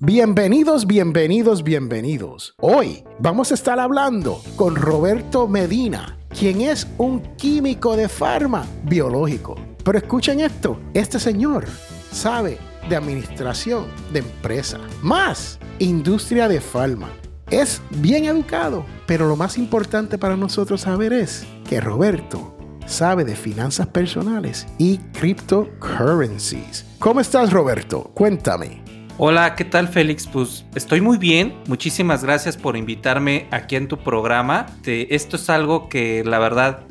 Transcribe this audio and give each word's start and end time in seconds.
Bienvenidos, 0.00 0.86
bienvenidos, 0.86 1.64
bienvenidos. 1.64 2.54
Hoy 2.60 3.02
vamos 3.18 3.50
a 3.50 3.54
estar 3.54 3.80
hablando 3.80 4.40
con 4.54 4.76
Roberto 4.76 5.48
Medina, 5.48 6.16
quien 6.28 6.60
es 6.60 6.86
un 6.98 7.20
químico 7.34 7.96
de 7.96 8.08
farma 8.08 8.64
biológico. 8.84 9.56
Pero 9.82 9.98
escuchen 9.98 10.38
esto, 10.38 10.78
este 10.94 11.18
señor 11.18 11.66
sabe 12.12 12.58
de 12.88 12.94
administración 12.94 13.86
de 14.12 14.20
empresa, 14.20 14.78
más 15.02 15.58
industria 15.80 16.46
de 16.46 16.60
farma. 16.60 17.10
Es 17.50 17.82
bien 17.90 18.26
educado, 18.26 18.86
pero 19.04 19.26
lo 19.26 19.34
más 19.34 19.58
importante 19.58 20.16
para 20.16 20.36
nosotros 20.36 20.82
saber 20.82 21.12
es 21.12 21.44
que 21.68 21.80
Roberto 21.80 22.56
sabe 22.86 23.24
de 23.24 23.34
finanzas 23.34 23.88
personales 23.88 24.68
y 24.78 24.98
cryptocurrencies. 24.98 26.84
¿Cómo 27.00 27.18
estás, 27.18 27.52
Roberto? 27.52 28.12
Cuéntame. 28.14 28.87
Hola, 29.20 29.56
¿qué 29.56 29.64
tal 29.64 29.88
Félix? 29.88 30.28
Pues 30.28 30.64
estoy 30.76 31.00
muy 31.00 31.18
bien. 31.18 31.52
Muchísimas 31.66 32.22
gracias 32.22 32.56
por 32.56 32.76
invitarme 32.76 33.48
aquí 33.50 33.74
en 33.74 33.88
tu 33.88 33.98
programa. 33.98 34.66
esto 34.86 35.34
es 35.34 35.50
algo 35.50 35.88
que 35.88 36.22
la 36.24 36.38
verdad 36.38 36.86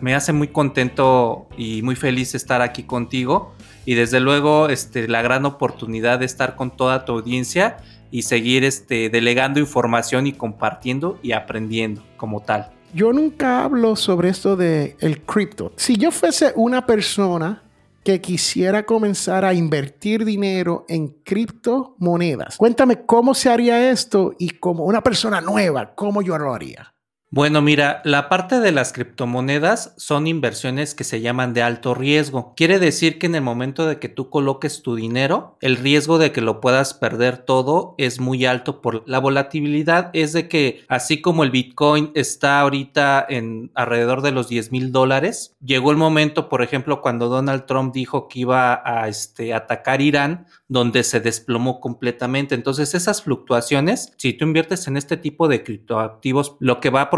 me 0.00 0.14
hace 0.14 0.32
muy 0.32 0.46
contento 0.46 1.48
y 1.56 1.82
muy 1.82 1.96
feliz 1.96 2.36
estar 2.36 2.62
aquí 2.62 2.84
contigo. 2.84 3.52
Y 3.84 3.94
desde 3.94 4.20
luego 4.20 4.68
este, 4.68 5.08
la 5.08 5.22
gran 5.22 5.44
oportunidad 5.44 6.20
de 6.20 6.26
estar 6.26 6.54
con 6.54 6.70
toda 6.70 7.04
tu 7.04 7.14
audiencia 7.14 7.78
y 8.12 8.22
seguir 8.22 8.62
este, 8.62 9.10
delegando 9.10 9.58
información 9.58 10.28
y 10.28 10.34
compartiendo 10.34 11.18
y 11.20 11.32
aprendiendo 11.32 12.04
como 12.16 12.42
tal. 12.42 12.70
Yo 12.94 13.12
nunca 13.12 13.64
hablo 13.64 13.96
sobre 13.96 14.28
esto 14.28 14.54
de 14.54 14.96
el 15.00 15.22
cripto. 15.22 15.72
Si 15.74 15.96
yo 15.96 16.12
fuese 16.12 16.52
una 16.54 16.86
persona 16.86 17.60
que 18.04 18.20
quisiera 18.20 18.84
comenzar 18.84 19.44
a 19.44 19.54
invertir 19.54 20.24
dinero 20.24 20.84
en 20.88 21.08
criptomonedas. 21.22 22.56
Cuéntame 22.56 23.04
cómo 23.06 23.34
se 23.34 23.50
haría 23.50 23.90
esto 23.90 24.34
y 24.38 24.50
como 24.50 24.84
una 24.84 25.02
persona 25.02 25.40
nueva, 25.40 25.94
cómo 25.94 26.22
yo 26.22 26.36
lo 26.38 26.52
haría. 26.52 26.91
Bueno, 27.34 27.62
mira, 27.62 28.02
la 28.04 28.28
parte 28.28 28.60
de 28.60 28.72
las 28.72 28.92
criptomonedas 28.92 29.94
son 29.96 30.26
inversiones 30.26 30.94
que 30.94 31.02
se 31.02 31.22
llaman 31.22 31.54
de 31.54 31.62
alto 31.62 31.94
riesgo. 31.94 32.52
Quiere 32.54 32.78
decir 32.78 33.18
que 33.18 33.24
en 33.24 33.34
el 33.34 33.40
momento 33.40 33.86
de 33.86 33.98
que 33.98 34.10
tú 34.10 34.28
coloques 34.28 34.82
tu 34.82 34.96
dinero, 34.96 35.56
el 35.62 35.78
riesgo 35.78 36.18
de 36.18 36.30
que 36.30 36.42
lo 36.42 36.60
puedas 36.60 36.92
perder 36.92 37.38
todo 37.38 37.94
es 37.96 38.20
muy 38.20 38.44
alto 38.44 38.82
por 38.82 39.02
la 39.08 39.18
volatilidad. 39.18 40.10
Es 40.12 40.34
de 40.34 40.46
que 40.46 40.84
así 40.88 41.22
como 41.22 41.42
el 41.42 41.50
Bitcoin 41.50 42.10
está 42.14 42.60
ahorita 42.60 43.24
en 43.26 43.70
alrededor 43.74 44.20
de 44.20 44.32
los 44.32 44.50
10 44.50 44.70
mil 44.70 44.92
dólares, 44.92 45.56
llegó 45.64 45.90
el 45.90 45.96
momento, 45.96 46.50
por 46.50 46.60
ejemplo, 46.60 47.00
cuando 47.00 47.30
Donald 47.30 47.64
Trump 47.64 47.94
dijo 47.94 48.28
que 48.28 48.40
iba 48.40 48.82
a 48.84 49.08
este, 49.08 49.54
atacar 49.54 50.02
Irán, 50.02 50.48
donde 50.68 51.02
se 51.02 51.20
desplomó 51.20 51.80
completamente. 51.80 52.54
Entonces, 52.54 52.94
esas 52.94 53.22
fluctuaciones, 53.22 54.12
si 54.18 54.34
tú 54.34 54.44
inviertes 54.44 54.86
en 54.86 54.98
este 54.98 55.16
tipo 55.16 55.48
de 55.48 55.64
criptoactivos, 55.64 56.56
lo 56.60 56.78
que 56.78 56.90
va 56.90 57.00
a 57.00 57.10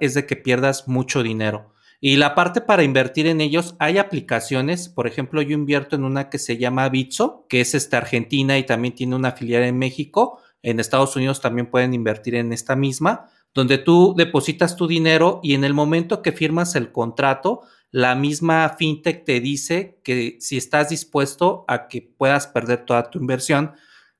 es 0.00 0.14
de 0.14 0.26
que 0.26 0.36
pierdas 0.36 0.88
mucho 0.88 1.22
dinero. 1.22 1.72
Y 2.04 2.16
la 2.16 2.34
parte 2.34 2.60
para 2.60 2.82
invertir 2.82 3.28
en 3.28 3.40
ellos, 3.40 3.76
hay 3.78 3.98
aplicaciones, 3.98 4.88
por 4.88 5.06
ejemplo, 5.06 5.40
yo 5.40 5.54
invierto 5.54 5.94
en 5.94 6.02
una 6.02 6.30
que 6.30 6.38
se 6.38 6.56
llama 6.56 6.88
Bitso, 6.88 7.46
que 7.48 7.60
es 7.60 7.76
esta 7.76 7.98
argentina 7.98 8.58
y 8.58 8.66
también 8.66 8.96
tiene 8.96 9.14
una 9.14 9.30
filial 9.30 9.62
en 9.62 9.78
México. 9.78 10.40
En 10.62 10.80
Estados 10.80 11.14
Unidos 11.14 11.40
también 11.40 11.70
pueden 11.70 11.94
invertir 11.94 12.34
en 12.34 12.52
esta 12.52 12.74
misma, 12.74 13.30
donde 13.54 13.78
tú 13.78 14.14
depositas 14.16 14.74
tu 14.74 14.88
dinero 14.88 15.38
y 15.44 15.54
en 15.54 15.62
el 15.62 15.74
momento 15.74 16.22
que 16.22 16.32
firmas 16.32 16.74
el 16.74 16.90
contrato, 16.90 17.60
la 17.92 18.16
misma 18.16 18.74
fintech 18.76 19.24
te 19.24 19.38
dice 19.38 20.00
que 20.02 20.38
si 20.40 20.56
estás 20.56 20.88
dispuesto 20.88 21.64
a 21.68 21.86
que 21.86 22.02
puedas 22.02 22.48
perder 22.48 22.84
toda 22.84 23.10
tu 23.10 23.20
inversión. 23.20 23.74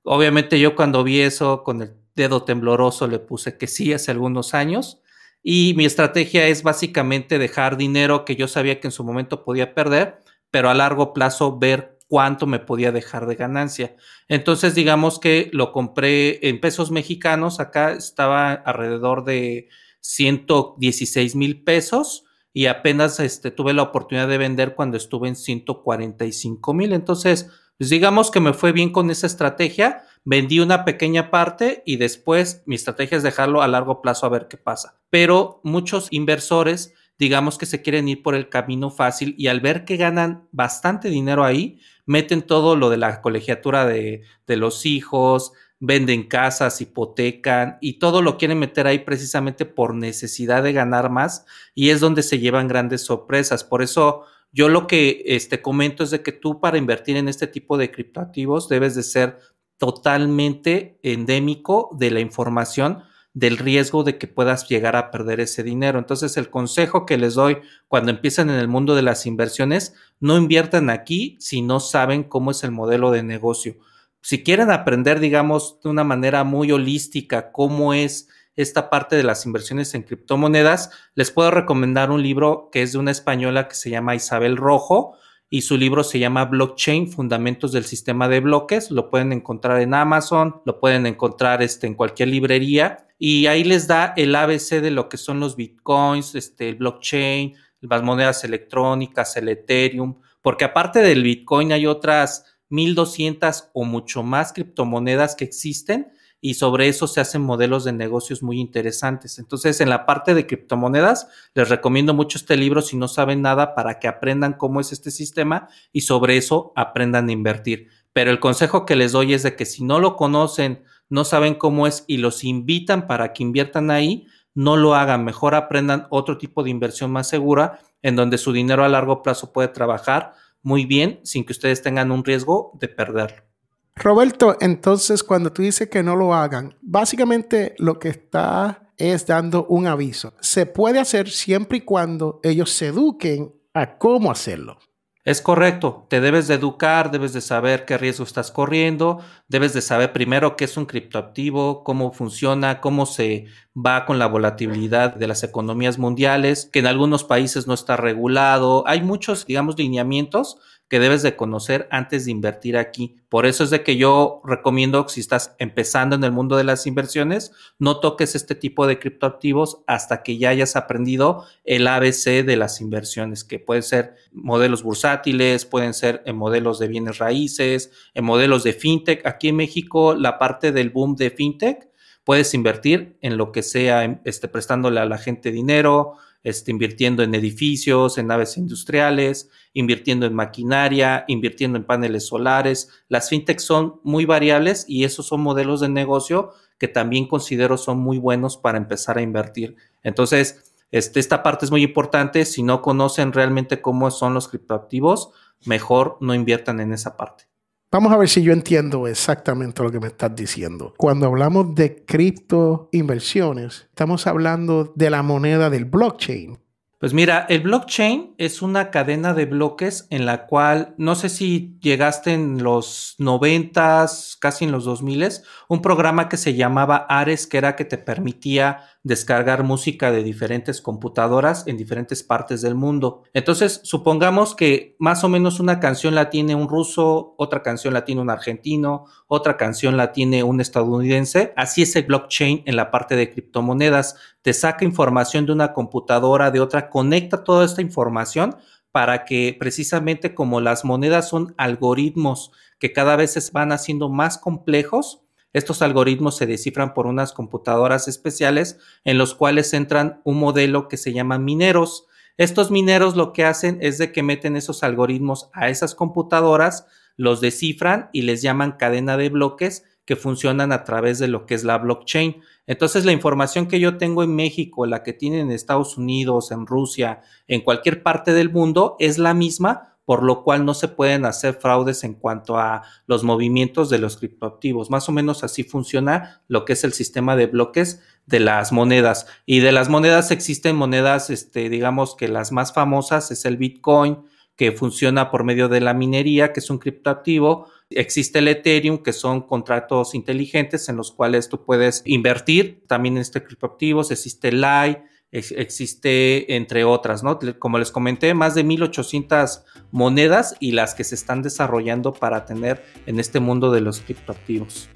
Obviamente 0.05 0.61
yo 0.61 0.77
cuando 0.77 1.03
vi 1.03 1.19
eso 1.21 1.65
con 1.65 1.83
el 1.83 1.95
dedo 2.15 2.45
tembloroso 2.45 3.09
le 3.09 3.19
puse 3.19 3.59
que 3.59 3.67
sí 3.67 3.93
hace 3.93 4.13
algunos 4.13 4.55
años 4.55 5.02
y 5.43 5.75
mi 5.77 5.85
estrategia 5.85 6.47
es 6.47 6.63
básicamente 6.63 7.39
dejar 7.39 7.77
dinero 7.77 8.25
que 8.25 8.37
yo 8.37 8.49
sabía 8.49 8.81
que 8.81 8.89
en 8.89 8.93
su 8.93 9.05
momento 9.05 9.45
podía 9.45 9.75
perder, 9.75 10.19
pero 10.51 10.71
a 10.71 10.75
largo 10.75 11.13
plazo 11.13 11.59
ver 11.59 11.99
cuánto 12.09 12.47
me 12.47 12.59
podía 12.59 12.93
dejar 12.93 13.27
de 13.27 13.37
ganancia. 13.37 13.97
Entonces 14.29 14.75
digamos 14.75 15.19
que 15.19 15.49
lo 15.53 15.73
compré 15.73 16.47
en 16.49 16.61
pesos 16.61 16.91
mexicanos, 16.91 17.59
acá 17.59 17.93
estaba 17.93 18.53
alrededor 18.53 19.25
de 19.25 19.69
116 20.01 21.35
mil 21.37 21.63
pesos 21.65 22.25
y 22.53 22.67
apenas 22.67 23.19
este, 23.19 23.51
tuve 23.51 23.73
la 23.73 23.83
oportunidad 23.83 24.29
de 24.29 24.39
vender 24.39 24.75
cuando 24.75 24.97
estuve 24.97 25.29
en 25.29 25.37
145 25.37 26.75
mil. 26.75 26.93
Entonces, 26.93 27.49
pues 27.79 27.91
digamos 27.91 28.31
que 28.31 28.41
me 28.41 28.53
fue 28.53 28.73
bien 28.73 28.91
con 28.91 29.11
esa 29.11 29.27
estrategia, 29.27 30.05
vendí 30.25 30.61
una 30.61 30.85
pequeña 30.85 31.31
parte 31.31 31.83
y 31.85 31.97
después 31.97 32.63
mi 32.67 32.75
estrategia 32.75 33.17
es 33.17 33.23
dejarlo 33.23 33.63
a 33.63 33.69
largo 33.69 34.03
plazo 34.03 34.27
a 34.27 34.31
ver 34.31 34.49
qué 34.49 34.57
pasa. 34.57 35.01
Pero 35.11 35.61
muchos 35.65 36.09
inversores, 36.11 36.95
digamos 37.19 37.59
que 37.59 37.67
se 37.67 37.83
quieren 37.83 38.09
ir 38.09 38.23
por 38.23 38.35
el 38.35 38.49
camino 38.49 38.91
fácil 38.91 39.35
y 39.37 39.49
al 39.49 39.61
ver 39.61 39.85
que 39.85 39.97
ganan 39.97 40.49
bastante 40.53 41.09
dinero 41.09 41.45
ahí, 41.45 41.81
meten 42.07 42.43
todo 42.43 42.77
lo 42.77 42.91
de 42.91 42.99
la 42.99 43.21
colegiatura 43.21 43.87
de, 43.87 44.23
de 44.47 44.57
los 44.57 44.87
hijos, 44.87 45.53
venden 45.85 46.29
casas, 46.29 46.81
hipotecan 46.81 47.79
y 47.81 47.95
todo 47.95 48.23
lo 48.23 48.39
quieren 48.39 48.61
meter 48.61 48.87
ahí 48.87 49.01
precisamente 49.01 49.67
por 49.67 49.97
necesidad 49.97 50.63
de 50.63 50.73
ganar 50.73 51.11
más 51.11 51.45
y 51.75 51.91
es 51.91 51.99
donde 51.99 52.23
se 52.23 52.39
llevan 52.39 52.69
grandes 52.69 53.05
sorpresas. 53.05 53.65
Por 53.65 53.83
eso 53.83 54.25
yo 54.53 54.69
lo 54.69 54.87
que 54.87 55.23
este, 55.27 55.63
comento 55.63 56.05
es 56.05 56.11
de 56.11 56.23
que 56.23 56.33
tú 56.33 56.61
para 56.61 56.79
invertir 56.79 57.17
en 57.17 57.29
este 57.29 57.47
tipo 57.47 57.77
de 57.79 57.91
criptoactivos 57.91 58.69
debes 58.69 58.95
de 58.95 59.03
ser 59.03 59.39
totalmente 59.79 60.99
endémico 61.03 61.91
de 61.99 62.11
la 62.11 62.21
información 62.21 63.03
del 63.35 63.57
riesgo 63.57 64.05
de 64.05 64.19
que 64.19 64.29
puedas 64.29 64.69
llegar 64.69 64.95
a 64.95 65.11
perder 65.11 65.41
ese 65.41 65.63
dinero. 65.63 65.99
Entonces, 65.99 66.37
el 66.37 66.51
consejo 66.51 67.07
que 67.07 67.17
les 67.17 67.35
doy 67.35 67.59
cuando 67.89 68.11
empiezan 68.11 68.51
en 68.51 68.57
el 68.57 68.69
mundo 68.69 68.95
de 68.95 69.03
las 69.03 69.25
inversiones, 69.25 69.95
no 70.21 70.37
inviertan 70.37 70.91
aquí 70.91 71.37
si 71.41 71.63
no 71.63 71.81
saben 71.81 72.25
cómo 72.25 72.51
es 72.51 72.63
el 72.63 72.73
modelo 72.73 73.11
de 73.11 73.23
negocio 73.23 73.77
si 74.23 74.45
quieren 74.45 74.71
aprender, 74.71 75.21
digamos, 75.21 75.81
de 75.83 75.91
una 75.91 76.05
manera 76.05 76.45
muy 76.45 76.71
holística 76.71 77.51
cómo 77.51 77.93
es 77.93 78.29
esta 78.57 78.91
parte 78.91 79.17
de 79.17 79.23
las 79.23 79.47
inversiones 79.47 79.95
en 79.95 80.03
criptomonedas, 80.03 80.91
les 81.15 81.31
puedo 81.31 81.51
recomendar 81.51 82.11
un 82.11 82.23
libro 82.23 82.69
que 82.71 82.83
es 82.83 82.93
de 82.93 82.99
una 82.99 83.11
española 83.11 83.69
que 83.69 83.75
se 83.75 83.91
llama 83.91 84.15
Isabel 84.15 84.57
Rojo 84.57 85.17
y 85.49 85.63
su 85.63 85.77
libro 85.77 86.03
se 86.03 86.19
llama 86.19 86.47
Blockchain, 86.47 87.13
Fundamentos 87.13 87.73
del 87.73 87.85
Sistema 87.85 88.27
de 88.29 88.41
Bloques. 88.41 88.91
Lo 88.91 89.11
pueden 89.11 89.33
encontrar 89.33 89.81
en 89.81 89.93
Amazon, 89.93 90.63
lo 90.65 90.81
pueden 90.81 91.07
encontrar 91.07 91.63
este, 91.63 91.87
en 91.87 91.95
cualquier 91.95 92.29
librería 92.31 93.07
y 93.19 93.47
ahí 93.47 93.63
les 93.63 93.87
da 93.87 94.15
el 94.17 94.35
ABC 94.35 94.81
de 94.81 94.91
lo 94.91 95.09
que 95.09 95.19
son 95.19 95.41
los 95.41 95.55
bitcoins, 95.57 96.35
este, 96.35 96.71
el 96.71 96.77
blockchain, 96.77 97.55
las 97.81 98.03
monedas 98.03 98.45
electrónicas, 98.45 99.37
el 99.37 99.49
Ethereum, 99.49 100.21
porque 100.41 100.65
aparte 100.65 101.01
del 101.01 101.23
bitcoin 101.23 101.73
hay 101.73 101.87
otras 101.87 102.47
1200 102.71 103.71
o 103.75 103.85
mucho 103.85 104.23
más 104.23 104.53
criptomonedas 104.53 105.37
que 105.37 105.45
existen 105.45 106.13
y 106.45 106.55
sobre 106.55 106.89
eso 106.89 107.07
se 107.07 107.21
hacen 107.21 107.41
modelos 107.41 107.85
de 107.85 107.93
negocios 107.93 108.43
muy 108.43 108.61
interesantes. 108.61 109.39
Entonces, 109.39 109.81
en 109.81 109.89
la 109.89 110.05
parte 110.05 110.35
de 110.35 110.45
criptomonedas, 110.45 111.29
les 111.55 111.69
recomiendo 111.69 112.15
mucho 112.15 112.37
este 112.37 112.57
libro 112.57 112.83
si 112.83 112.97
no 112.97 113.07
saben 113.07 113.43
nada 113.43 113.77
para 113.77 114.01
que 114.01 114.09
aprendan 114.09 114.55
cómo 114.55 114.81
es 114.81 114.91
este 114.91 115.13
sistema 115.13 115.69
y 115.93 116.01
sobre 116.01 116.37
eso 116.37 116.73
aprendan 116.75 117.29
a 117.29 117.33
invertir. 117.33 117.91
Pero 118.13 118.33
el 118.33 118.41
consejo 118.41 118.85
que 118.85 118.97
les 118.97 119.13
doy 119.13 119.35
es 119.35 119.45
de 119.45 119.55
que 119.55 119.65
si 119.65 119.85
no 119.85 120.01
lo 120.01 120.17
conocen, 120.17 120.83
no 121.09 121.25
saben 121.25 121.55
cómo 121.55 121.87
es 121.87 122.05
y 122.09 122.17
los 122.17 122.43
invitan 122.43 123.07
para 123.07 123.33
que 123.33 123.45
inviertan 123.45 123.93
ahí, 123.93 124.27
no 124.53 124.77
lo 124.77 124.97
hagan, 124.97 125.25
mejor 125.25 125.55
aprendan 125.55 126.09
otro 126.11 126.39
tipo 126.39 126.65
de 126.65 126.71
inversión 126.71 127.13
más 127.13 127.29
segura 127.29 127.79
en 128.03 128.17
donde 128.17 128.37
su 128.37 128.53
dinero 128.53 128.85
a 128.85 128.89
largo 128.89 129.23
plazo 129.23 129.53
puede 129.53 129.69
trabajar 129.69 130.33
muy 130.61 130.87
bien 130.87 131.21
sin 131.23 131.45
que 131.45 131.53
ustedes 131.53 131.83
tengan 131.83 132.11
un 132.11 132.25
riesgo 132.25 132.73
de 132.81 132.89
perderlo. 132.89 133.52
Roberto, 133.95 134.57
entonces 134.61 135.23
cuando 135.23 135.53
tú 135.53 135.63
dices 135.63 135.89
que 135.89 136.03
no 136.03 136.17
lo 136.17 136.35
hagan, 136.35 136.77
básicamente 136.81 137.75
lo 137.79 137.99
que 137.99 138.09
está 138.09 138.91
es 138.97 139.27
dando 139.27 139.67
un 139.67 139.87
aviso. 139.87 140.35
Se 140.41 140.67
puede 140.67 140.99
hacer 140.99 141.29
siempre 141.29 141.79
y 141.79 141.81
cuando 141.83 142.41
ellos 142.43 142.71
se 142.71 142.89
eduquen 142.89 143.55
a 143.75 143.99
cómo 143.99 144.31
hacerlo. 144.31 144.79
Es 145.25 145.41
correcto, 145.41 146.07
te 146.11 146.21
debes 146.21 146.49
de 146.49 146.55
educar, 146.55 147.13
debes 147.13 147.33
de 147.33 147.41
saber 147.41 147.85
qué 147.85 147.97
riesgo 147.97 148.25
estás 148.25 148.51
corriendo, 148.51 149.21
debes 149.47 149.73
de 149.73 149.81
saber 149.81 150.13
primero 150.13 150.57
qué 150.57 150.65
es 150.65 150.77
un 150.77 150.85
criptoactivo, 150.85 151.85
cómo 151.85 152.13
funciona, 152.13 152.81
cómo 152.81 153.07
se 153.07 153.45
va 153.75 154.05
con 154.05 154.19
la 154.19 154.27
volatilidad 154.27 155.15
de 155.15 155.29
las 155.29 155.45
economías 155.45 155.97
mundiales, 155.97 156.69
que 156.73 156.81
en 156.81 156.89
algunos 156.89 157.23
países 157.23 157.69
no 157.69 157.75
está 157.75 157.97
regulado. 157.97 158.83
Hay 158.89 159.03
muchos, 159.03 159.47
digamos, 159.47 159.79
lineamientos 159.79 160.59
que 160.93 161.01
debes 161.01 161.23
de 161.23 161.37
conocer 161.37 161.89
antes 161.91 162.27
de 162.27 162.33
invertir 162.33 162.77
aquí. 162.77 163.17
Por 163.31 163.47
eso 163.47 163.65
es 163.65 163.71
de 163.71 163.83
que 163.83 163.97
yo 163.97 164.43
recomiendo 164.45 165.09
si 165.09 165.21
estás 165.21 165.57
empezando 165.59 166.17
en 166.17 166.23
el 166.23 166.33
mundo 166.33 166.59
de 166.59 166.65
las 166.65 166.87
inversiones, 166.87 167.53
no 167.79 167.99
toques 167.99 168.35
este 168.35 168.55
tipo 168.55 168.87
de 168.87 168.99
criptoactivos 168.99 169.79
hasta 169.87 170.23
que 170.23 170.37
ya 170.37 170.51
hayas 170.51 170.77
aprendido 170.77 171.47
el 171.65 171.87
ABC 171.87 172.45
de 172.45 172.57
las 172.59 172.83
inversiones, 172.83 173.43
que 173.43 173.59
pueden 173.59 173.83
ser 173.83 174.17
modelos 174.33 174.83
bursátiles, 174.83 175.65
pueden 175.65 175.95
ser 175.95 176.23
en 176.27 176.37
modelos 176.37 176.79
de 176.79 176.89
bienes 176.89 177.17
raíces, 177.17 177.91
en 178.13 178.27
modelos 178.27 178.63
de 178.63 178.75
fintech. 178.75 179.25
Aquí 179.25 179.49
en 179.49 179.57
México, 179.57 180.15
la 180.15 180.39
parte 180.39 180.73
del 180.73 180.91
boom 180.91 181.17
de 181.17 181.31
fintech, 181.31 181.89
puedes 182.23 182.53
invertir 182.53 183.17
en 183.23 183.39
lo 183.39 183.51
que 183.51 183.63
sea, 183.63 184.21
este, 184.27 184.47
prestándole 184.47 185.01
a 185.01 185.07
la 185.07 185.17
gente 185.17 185.53
dinero, 185.53 186.19
este, 186.45 186.71
invirtiendo 186.71 187.23
en 187.23 187.35
edificios, 187.35 188.19
en 188.19 188.27
naves 188.27 188.57
industriales, 188.57 189.51
invirtiendo 189.73 190.27
en 190.27 190.35
maquinaria, 190.35 191.25
invirtiendo 191.29 191.79
en 191.79 191.85
paneles 191.85 192.27
solares. 192.27 192.89
Las 193.09 193.29
fintechs 193.29 193.65
son 193.65 194.01
muy 194.03 194.25
variables 194.25 194.85
y 194.89 195.05
esos 195.05 195.27
son 195.27 195.41
modelos 195.41 195.81
de 195.81 195.89
negocio 195.89 196.53
que 196.79 196.89
también 196.89 197.29
considero 197.29 197.79
son 197.79 197.99
muy 197.99 198.19
buenos 198.19 198.57
para 198.57 198.79
empezar 198.79 199.17
a 199.17 199.23
invertir. 199.23 199.77
Entonces, 200.03 200.75
este, 200.91 201.21
esta 201.21 201.43
parte 201.43 201.65
es 201.65 201.71
muy 201.71 201.83
importante. 201.83 202.45
Si 202.45 202.63
no 202.63 202.83
conocen 202.83 203.33
realmente 203.33 203.81
cómo 203.81 204.11
son 204.11 204.35
los 204.35 204.49
criptoactivos, 204.49 205.31
mejor 205.65 206.19
no 206.21 206.35
inviertan 206.35 206.81
en 206.81 206.93
esa 206.93 207.17
parte. 207.17 207.52
Vamos 207.93 208.11
a 208.11 208.17
ver 208.17 208.27
si 208.27 208.43
yo 208.43 208.55
entiendo 208.55 209.07
exactamente 209.07 209.83
lo 209.83 209.93
que 209.93 210.01
me 210.01 210.07
estás 210.07 210.35
diciendo. 210.35 210.95
Cuando 210.97 211.27
hablamos 211.27 211.75
de 211.75 212.07
cripto 212.07 212.89
inversiones, 212.91 213.87
estamos 213.91 214.27
hablando 214.27 214.95
de 214.97 215.11
la 215.11 215.23
moneda 215.23 215.69
del 215.69 215.85
blockchain. 215.85 216.59
Pues 216.99 217.13
mira, 217.13 217.45
el 217.51 217.61
blockchain 217.61 218.35
es 218.39 218.63
una 218.63 218.91
cadena 218.91 219.35
de 219.35 219.45
bloques 219.45 220.07
en 220.09 220.25
la 220.25 220.47
cual, 220.47 220.95
no 220.97 221.17
sé 221.17 221.29
si 221.29 221.77
llegaste 221.83 222.33
en 222.33 222.63
los 222.63 223.15
noventas, 223.19 224.39
casi 224.41 224.65
en 224.65 224.73
los 224.73 224.85
2000, 224.85 225.29
un 225.69 225.83
programa 225.83 226.31
que 226.31 226.39
se 226.39 226.55
llamaba 226.55 227.05
Ares, 227.11 227.47
que 227.47 227.59
era 227.59 227.77
que 227.77 227.85
te 227.85 227.99
permitía 227.99 228.85
descargar 229.05 229.65
música 229.65 230.13
de 230.13 230.23
diferentes 230.23 230.81
computadoras 230.81 231.67
en 231.67 231.77
diferentes 231.77 232.23
partes 232.23 232.63
del 232.63 232.75
mundo. 232.75 233.25
Entonces, 233.35 233.81
supongamos 233.83 234.55
que 234.55 234.95
más 234.99 235.25
o 235.25 235.29
menos 235.29 235.59
una 235.59 235.81
canción 235.81 236.15
la 236.15 236.31
tiene 236.31 236.55
un 236.55 236.69
ruso, 236.69 237.35
otra 237.37 237.63
canción 237.63 237.95
la 237.95 238.05
tiene 238.05 238.21
un 238.21 238.31
argentino, 238.31 239.07
otra 239.27 239.57
canción 239.57 239.97
la 239.97 240.13
tiene 240.13 240.45
un 240.45 240.61
estadounidense. 240.61 241.53
Así 241.57 241.83
es 241.83 241.97
el 241.97 242.05
blockchain 242.05 242.63
en 242.65 242.77
la 242.77 242.91
parte 242.91 243.17
de 243.17 243.31
criptomonedas. 243.33 244.17
Te 244.43 244.53
saca 244.53 244.85
información 244.85 245.47
de 245.47 245.53
una 245.53 245.73
computadora, 245.73 246.51
de 246.51 246.61
otra, 246.61 246.89
conecta 246.89 247.43
toda 247.43 247.65
esta 247.65 247.83
información 247.83 248.57
para 248.93 249.25
que 249.25 249.57
precisamente 249.59 250.35
como 250.35 250.61
las 250.61 250.85
monedas 250.85 251.29
son 251.29 251.55
algoritmos 251.57 252.53
que 252.79 252.93
cada 252.93 253.17
vez 253.17 253.33
se 253.33 253.53
van 253.53 253.73
haciendo 253.73 254.09
más 254.09 254.39
complejos, 254.39 255.23
estos 255.53 255.83
algoritmos 255.83 256.37
se 256.37 256.47
descifran 256.47 256.95
por 256.95 257.07
unas 257.07 257.33
computadoras 257.33 258.09
especiales 258.09 258.79
en 259.05 259.19
los 259.19 259.35
cuales 259.35 259.73
entran 259.75 260.21
un 260.25 260.39
modelo 260.39 260.89
que 260.89 260.97
se 260.97 261.13
llama 261.13 261.39
mineros. 261.39 262.07
Estos 262.39 262.71
mineros 262.71 263.17
lo 263.17 263.33
que 263.33 263.45
hacen 263.45 263.79
es 263.83 263.99
de 263.99 264.13
que 264.13 264.23
meten 264.23 264.57
esos 264.57 264.83
algoritmos 264.83 265.51
a 265.53 265.69
esas 265.69 265.95
computadoras, 265.95 266.87
los 267.17 267.41
descifran 267.41 268.09
y 268.13 268.23
les 268.23 268.41
llaman 268.41 268.73
cadena 268.73 269.17
de 269.17 269.29
bloques 269.29 269.85
que 270.05 270.17
funcionan 270.17 270.73
a 270.73 270.85
través 270.85 271.19
de 271.19 271.29
lo 271.29 271.47
que 271.47 271.55
es 271.55 271.65
la 271.65 271.79
blockchain. 271.79 272.43
Entonces, 272.67 273.05
la 273.05 273.13
información 273.13 273.69
que 273.69 273.79
yo 273.79 273.99
tengo 273.99 274.23
en 274.23 274.35
México, 274.35 274.87
la 274.87 275.03
que 275.03 275.13
tienen 275.13 275.41
en 275.41 275.51
Estados 275.53 275.97
Unidos, 275.97 276.51
en 276.51 276.67
Rusia, 276.67 277.21
en 277.47 277.61
cualquier 277.61 278.03
parte 278.03 278.33
del 278.33 278.51
mundo, 278.51 278.97
es 278.99 279.19
la 279.19 279.35
misma, 279.35 279.92
por 280.05 280.23
lo 280.23 280.43
cual 280.43 280.65
no 280.65 280.75
se 280.75 280.89
pueden 280.89 281.25
hacer 281.25 281.55
fraudes 281.55 282.05
en 282.05 282.15
cuanto 282.15 282.59
a 282.59 282.83
los 283.07 283.25
movimientos 283.25 283.89
de 283.89 283.99
los 283.99 284.17
criptoactivos. 284.17 284.91
Más 284.91 285.09
o 285.09 285.13
menos 285.13 285.45
así 285.45 285.63
funciona 285.63 286.43
lo 286.49 286.65
que 286.65 286.73
es 286.73 286.85
el 286.85 286.93
sistema 286.93 287.37
de 287.37 287.47
bloques 287.47 288.03
de 288.27 288.41
las 288.41 288.73
monedas. 288.73 289.27
Y 289.47 289.61
de 289.61 289.73
las 289.73 289.89
monedas 289.89 290.31
existen 290.31 290.77
monedas, 290.77 291.31
este, 291.31 291.69
digamos 291.69 292.17
que 292.17 292.29
las 292.29 292.53
más 292.53 292.73
famosas 292.73 293.31
es 293.31 293.45
el 293.45 293.57
Bitcoin, 293.57 294.25
que 294.57 294.73
funciona 294.73 295.31
por 295.31 295.45
medio 295.45 295.69
de 295.69 295.81
la 295.81 295.95
minería, 295.95 296.53
que 296.53 296.61
es 296.61 296.71
un 296.71 296.79
criptoactivo. 296.79 297.69
Existe 297.91 298.41
el 298.41 298.49
Ethereum, 298.49 298.99
que 298.99 299.13
son 299.13 299.43
contratos 299.43 300.15
inteligentes 300.15 300.89
en 300.89 300.97
los 300.97 301.11
cuales 301.11 301.49
tú 301.49 301.65
puedes 301.65 302.03
invertir 302.05 302.85
también 302.87 303.17
en 303.17 303.23
este 303.23 303.43
criptoactivos. 303.43 304.11
Existe 304.11 304.49
el 304.49 304.61
LAI, 304.61 305.05
existe 305.33 306.55
entre 306.55 306.85
otras, 306.85 307.23
¿no? 307.23 307.39
Como 307.59 307.79
les 307.79 307.91
comenté, 307.91 308.35
más 308.35 308.55
de 308.55 308.65
1800 308.65 309.65
monedas 309.91 310.55
y 310.61 310.73
las 310.73 310.95
que 310.95 311.05
se 311.05 311.15
están 311.15 311.43
desarrollando 311.43 312.13
para 312.13 312.45
tener 312.45 312.85
en 313.07 313.19
este 313.19 313.41
mundo 313.41 313.73
de 313.73 313.81
los 313.81 314.01
criptoactivos. 314.01 314.89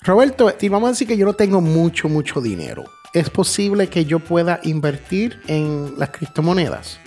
Roberto, 0.00 0.52
y 0.60 0.68
vamos 0.68 0.88
a 0.88 0.90
decir 0.92 1.08
que 1.08 1.16
yo 1.16 1.26
no 1.26 1.34
tengo 1.34 1.60
mucho, 1.60 2.08
mucho 2.08 2.40
dinero. 2.40 2.84
¿Es 3.12 3.28
posible 3.28 3.88
que 3.88 4.04
yo 4.04 4.20
pueda 4.20 4.60
invertir 4.62 5.40
en 5.46 5.98
las 5.98 6.10
criptomonedas? 6.10 6.98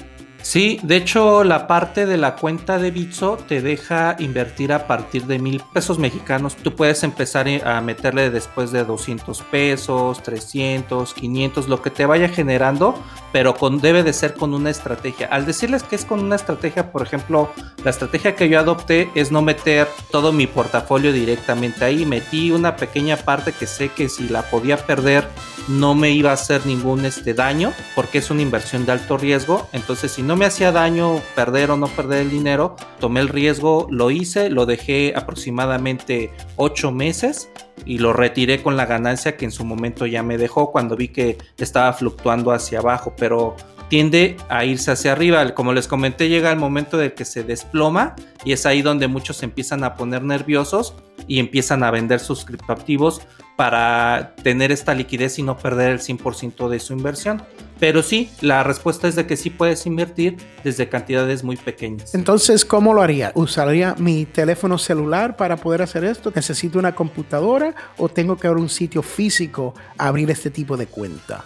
Sí, 0.46 0.80
de 0.84 0.98
hecho 0.98 1.44
la 1.44 1.66
parte 1.66 2.06
de 2.06 2.18
la 2.18 2.36
cuenta 2.36 2.78
de 2.78 2.92
Bitso 2.92 3.36
te 3.36 3.64
deja 3.64 4.16
invertir 4.20 4.74
a 4.74 4.86
partir 4.86 5.26
de 5.26 5.40
mil 5.40 5.60
pesos 5.74 5.98
mexicanos. 5.98 6.56
Tú 6.56 6.76
puedes 6.76 7.04
empezar 7.04 7.48
a 7.66 7.82
meterle 7.82 8.30
después 8.30 8.72
de 8.72 8.84
200 8.84 9.42
pesos, 9.42 10.22
300, 10.22 11.16
500, 11.16 11.68
lo 11.68 11.82
que 11.82 11.90
te 11.90 12.06
vaya 12.06 12.30
generando, 12.30 12.94
pero 13.34 13.56
debe 13.82 14.04
de 14.04 14.14
ser 14.14 14.36
con 14.36 14.54
una 14.54 14.70
estrategia. 14.70 15.28
Al 15.32 15.48
decirles 15.48 15.82
que 15.82 15.96
es 15.96 16.06
con 16.06 16.20
una 16.20 16.36
estrategia, 16.36 16.92
por 16.92 17.02
ejemplo, 17.02 17.50
la 17.84 17.90
estrategia 17.90 18.36
que 18.36 18.48
yo 18.48 18.60
adopté 18.60 19.10
es 19.16 19.32
no 19.32 19.42
meter 19.42 19.88
todo 20.12 20.32
mi 20.32 20.46
portafolio 20.46 21.12
directamente 21.12 21.84
ahí. 21.84 22.06
Metí 22.06 22.52
una 22.52 22.76
pequeña 22.76 23.18
parte 23.18 23.52
que 23.52 23.66
sé 23.66 23.90
que 23.90 24.10
si 24.10 24.30
la 24.30 24.44
podía 24.44 24.78
perder 24.78 25.28
no 25.68 25.96
me 25.96 26.12
iba 26.12 26.30
a 26.30 26.34
hacer 26.34 26.66
ningún 26.66 27.06
este, 27.06 27.34
daño 27.34 27.74
porque 27.96 28.20
es 28.20 28.30
una 28.30 28.42
inversión 28.42 28.86
de 28.86 28.92
alto 28.92 29.18
riesgo. 29.18 29.68
Entonces, 29.74 30.12
si 30.12 30.22
no 30.22 30.35
me 30.36 30.46
hacía 30.46 30.72
daño 30.72 31.22
perder 31.36 31.72
o 31.72 31.78
no 31.78 31.88
perder 31.88 32.22
el 32.22 32.32
dinero, 32.32 32.76
tomé 33.00 33.20
el 33.22 33.30
riesgo, 33.30 33.88
lo 33.90 34.12
hice, 34.12 34.50
lo 34.50 34.66
dejé 34.66 35.14
aproximadamente 35.16 36.32
8 36.56 36.92
meses 36.92 37.50
y 37.86 38.00
lo 38.00 38.14
retiré 38.14 38.64
con 38.64 38.78
la 38.78 38.86
ganancia 38.86 39.38
que 39.38 39.46
en 39.46 39.52
su 39.52 39.66
momento 39.66 40.06
ya 40.06 40.24
me 40.24 40.38
dejó 40.38 40.72
cuando 40.72 40.96
vi 40.96 41.10
que 41.10 41.38
estaba 41.58 41.92
fluctuando 41.94 42.52
hacia 42.52 42.80
abajo. 42.80 43.14
Pero 43.18 43.56
tiende 43.90 44.38
a 44.50 44.66
irse 44.66 44.92
hacia 44.92 45.12
arriba. 45.12 45.54
Como 45.54 45.74
les 45.74 45.88
comenté, 45.88 46.30
llega 46.30 46.52
el 46.52 46.58
momento 46.58 46.98
de 46.98 47.14
que 47.14 47.26
se 47.26 47.44
desploma 47.44 48.16
y 48.44 48.54
es 48.54 48.66
ahí 48.66 48.82
donde 48.82 49.08
muchos 49.08 49.44
empiezan 49.44 49.84
a 49.84 49.96
poner 49.96 50.24
nerviosos 50.24 50.96
y 51.28 51.40
empiezan 51.40 51.84
a 51.84 51.92
vender 51.92 52.20
sus 52.20 52.46
criptoactivos 52.46 53.22
para 53.56 54.36
tener 54.44 54.72
esta 54.72 54.94
liquidez 54.94 55.40
y 55.40 55.44
no 55.44 55.58
perder 55.58 55.92
el 55.92 56.00
100% 56.00 56.68
de 56.70 56.80
su 56.80 56.94
inversión. 56.94 57.44
Pero 57.86 58.02
sí, 58.02 58.32
la 58.42 58.64
respuesta 58.64 59.08
es 59.08 59.16
de 59.16 59.28
que 59.28 59.38
sí 59.38 59.52
puedes 59.52 59.86
invertir 59.86 60.38
desde 60.64 60.90
cantidades 60.90 61.44
muy 61.44 61.56
pequeñas. 61.56 62.16
Entonces, 62.16 62.66
¿cómo 62.66 62.96
lo 62.96 63.04
haría? 63.04 63.32
¿Usaría 63.36 63.94
mi 64.00 64.26
teléfono 64.26 64.80
celular 64.80 65.38
para 65.38 65.56
poder 65.56 65.84
hacer 65.84 66.04
esto? 66.04 66.32
¿Necesito 66.34 66.80
una 66.80 66.96
computadora 66.96 67.76
o 68.00 68.10
tengo 68.10 68.38
que 68.38 68.48
ir 68.48 68.54
a 68.54 68.58
un 68.58 68.70
sitio 68.70 69.04
físico 69.04 69.76
a 70.00 70.08
abrir 70.08 70.32
este 70.32 70.50
tipo 70.50 70.78
de 70.78 70.88
cuenta? 70.88 71.46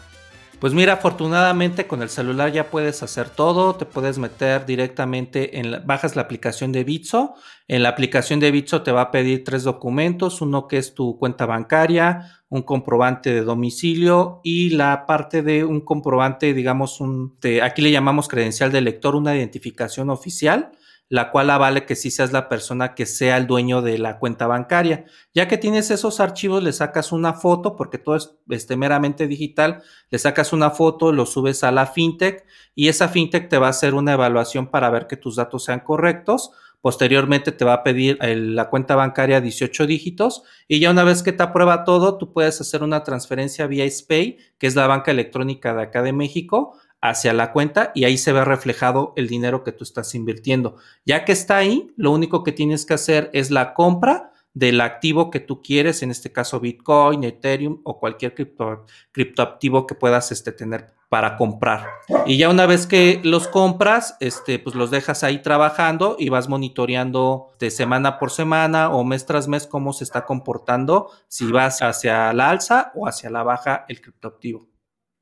Pues 0.59 0.73
mira, 0.73 0.93
afortunadamente 0.93 1.87
con 1.87 2.01
el 2.01 2.09
celular 2.09 2.51
ya 2.51 2.69
puedes 2.69 3.01
hacer 3.01 3.29
todo, 3.29 3.75
te 3.75 3.85
puedes 3.85 4.17
meter 4.17 4.65
directamente 4.65 5.57
en 5.57 5.85
bajas 5.85 6.17
la 6.17 6.23
aplicación 6.23 6.73
de 6.73 6.83
Bitso. 6.83 7.35
En 7.69 7.81
la 7.81 7.87
aplicación 7.87 8.41
de 8.41 8.51
Bitso 8.51 8.81
te 8.81 8.91
va 8.91 9.03
a 9.03 9.11
pedir 9.11 9.45
tres 9.45 9.63
documentos, 9.63 10.41
uno 10.41 10.67
que 10.67 10.77
es 10.77 10.93
tu 10.93 11.17
cuenta 11.17 11.45
bancaria, 11.45 12.41
un 12.49 12.63
comprobante 12.63 13.33
de 13.33 13.41
domicilio 13.41 14.41
y 14.43 14.71
la 14.71 15.05
parte 15.05 15.43
de 15.43 15.63
un 15.63 15.79
comprobante, 15.79 16.53
digamos, 16.53 16.99
un, 16.99 17.37
aquí 17.63 17.81
le 17.81 17.91
llamamos 17.91 18.27
credencial 18.27 18.69
de 18.73 18.81
lector, 18.81 19.15
una 19.15 19.37
identificación 19.37 20.09
oficial 20.09 20.71
la 21.09 21.31
cual 21.31 21.49
avale 21.49 21.85
que 21.85 21.95
sí 21.95 22.11
seas 22.11 22.31
la 22.31 22.47
persona 22.47 22.93
que 22.93 23.07
sea 23.07 23.37
el 23.37 23.47
dueño 23.47 23.81
de 23.81 23.97
la 23.97 24.19
cuenta 24.19 24.45
bancaria. 24.45 25.05
Ya 25.33 25.47
que 25.47 25.57
tienes 25.57 25.89
esos 25.89 26.19
archivos, 26.19 26.63
le 26.63 26.71
sacas 26.71 27.11
una 27.11 27.33
foto, 27.33 27.75
porque 27.75 27.97
todo 27.97 28.15
es 28.15 28.35
este, 28.49 28.77
meramente 28.77 29.27
digital, 29.27 29.81
le 30.11 30.19
sacas 30.19 30.53
una 30.53 30.69
foto, 30.69 31.11
lo 31.11 31.25
subes 31.25 31.63
a 31.63 31.71
la 31.71 31.87
fintech 31.87 32.45
y 32.75 32.87
esa 32.89 33.09
fintech 33.09 33.49
te 33.49 33.57
va 33.57 33.67
a 33.67 33.71
hacer 33.71 33.95
una 33.95 34.13
evaluación 34.13 34.67
para 34.67 34.91
ver 34.91 35.07
que 35.07 35.17
tus 35.17 35.35
datos 35.35 35.63
sean 35.63 35.79
correctos. 35.79 36.51
Posteriormente 36.81 37.51
te 37.51 37.65
va 37.65 37.73
a 37.73 37.83
pedir 37.83 38.17
la 38.21 38.69
cuenta 38.69 38.95
bancaria 38.95 39.41
18 39.41 39.85
dígitos 39.85 40.43
y 40.65 40.79
ya 40.79 40.91
una 40.91 41.03
vez 41.03 41.23
que 41.23 41.33
te 41.33 41.43
aprueba 41.43 41.83
todo, 41.83 42.17
tú 42.17 42.31
puedes 42.31 42.61
hacer 42.61 42.83
una 42.83 43.03
transferencia 43.03 43.67
vía 43.67 43.89
SPAY, 43.89 44.37
que 44.57 44.67
es 44.67 44.75
la 44.75 44.87
banca 44.87 45.11
electrónica 45.11 45.73
de 45.73 45.81
acá 45.81 46.01
de 46.03 46.13
México, 46.13 46.77
hacia 47.01 47.33
la 47.33 47.51
cuenta 47.51 47.91
y 47.95 48.03
ahí 48.03 48.17
se 48.17 48.33
ve 48.33 48.43
reflejado 48.43 49.13
el 49.15 49.27
dinero 49.27 49.63
que 49.63 49.71
tú 49.71 49.83
estás 49.83 50.13
invirtiendo. 50.15 50.77
Ya 51.05 51.25
que 51.25 51.31
está 51.31 51.57
ahí, 51.57 51.91
lo 51.95 52.11
único 52.11 52.43
que 52.43 52.51
tienes 52.51 52.85
que 52.85 52.93
hacer 52.93 53.29
es 53.33 53.51
la 53.51 53.73
compra 53.73 54.33
del 54.53 54.81
activo 54.81 55.29
que 55.29 55.39
tú 55.39 55.61
quieres, 55.61 56.01
en 56.03 56.11
este 56.11 56.31
caso 56.31 56.59
Bitcoin, 56.59 57.23
Ethereum 57.23 57.81
o 57.83 57.99
cualquier 57.99 58.33
cripto, 58.33 58.85
criptoactivo 59.11 59.87
que 59.87 59.95
puedas 59.95 60.31
este, 60.31 60.51
tener 60.51 60.93
para 61.07 61.37
comprar. 61.37 61.87
Y 62.25 62.37
ya 62.37 62.49
una 62.49 62.65
vez 62.65 62.85
que 62.85 63.19
los 63.23 63.47
compras, 63.47 64.15
este, 64.19 64.59
pues 64.59 64.75
los 64.75 64.91
dejas 64.91 65.23
ahí 65.23 65.41
trabajando 65.41 66.15
y 66.19 66.29
vas 66.29 66.49
monitoreando 66.49 67.47
de 67.59 67.71
semana 67.71 68.19
por 68.19 68.31
semana 68.31 68.89
o 68.89 69.03
mes 69.03 69.25
tras 69.25 69.47
mes 69.47 69.65
cómo 69.65 69.91
se 69.93 70.03
está 70.03 70.25
comportando, 70.25 71.09
si 71.27 71.51
vas 71.51 71.81
hacia 71.81 72.31
la 72.33 72.49
alza 72.49 72.91
o 72.95 73.07
hacia 73.07 73.29
la 73.29 73.43
baja 73.43 73.85
el 73.87 74.01
criptoactivo. 74.01 74.68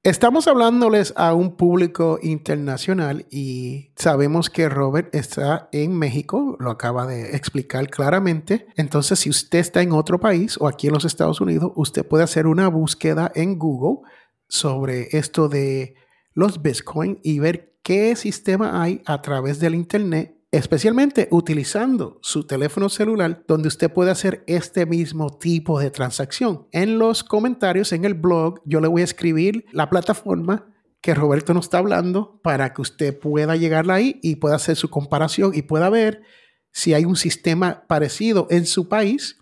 Estamos 0.04 0.48
hablándoles 0.48 1.14
a 1.18 1.34
un 1.34 1.58
público 1.58 2.18
internacional 2.22 3.26
y 3.30 3.92
sabemos 3.98 4.50
que 4.50 4.70
Robert 4.70 5.14
está 5.14 5.68
en 5.74 5.98
México, 5.98 6.56
lo 6.60 6.72
acaba 6.72 7.06
de 7.06 7.36
explicar 7.36 7.90
claramente. 7.90 8.68
Entonces, 8.78 9.20
si 9.20 9.30
usted 9.30 9.60
está 9.60 9.82
en 9.82 9.92
otro 9.92 10.20
país 10.20 10.58
o 10.62 10.68
aquí 10.68 10.88
en 10.88 10.94
los 10.94 11.04
Estados 11.04 11.42
Unidos, 11.42 11.74
usted 11.76 12.08
puede 12.08 12.24
hacer 12.24 12.48
una 12.48 12.70
búsqueda 12.70 13.32
en 13.36 13.60
Google 13.60 14.08
sobre 14.48 15.10
esto 15.12 15.50
de 15.50 15.96
los 16.34 16.62
Bitcoin 16.62 17.20
y 17.22 17.40
ver 17.40 17.76
qué 17.84 18.16
sistema 18.16 18.82
hay 18.82 19.02
a 19.06 19.22
través 19.22 19.60
del 19.60 19.76
Internet 19.76 20.37
especialmente 20.52 21.28
utilizando 21.32 22.20
su 22.22 22.46
teléfono 22.46 22.90
celular 22.90 23.44
donde 23.48 23.68
usted 23.68 23.92
puede 23.92 24.12
hacer 24.12 24.44
este 24.48 24.86
mismo 24.86 25.38
tipo 25.38 25.80
de 25.80 25.92
transacción. 25.92 26.68
En 26.72 27.00
los 27.00 27.24
comentarios, 27.24 27.92
en 27.92 28.06
el 28.06 28.14
blog, 28.14 28.62
yo 28.66 28.80
le 28.80 28.88
voy 28.88 29.02
a 29.02 29.06
escribir 29.06 29.66
la 29.72 29.90
plataforma 29.90 30.74
que 31.02 31.14
Roberto 31.14 31.54
nos 31.54 31.66
está 31.66 31.80
hablando 31.80 32.40
para 32.44 32.74
que 32.74 32.82
usted 32.82 33.18
pueda 33.18 33.56
llegar 33.56 33.90
ahí 33.92 34.20
y 34.24 34.38
pueda 34.38 34.56
hacer 34.56 34.76
su 34.76 34.90
comparación 34.90 35.52
y 35.54 35.62
pueda 35.62 35.90
ver 35.90 36.24
si 36.72 36.94
hay 36.94 37.06
un 37.06 37.16
sistema 37.16 37.86
parecido 37.88 38.48
en 38.50 38.66
su 38.66 38.88
país 38.88 39.38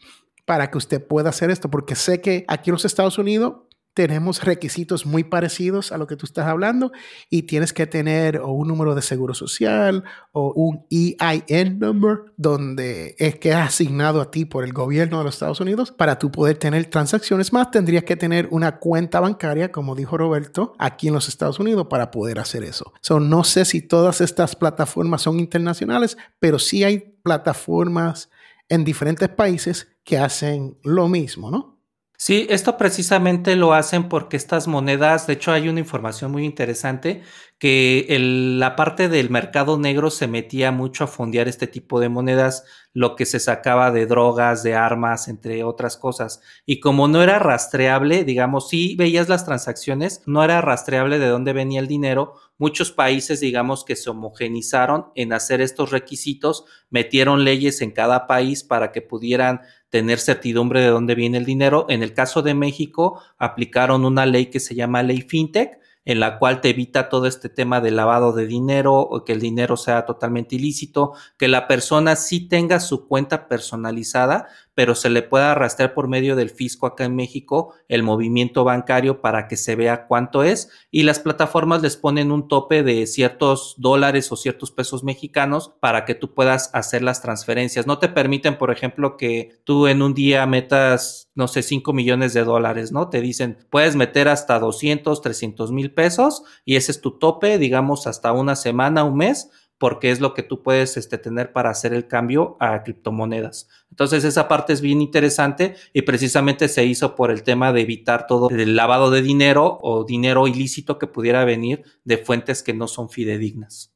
para 0.46 0.70
que 0.70 0.78
usted 0.78 1.06
pueda 1.06 1.30
hacer 1.30 1.50
esto, 1.50 1.70
porque 1.70 1.96
sé 1.96 2.22
que 2.22 2.46
aquí 2.48 2.70
en 2.70 2.74
los 2.74 2.86
Estados 2.86 3.18
Unidos 3.18 3.64
tenemos 3.96 4.44
requisitos 4.44 5.06
muy 5.06 5.24
parecidos 5.24 5.94
a 5.94 5.98
lo 5.98 6.06
que 6.06 6.18
tú 6.18 6.25
estás 6.25 6.46
hablando 6.48 6.92
y 7.30 7.44
tienes 7.44 7.72
que 7.72 7.88
tener 7.88 8.38
o 8.38 8.50
un 8.50 8.68
número 8.68 8.94
de 8.94 9.02
seguro 9.02 9.34
social 9.34 10.04
o 10.34 10.52
un 10.54 10.86
EIN 10.92 11.80
number 11.80 12.25
donde 12.36 13.16
es 13.18 13.38
que 13.38 13.52
es 13.52 13.56
asignado 13.56 14.20
a 14.20 14.30
ti 14.32 14.44
por 14.44 14.66
el 14.66 14.74
gobierno 14.74 15.18
de 15.18 15.24
los 15.24 15.36
Estados 15.36 15.62
Unidos 15.62 15.94
para 15.94 16.20
tú 16.20 16.30
poder 16.30 16.58
tener 16.58 16.86
transacciones 16.88 17.54
más 17.54 17.72
tendrías 17.72 18.04
que 18.04 18.18
tener 18.18 18.50
una 18.52 18.80
cuenta 18.80 19.22
bancaria 19.22 19.72
como 19.72 19.96
dijo 19.96 20.18
Roberto 20.18 20.74
aquí 20.78 21.08
en 21.08 21.14
los 21.14 21.30
Estados 21.30 21.60
Unidos 21.60 21.88
para 21.90 22.12
poder 22.12 22.38
hacer 22.40 22.66
eso. 22.66 22.92
So, 23.00 23.22
no 23.22 23.46
sé 23.46 23.64
si 23.64 23.82
todas 23.82 24.20
estas 24.20 24.58
plataformas 24.58 25.22
son 25.22 25.40
internacionales, 25.40 26.18
pero 26.40 26.60
sí 26.60 26.84
hay 26.84 27.16
plataformas 27.24 28.30
en 28.68 28.84
diferentes 28.84 29.30
países 29.30 29.88
que 30.04 30.18
hacen 30.18 30.78
lo 30.84 31.08
mismo, 31.08 31.50
¿no? 31.50 31.75
Sí, 32.19 32.48
esto 32.50 32.77
precisamente 32.77 33.55
lo 33.57 33.74
hacen 33.74 34.07
porque 34.07 34.38
estas 34.38 34.67
monedas, 34.67 35.27
de 35.27 35.34
hecho 35.34 35.51
hay 35.51 35.67
una 35.67 35.79
información 35.81 36.31
muy 36.31 36.45
interesante 36.45 37.24
que 37.58 38.06
la 38.20 38.76
parte 38.76 39.08
del 39.08 39.30
mercado 39.30 39.78
negro 39.78 40.12
se 40.12 40.28
metía 40.28 40.72
mucho 40.72 41.06
a 41.06 41.08
fondear 41.08 41.48
este 41.48 41.68
tipo 41.68 42.02
de 42.02 42.10
monedas, 42.10 42.66
lo 42.92 43.16
que 43.16 43.26
se 43.26 43.40
sacaba 43.40 43.92
de 43.92 44.06
drogas, 44.06 44.62
de 44.62 44.76
armas, 44.76 45.30
entre 45.30 45.64
otras 45.64 45.96
cosas. 45.96 46.42
Y 46.66 46.82
como 46.82 47.08
no 47.08 47.24
era 47.24 47.40
rastreable, 47.40 48.26
digamos, 48.26 48.70
si 48.70 48.96
veías 48.98 49.30
las 49.30 49.46
transacciones, 49.46 50.22
no 50.26 50.44
era 50.44 50.60
rastreable 50.60 51.18
de 51.18 51.28
dónde 51.28 51.54
venía 51.54 51.80
el 51.80 51.88
dinero, 51.88 52.34
muchos 52.58 52.92
países, 52.92 53.40
digamos, 53.40 53.86
que 53.86 53.96
se 53.96 54.10
homogenizaron 54.10 55.08
en 55.16 55.32
hacer 55.32 55.62
estos 55.62 55.92
requisitos, 55.92 56.66
metieron 56.90 57.46
leyes 57.46 57.82
en 57.82 57.92
cada 57.92 58.28
país 58.28 58.64
para 58.64 58.92
que 58.92 59.02
pudieran 59.02 59.62
tener 59.90 60.20
certidumbre 60.20 60.82
de 60.82 60.88
dónde 60.88 61.16
viene 61.16 61.38
el 61.38 61.46
dinero. 61.46 61.86
En 61.88 62.04
el 62.04 62.14
caso 62.14 62.42
de 62.42 62.54
México, 62.54 63.22
aplicaron 63.38 64.04
una 64.04 64.26
ley 64.26 64.48
que 64.48 64.60
se 64.60 64.76
llama 64.76 65.04
ley 65.04 65.22
FinTech, 65.22 65.80
en 66.06 66.20
la 66.20 66.38
cual 66.38 66.62
te 66.62 66.70
evita 66.70 67.10
todo 67.10 67.26
este 67.26 67.50
tema 67.50 67.82
de 67.82 67.92
lavado 67.92 68.32
de 68.32 68.46
dinero 68.48 68.94
o 68.94 69.26
que 69.26 69.34
el 69.34 69.42
dinero 69.42 69.76
sea 69.76 70.06
totalmente 70.06 70.56
ilícito, 70.56 71.14
que 71.38 71.48
la 71.48 71.68
persona 71.68 72.16
sí 72.16 72.48
tenga 72.48 72.80
su 72.80 73.08
cuenta 73.08 73.48
personalizada, 73.48 74.48
pero 74.75 74.94
se 74.94 75.10
le 75.10 75.24
pueda 75.24 75.55
rastrear 75.55 75.94
por 75.94 76.08
medio 76.08 76.36
del 76.36 76.50
fisco 76.50 76.86
acá 76.86 77.05
en 77.05 77.15
México 77.15 77.74
el 77.88 78.03
movimiento 78.03 78.63
bancario 78.63 79.22
para 79.22 79.48
que 79.48 79.58
se 79.58 79.75
vea 79.75 80.05
cuánto 80.05 80.44
es 80.44 80.70
y 80.91 81.03
las 81.03 81.20
plataformas 81.20 81.82
les 81.82 81.98
ponen 81.98 82.32
un 82.32 82.48
tope 82.48 82.84
de 82.84 83.08
ciertos 83.08 83.75
dólares 83.77 84.32
o 84.32 84.36
ciertos 84.36 84.72
pesos 84.72 85.03
mexicanos 85.03 85.74
para 85.79 86.05
que 86.05 86.13
tú 86.13 86.34
puedas 86.34 86.70
hacer 86.74 87.01
las 87.01 87.22
transferencias. 87.22 87.88
No 87.88 88.00
te 88.00 88.10
permiten, 88.10 88.58
por 88.58 88.72
ejemplo, 88.72 89.17
que 89.17 89.58
tú 89.63 89.88
en 89.88 90.01
un 90.01 90.13
día 90.13 90.46
metas, 90.46 91.29
no 91.36 91.48
sé, 91.48 91.63
5 91.63 91.94
millones 91.94 92.34
de 92.34 92.44
dólares, 92.44 92.91
¿no? 92.91 93.10
Te 93.10 93.22
dicen, 93.22 93.58
puedes 93.70 93.96
meter 93.96 94.27
hasta 94.27 94.60
200, 94.60 95.22
300 95.22 95.72
mil 95.72 95.94
pesos 95.94 96.44
y 96.65 96.75
ese 96.75 96.91
es 96.91 97.01
tu 97.01 97.17
tope, 97.17 97.58
digamos, 97.58 98.08
hasta 98.08 98.34
una 98.34 98.55
semana, 98.55 99.03
un 99.03 99.17
mes 99.17 99.50
porque 99.77 100.12
es 100.12 100.20
lo 100.20 100.34
que 100.34 100.44
tú 100.44 100.63
puedes 100.63 100.98
este, 100.98 101.17
tener 101.17 101.51
para 101.51 101.70
hacer 101.70 101.94
el 101.94 102.08
cambio 102.08 102.58
a 102.60 102.84
criptomonedas. 102.84 103.67
Entonces 103.89 104.24
esa 104.24 104.48
parte 104.48 104.74
es 104.74 104.82
bien 104.82 105.01
interesante 105.01 105.75
y 105.94 106.03
precisamente 106.03 106.67
se 106.67 106.86
hizo 106.86 107.15
por 107.15 107.32
el 107.32 107.44
tema 107.44 107.74
de 107.74 107.82
evitar 107.82 108.27
todo 108.27 108.50
el 108.50 108.75
lavado 108.75 109.12
de 109.12 109.22
dinero 109.22 109.77
o 109.82 110.03
dinero 110.03 110.48
ilícito 110.48 110.98
que 110.98 111.08
pudiera 111.08 111.46
venir 111.46 111.84
de 112.03 112.17
fuentes 112.17 112.63
que 112.63 112.74
no 112.74 112.88
son 112.88 113.10
fidedignas. 113.10 113.95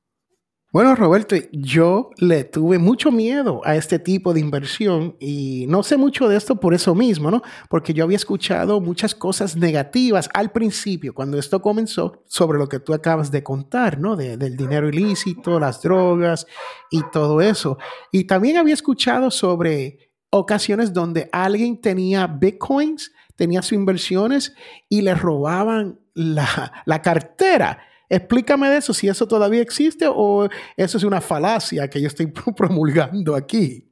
Bueno, 0.71 0.93
Roberto, 0.93 1.35
yo 1.51 2.11
le 2.17 2.43
tuve 2.43 2.77
mucho 2.77 3.11
miedo 3.11 3.61
a 3.65 3.75
este 3.75 3.97
tipo 3.97 4.35
de 4.35 4.39
inversión 4.39 5.15
y 5.19 5.65
no 5.67 5.81
sé 5.81 5.97
mucho 5.97 6.29
de 6.29 6.38
esto 6.38 6.59
por 6.59 6.75
eso 6.75 6.93
mismo, 6.93 7.31
¿no? 7.31 7.41
Porque 7.69 7.91
yo 7.91 8.03
había 8.03 8.17
escuchado 8.17 8.79
muchas 8.79 9.15
cosas 9.15 9.55
negativas 9.55 10.29
al 10.31 10.51
principio, 10.51 11.15
cuando 11.15 11.39
esto 11.39 11.59
comenzó, 11.59 12.23
sobre 12.27 12.59
lo 12.59 12.69
que 12.69 12.79
tú 12.79 12.93
acabas 12.93 13.31
de 13.31 13.41
contar, 13.41 13.99
¿no? 13.99 14.15
del 14.15 14.55
dinero 14.55 14.88
ilícito, 14.88 15.59
las 15.59 15.81
drogas 15.81 16.45
y 16.91 17.01
todo 17.11 17.41
eso. 17.41 17.79
Y 18.11 18.25
también 18.25 18.57
había 18.57 18.75
escuchado 18.75 19.31
sobre 19.31 20.11
ocasiones 20.29 20.93
donde 20.93 21.29
alguien 21.31 21.81
tenía 21.81 22.27
bitcoins, 22.27 23.11
tenía 23.35 23.63
sus 23.63 23.73
inversiones 23.73 24.53
y 24.88 25.01
le 25.01 25.15
robaban 25.15 25.99
la, 26.13 26.83
la 26.85 27.01
cartera. 27.01 27.88
Explícame 28.10 28.70
de 28.70 28.78
eso, 28.78 28.94
si 28.94 29.08
eso 29.08 29.28
todavía 29.28 29.62
existe 29.62 30.06
o 30.08 30.50
eso 30.75 30.98
es 30.98 31.04
una 31.04 31.22
falacia 31.22 31.88
que 31.89 32.01
yo 32.01 32.08
estoy 32.08 32.28
promulgando 32.58 33.36
aquí. 33.36 33.86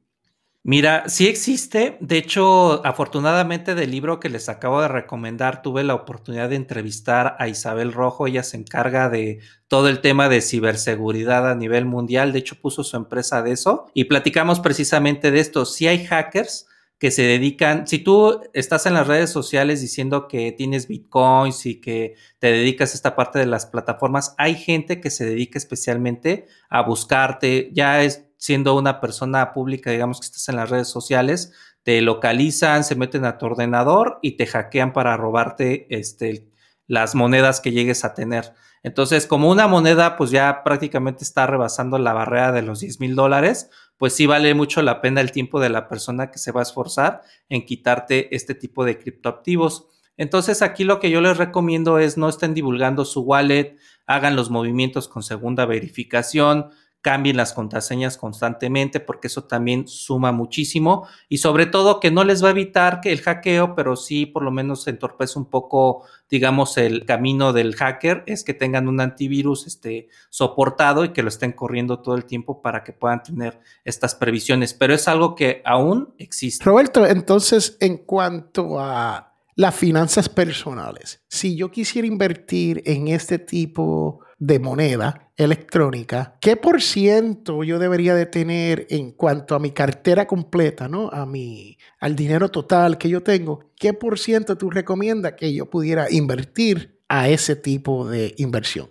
Mira, 0.64 1.08
sí 1.08 1.28
existe. 1.28 1.96
De 2.00 2.18
hecho, 2.18 2.84
afortunadamente 2.84 3.74
del 3.74 3.90
libro 3.90 4.20
que 4.20 4.28
les 4.28 4.50
acabo 4.50 4.82
de 4.82 4.88
recomendar, 4.88 5.62
tuve 5.62 5.82
la 5.82 5.94
oportunidad 5.94 6.50
de 6.50 6.56
entrevistar 6.56 7.36
a 7.38 7.48
Isabel 7.48 7.92
Rojo. 7.92 8.26
Ella 8.26 8.42
se 8.42 8.58
encarga 8.58 9.08
de 9.08 9.38
todo 9.68 9.88
el 9.88 10.00
tema 10.00 10.28
de 10.28 10.42
ciberseguridad 10.42 11.50
a 11.50 11.54
nivel 11.54 11.86
mundial. 11.86 12.32
De 12.32 12.40
hecho, 12.40 12.60
puso 12.60 12.84
su 12.84 12.96
empresa 12.98 13.40
de 13.40 13.52
eso. 13.52 13.86
Y 13.94 14.04
platicamos 14.04 14.60
precisamente 14.60 15.30
de 15.30 15.40
esto. 15.40 15.64
Si 15.64 15.86
hay 15.86 16.04
hackers 16.04 16.66
que 16.98 17.12
se 17.12 17.22
dedican, 17.22 17.86
si 17.86 18.00
tú 18.00 18.40
estás 18.52 18.86
en 18.86 18.94
las 18.94 19.06
redes 19.06 19.30
sociales 19.30 19.80
diciendo 19.80 20.26
que 20.26 20.50
tienes 20.52 20.88
bitcoins 20.88 21.64
y 21.64 21.80
que 21.80 22.16
te 22.40 22.50
dedicas 22.50 22.92
a 22.92 22.94
esta 22.94 23.14
parte 23.14 23.38
de 23.38 23.46
las 23.46 23.66
plataformas, 23.66 24.34
hay 24.36 24.56
gente 24.56 25.00
que 25.00 25.10
se 25.10 25.24
dedica 25.24 25.58
especialmente 25.58 26.46
a 26.68 26.82
buscarte, 26.82 27.70
ya 27.72 28.02
es 28.02 28.26
siendo 28.36 28.76
una 28.76 29.00
persona 29.00 29.52
pública, 29.52 29.90
digamos 29.90 30.20
que 30.20 30.26
estás 30.26 30.48
en 30.48 30.56
las 30.56 30.70
redes 30.70 30.88
sociales, 30.88 31.52
te 31.84 32.00
localizan, 32.00 32.82
se 32.82 32.96
meten 32.96 33.24
a 33.24 33.38
tu 33.38 33.46
ordenador 33.46 34.18
y 34.20 34.36
te 34.36 34.46
hackean 34.46 34.92
para 34.92 35.16
robarte 35.16 35.86
este, 35.90 36.50
las 36.88 37.14
monedas 37.14 37.60
que 37.60 37.70
llegues 37.72 38.04
a 38.04 38.14
tener. 38.14 38.54
Entonces, 38.82 39.26
como 39.26 39.50
una 39.50 39.66
moneda 39.66 40.16
pues 40.16 40.30
ya 40.30 40.62
prácticamente 40.64 41.24
está 41.24 41.46
rebasando 41.46 41.98
la 41.98 42.12
barrera 42.12 42.52
de 42.52 42.62
los 42.62 42.80
10 42.80 43.00
mil 43.00 43.14
dólares, 43.14 43.70
pues 43.98 44.14
sí 44.14 44.26
vale 44.26 44.54
mucho 44.54 44.80
la 44.80 45.00
pena 45.02 45.20
el 45.20 45.32
tiempo 45.32 45.60
de 45.60 45.68
la 45.68 45.88
persona 45.88 46.30
que 46.30 46.38
se 46.38 46.52
va 46.52 46.60
a 46.60 46.62
esforzar 46.62 47.22
en 47.48 47.66
quitarte 47.66 48.34
este 48.34 48.54
tipo 48.54 48.84
de 48.84 48.98
criptoactivos. 48.98 49.88
Entonces 50.16 50.62
aquí 50.62 50.84
lo 50.84 50.98
que 51.00 51.10
yo 51.10 51.20
les 51.20 51.36
recomiendo 51.36 51.98
es 51.98 52.16
no 52.16 52.28
estén 52.28 52.54
divulgando 52.54 53.04
su 53.04 53.20
wallet, 53.20 53.76
hagan 54.06 54.36
los 54.36 54.50
movimientos 54.50 55.08
con 55.08 55.22
segunda 55.22 55.66
verificación, 55.66 56.70
cambien 57.00 57.36
las 57.36 57.52
contraseñas 57.52 58.18
constantemente 58.18 59.00
porque 59.00 59.28
eso 59.28 59.44
también 59.44 59.86
suma 59.86 60.32
muchísimo 60.32 61.06
y 61.28 61.38
sobre 61.38 61.66
todo 61.66 62.00
que 62.00 62.10
no 62.10 62.24
les 62.24 62.42
va 62.42 62.48
a 62.48 62.50
evitar 62.50 63.00
que 63.00 63.12
el 63.12 63.20
hackeo, 63.20 63.74
pero 63.74 63.94
sí 63.96 64.26
por 64.26 64.42
lo 64.42 64.50
menos 64.50 64.86
entorpece 64.88 65.38
un 65.38 65.46
poco, 65.46 66.04
digamos, 66.28 66.76
el 66.76 67.04
camino 67.06 67.52
del 67.52 67.76
hacker, 67.76 68.24
es 68.26 68.42
que 68.42 68.54
tengan 68.54 68.88
un 68.88 69.00
antivirus 69.00 69.66
este, 69.66 70.08
soportado 70.28 71.04
y 71.04 71.12
que 71.12 71.22
lo 71.22 71.28
estén 71.28 71.52
corriendo 71.52 72.00
todo 72.00 72.16
el 72.16 72.24
tiempo 72.24 72.62
para 72.62 72.82
que 72.82 72.92
puedan 72.92 73.22
tener 73.22 73.60
estas 73.84 74.14
previsiones, 74.14 74.74
pero 74.74 74.94
es 74.94 75.06
algo 75.06 75.34
que 75.34 75.62
aún 75.64 76.14
existe. 76.18 76.64
Roberto, 76.64 77.06
entonces 77.06 77.76
en 77.80 77.98
cuanto 77.98 78.80
a 78.80 79.27
las 79.58 79.74
finanzas 79.74 80.28
personales, 80.28 81.20
si 81.28 81.56
yo 81.56 81.72
quisiera 81.72 82.06
invertir 82.06 82.80
en 82.86 83.08
este 83.08 83.40
tipo 83.40 84.20
de 84.38 84.60
moneda 84.60 85.32
electrónica, 85.36 86.36
¿qué 86.40 86.54
por 86.54 86.80
ciento 86.80 87.64
yo 87.64 87.80
debería 87.80 88.14
de 88.14 88.26
tener 88.26 88.86
en 88.88 89.10
cuanto 89.10 89.56
a 89.56 89.58
mi 89.58 89.72
cartera 89.72 90.28
completa, 90.28 90.86
¿no? 90.86 91.08
A 91.08 91.26
mi, 91.26 91.76
al 91.98 92.14
dinero 92.14 92.50
total 92.50 92.98
que 92.98 93.08
yo 93.08 93.24
tengo, 93.24 93.72
¿qué 93.74 93.92
por 93.92 94.20
ciento 94.20 94.56
tú 94.56 94.70
recomiendas 94.70 95.32
que 95.32 95.52
yo 95.52 95.68
pudiera 95.68 96.06
invertir 96.08 97.00
a 97.08 97.28
ese 97.28 97.56
tipo 97.56 98.08
de 98.08 98.34
inversión? 98.38 98.88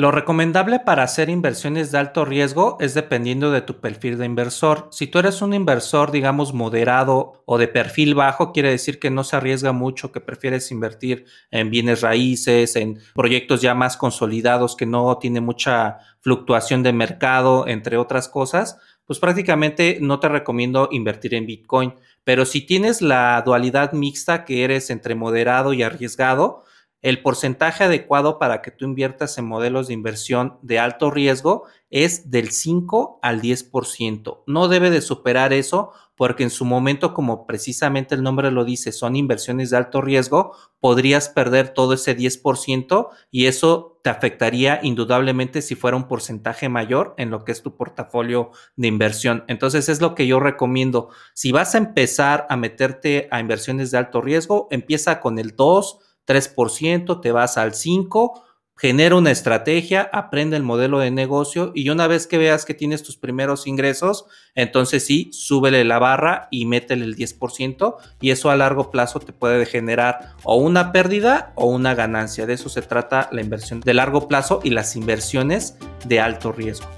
Lo 0.00 0.10
recomendable 0.10 0.80
para 0.80 1.02
hacer 1.02 1.28
inversiones 1.28 1.92
de 1.92 1.98
alto 1.98 2.24
riesgo 2.24 2.78
es 2.80 2.94
dependiendo 2.94 3.50
de 3.50 3.60
tu 3.60 3.80
perfil 3.82 4.16
de 4.16 4.24
inversor. 4.24 4.88
Si 4.90 5.06
tú 5.08 5.18
eres 5.18 5.42
un 5.42 5.52
inversor, 5.52 6.10
digamos, 6.10 6.54
moderado 6.54 7.42
o 7.44 7.58
de 7.58 7.68
perfil 7.68 8.14
bajo, 8.14 8.50
quiere 8.50 8.70
decir 8.70 8.98
que 8.98 9.10
no 9.10 9.24
se 9.24 9.36
arriesga 9.36 9.72
mucho, 9.72 10.10
que 10.10 10.22
prefieres 10.22 10.70
invertir 10.70 11.26
en 11.50 11.68
bienes 11.68 12.00
raíces, 12.00 12.76
en 12.76 12.98
proyectos 13.14 13.60
ya 13.60 13.74
más 13.74 13.98
consolidados 13.98 14.74
que 14.74 14.86
no 14.86 15.18
tienen 15.18 15.44
mucha 15.44 15.98
fluctuación 16.22 16.82
de 16.82 16.94
mercado, 16.94 17.66
entre 17.68 17.98
otras 17.98 18.26
cosas, 18.26 18.78
pues 19.04 19.18
prácticamente 19.18 19.98
no 20.00 20.18
te 20.18 20.30
recomiendo 20.30 20.88
invertir 20.90 21.34
en 21.34 21.44
Bitcoin. 21.44 21.92
Pero 22.24 22.46
si 22.46 22.62
tienes 22.62 23.02
la 23.02 23.42
dualidad 23.44 23.92
mixta 23.92 24.46
que 24.46 24.64
eres 24.64 24.88
entre 24.88 25.14
moderado 25.14 25.74
y 25.74 25.82
arriesgado, 25.82 26.64
el 27.02 27.22
porcentaje 27.22 27.84
adecuado 27.84 28.38
para 28.38 28.60
que 28.60 28.70
tú 28.70 28.84
inviertas 28.84 29.38
en 29.38 29.46
modelos 29.46 29.88
de 29.88 29.94
inversión 29.94 30.58
de 30.62 30.78
alto 30.78 31.10
riesgo 31.10 31.64
es 31.88 32.30
del 32.30 32.50
5 32.50 33.18
al 33.22 33.40
10%. 33.40 34.42
No 34.46 34.68
debe 34.68 34.90
de 34.90 35.00
superar 35.00 35.52
eso 35.52 35.92
porque 36.14 36.42
en 36.42 36.50
su 36.50 36.66
momento, 36.66 37.14
como 37.14 37.46
precisamente 37.46 38.14
el 38.14 38.22
nombre 38.22 38.50
lo 38.50 38.66
dice, 38.66 38.92
son 38.92 39.16
inversiones 39.16 39.70
de 39.70 39.78
alto 39.78 40.02
riesgo, 40.02 40.52
podrías 40.78 41.30
perder 41.30 41.70
todo 41.70 41.94
ese 41.94 42.14
10% 42.14 43.08
y 43.30 43.46
eso 43.46 43.98
te 44.04 44.10
afectaría 44.10 44.80
indudablemente 44.82 45.62
si 45.62 45.76
fuera 45.76 45.96
un 45.96 46.08
porcentaje 46.08 46.68
mayor 46.68 47.14
en 47.16 47.30
lo 47.30 47.46
que 47.46 47.52
es 47.52 47.62
tu 47.62 47.74
portafolio 47.74 48.50
de 48.76 48.88
inversión. 48.88 49.44
Entonces 49.48 49.88
es 49.88 50.02
lo 50.02 50.14
que 50.14 50.26
yo 50.26 50.40
recomiendo. 50.40 51.08
Si 51.32 51.52
vas 51.52 51.74
a 51.74 51.78
empezar 51.78 52.46
a 52.50 52.56
meterte 52.58 53.26
a 53.30 53.40
inversiones 53.40 53.90
de 53.90 53.96
alto 53.96 54.20
riesgo, 54.20 54.68
empieza 54.70 55.20
con 55.20 55.38
el 55.38 55.56
2 55.56 56.00
3%, 56.30 57.20
te 57.20 57.32
vas 57.32 57.58
al 57.58 57.72
5%, 57.72 58.42
genera 58.80 59.16
una 59.16 59.30
estrategia, 59.30 60.08
aprende 60.10 60.56
el 60.56 60.62
modelo 60.62 61.00
de 61.00 61.10
negocio 61.10 61.70
y 61.74 61.90
una 61.90 62.06
vez 62.06 62.26
que 62.26 62.38
veas 62.38 62.64
que 62.64 62.72
tienes 62.72 63.02
tus 63.02 63.18
primeros 63.18 63.66
ingresos, 63.66 64.24
entonces 64.54 65.04
sí, 65.04 65.28
súbele 65.34 65.84
la 65.84 65.98
barra 65.98 66.48
y 66.50 66.64
métele 66.64 67.04
el 67.04 67.14
10% 67.14 67.96
y 68.22 68.30
eso 68.30 68.48
a 68.48 68.56
largo 68.56 68.90
plazo 68.90 69.20
te 69.20 69.34
puede 69.34 69.66
generar 69.66 70.34
o 70.44 70.56
una 70.56 70.92
pérdida 70.92 71.52
o 71.56 71.66
una 71.66 71.94
ganancia. 71.94 72.46
De 72.46 72.54
eso 72.54 72.70
se 72.70 72.80
trata 72.80 73.28
la 73.32 73.42
inversión 73.42 73.80
de 73.80 73.92
largo 73.92 74.28
plazo 74.28 74.60
y 74.64 74.70
las 74.70 74.96
inversiones 74.96 75.76
de 76.06 76.20
alto 76.20 76.50
riesgo. 76.50 76.88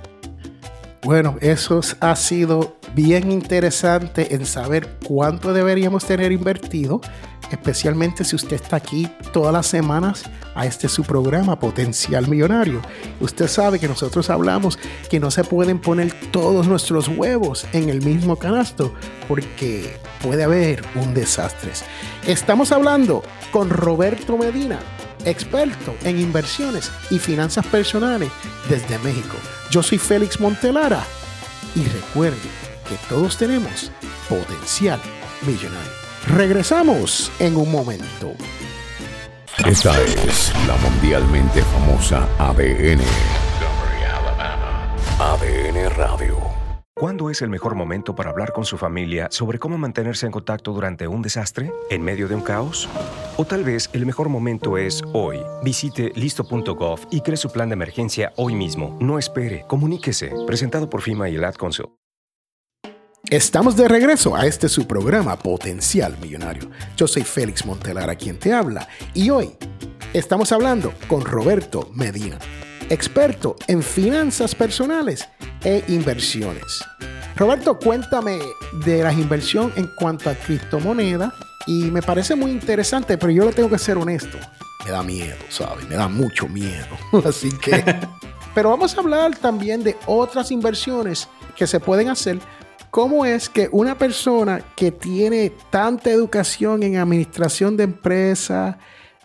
Bueno, 1.04 1.37
eso 1.40 1.80
ha 2.00 2.14
sido 2.14 2.76
bien 2.94 3.32
interesante 3.32 4.35
en 4.35 4.47
saber 4.47 4.88
cuánto 5.04 5.52
deberíamos 5.52 6.04
tener 6.04 6.30
invertido 6.30 7.00
especialmente 7.52 8.25
si 8.25 8.37
usted 8.37 8.54
está 8.54 8.76
aquí 8.76 9.09
todas 9.32 9.52
las 9.52 9.66
semanas 9.66 10.25
a 10.54 10.66
este 10.66 10.88
su 10.88 11.02
programa 11.04 11.59
Potencial 11.59 12.26
Millonario. 12.28 12.80
Usted 13.21 13.47
sabe 13.47 13.78
que 13.78 13.88
nosotros 13.88 14.30
hablamos 14.30 14.78
que 15.11 15.21
no 15.21 15.30
se 15.30 15.44
pueden 15.44 15.78
poner 15.78 16.12
todos 16.30 16.66
nuestros 16.66 17.09
huevos 17.09 17.66
en 17.73 17.88
el 17.88 18.02
mismo 18.02 18.37
canasto 18.37 18.92
porque 19.28 19.97
puede 20.23 20.44
haber 20.44 20.82
un 20.94 21.14
desastre. 21.14 21.73
Estamos 22.26 22.73
hablando 22.73 23.23
con 23.50 23.71
Roberto 23.71 24.37
Medina, 24.37 24.78
experto 25.24 25.94
en 26.04 26.20
inversiones 26.20 26.90
y 27.10 27.18
finanzas 27.18 27.66
personales 27.66 28.30
desde 28.68 28.98
México. 28.98 29.36
Yo 29.70 29.82
soy 29.82 29.98
Félix 29.98 30.40
Montelara 30.40 31.04
y 31.74 31.84
recuerde 31.84 32.36
que 32.88 32.96
todos 33.08 33.36
tenemos 33.36 33.90
potencial 34.28 35.00
millonario. 35.46 35.92
Regresamos 36.28 37.32
en 37.38 37.56
un 37.56 37.70
momento. 37.70 38.34
Esta 39.66 40.00
es 40.02 40.52
la 40.66 40.76
mundialmente 40.76 41.62
famosa 41.62 42.28
ADN. 42.38 43.02
ADN 45.18 45.90
Radio. 45.96 46.21
¿Cuándo 47.02 47.30
es 47.30 47.42
el 47.42 47.50
mejor 47.50 47.75
momento 47.75 48.14
para 48.14 48.30
hablar 48.30 48.52
con 48.52 48.64
su 48.64 48.78
familia 48.78 49.26
sobre 49.32 49.59
cómo 49.59 49.76
mantenerse 49.76 50.25
en 50.25 50.30
contacto 50.30 50.73
durante 50.73 51.09
un 51.09 51.21
desastre? 51.21 51.73
¿En 51.90 52.00
medio 52.00 52.28
de 52.28 52.37
un 52.37 52.42
caos? 52.42 52.88
O 53.37 53.44
tal 53.44 53.64
vez 53.64 53.90
el 53.92 54.06
mejor 54.06 54.28
momento 54.28 54.78
es 54.78 55.02
hoy. 55.12 55.40
Visite 55.64 56.12
listo.gov 56.14 57.00
y 57.11 57.21
cree 57.23 57.37
su 57.37 57.50
plan 57.50 57.71
de 57.71 57.73
emergencia 57.73 58.32
hoy 58.37 58.54
mismo. 58.54 58.97
No 59.00 59.18
espere, 59.18 59.64
comuníquese. 59.66 60.30
Presentado 60.47 60.88
por 60.88 61.02
FIMA 61.02 61.28
y 61.28 61.35
el 61.35 61.44
Ad. 61.44 61.56
Estamos 63.28 63.75
de 63.76 63.88
regreso 63.88 64.37
a 64.37 64.47
este 64.47 64.68
su 64.68 64.87
programa 64.87 65.37
Potencial 65.37 66.16
Millonario. 66.21 66.71
Yo 66.97 67.09
soy 67.09 67.25
Félix 67.25 67.66
Montelara 67.66 68.14
quien 68.14 68.38
te 68.38 68.53
habla 68.53 68.87
y 69.12 69.31
hoy 69.31 69.57
estamos 70.12 70.53
hablando 70.53 70.94
con 71.09 71.24
Roberto 71.24 71.90
Medina, 71.92 72.38
experto 72.92 73.57
en 73.68 73.83
finanzas 73.83 74.55
personales 74.55 75.28
e 75.64 75.85
inversiones. 75.88 76.85
Roberto, 77.37 77.78
cuéntame 77.78 78.38
de 78.85 79.02
la 79.02 79.12
inversión 79.12 79.72
en 79.76 79.88
cuanto 79.96 80.28
a 80.31 80.35
criptomoneda 80.35 81.33
y 81.66 81.85
me 81.90 82.02
parece 82.02 82.35
muy 82.35 82.50
interesante, 82.50 83.16
pero 83.16 83.33
yo 83.33 83.44
le 83.44 83.52
tengo 83.52 83.70
que 83.70 83.78
ser 83.78 83.96
honesto. 83.96 84.38
Me 84.85 84.90
da 84.90 85.02
miedo, 85.02 85.37
¿sabes? 85.48 85.88
Me 85.88 85.94
da 85.94 86.09
mucho 86.09 86.48
miedo. 86.48 86.87
Así 87.24 87.50
que... 87.59 87.85
Pero 88.55 88.68
vamos 88.68 88.94
a 88.94 89.00
hablar 89.00 89.35
también 89.35 89.83
de 89.83 89.96
otras 90.05 90.50
inversiones 90.50 91.26
que 91.57 91.66
se 91.66 91.81
pueden 91.81 92.11
hacer 92.11 92.38
¿Cómo 92.92 93.24
es 93.24 93.48
que 93.48 93.70
una 93.72 93.96
persona 93.96 94.62
que 94.76 94.92
tiene 94.92 95.50
tanta 95.70 96.11
educación 96.11 96.83
en 96.83 96.98
administración 96.98 97.74
de 97.74 97.85
empresas, 97.85 98.76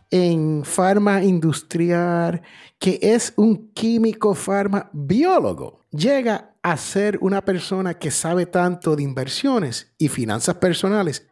en 0.10 0.63
farma 0.63 1.21
industrial, 1.21 2.41
que 2.79 2.99
es 3.01 3.33
un 3.37 3.71
químico 3.73 4.35
farma 4.35 4.89
biólogo, 4.93 5.85
llega 5.91 6.55
a 6.61 6.77
ser 6.77 7.17
una 7.21 7.43
persona 7.43 7.93
que 7.95 8.11
sabe 8.11 8.45
tanto 8.45 8.95
de 8.95 9.03
inversiones 9.03 9.93
y 9.97 10.09
finanzas 10.09 10.55
personales 10.55 11.27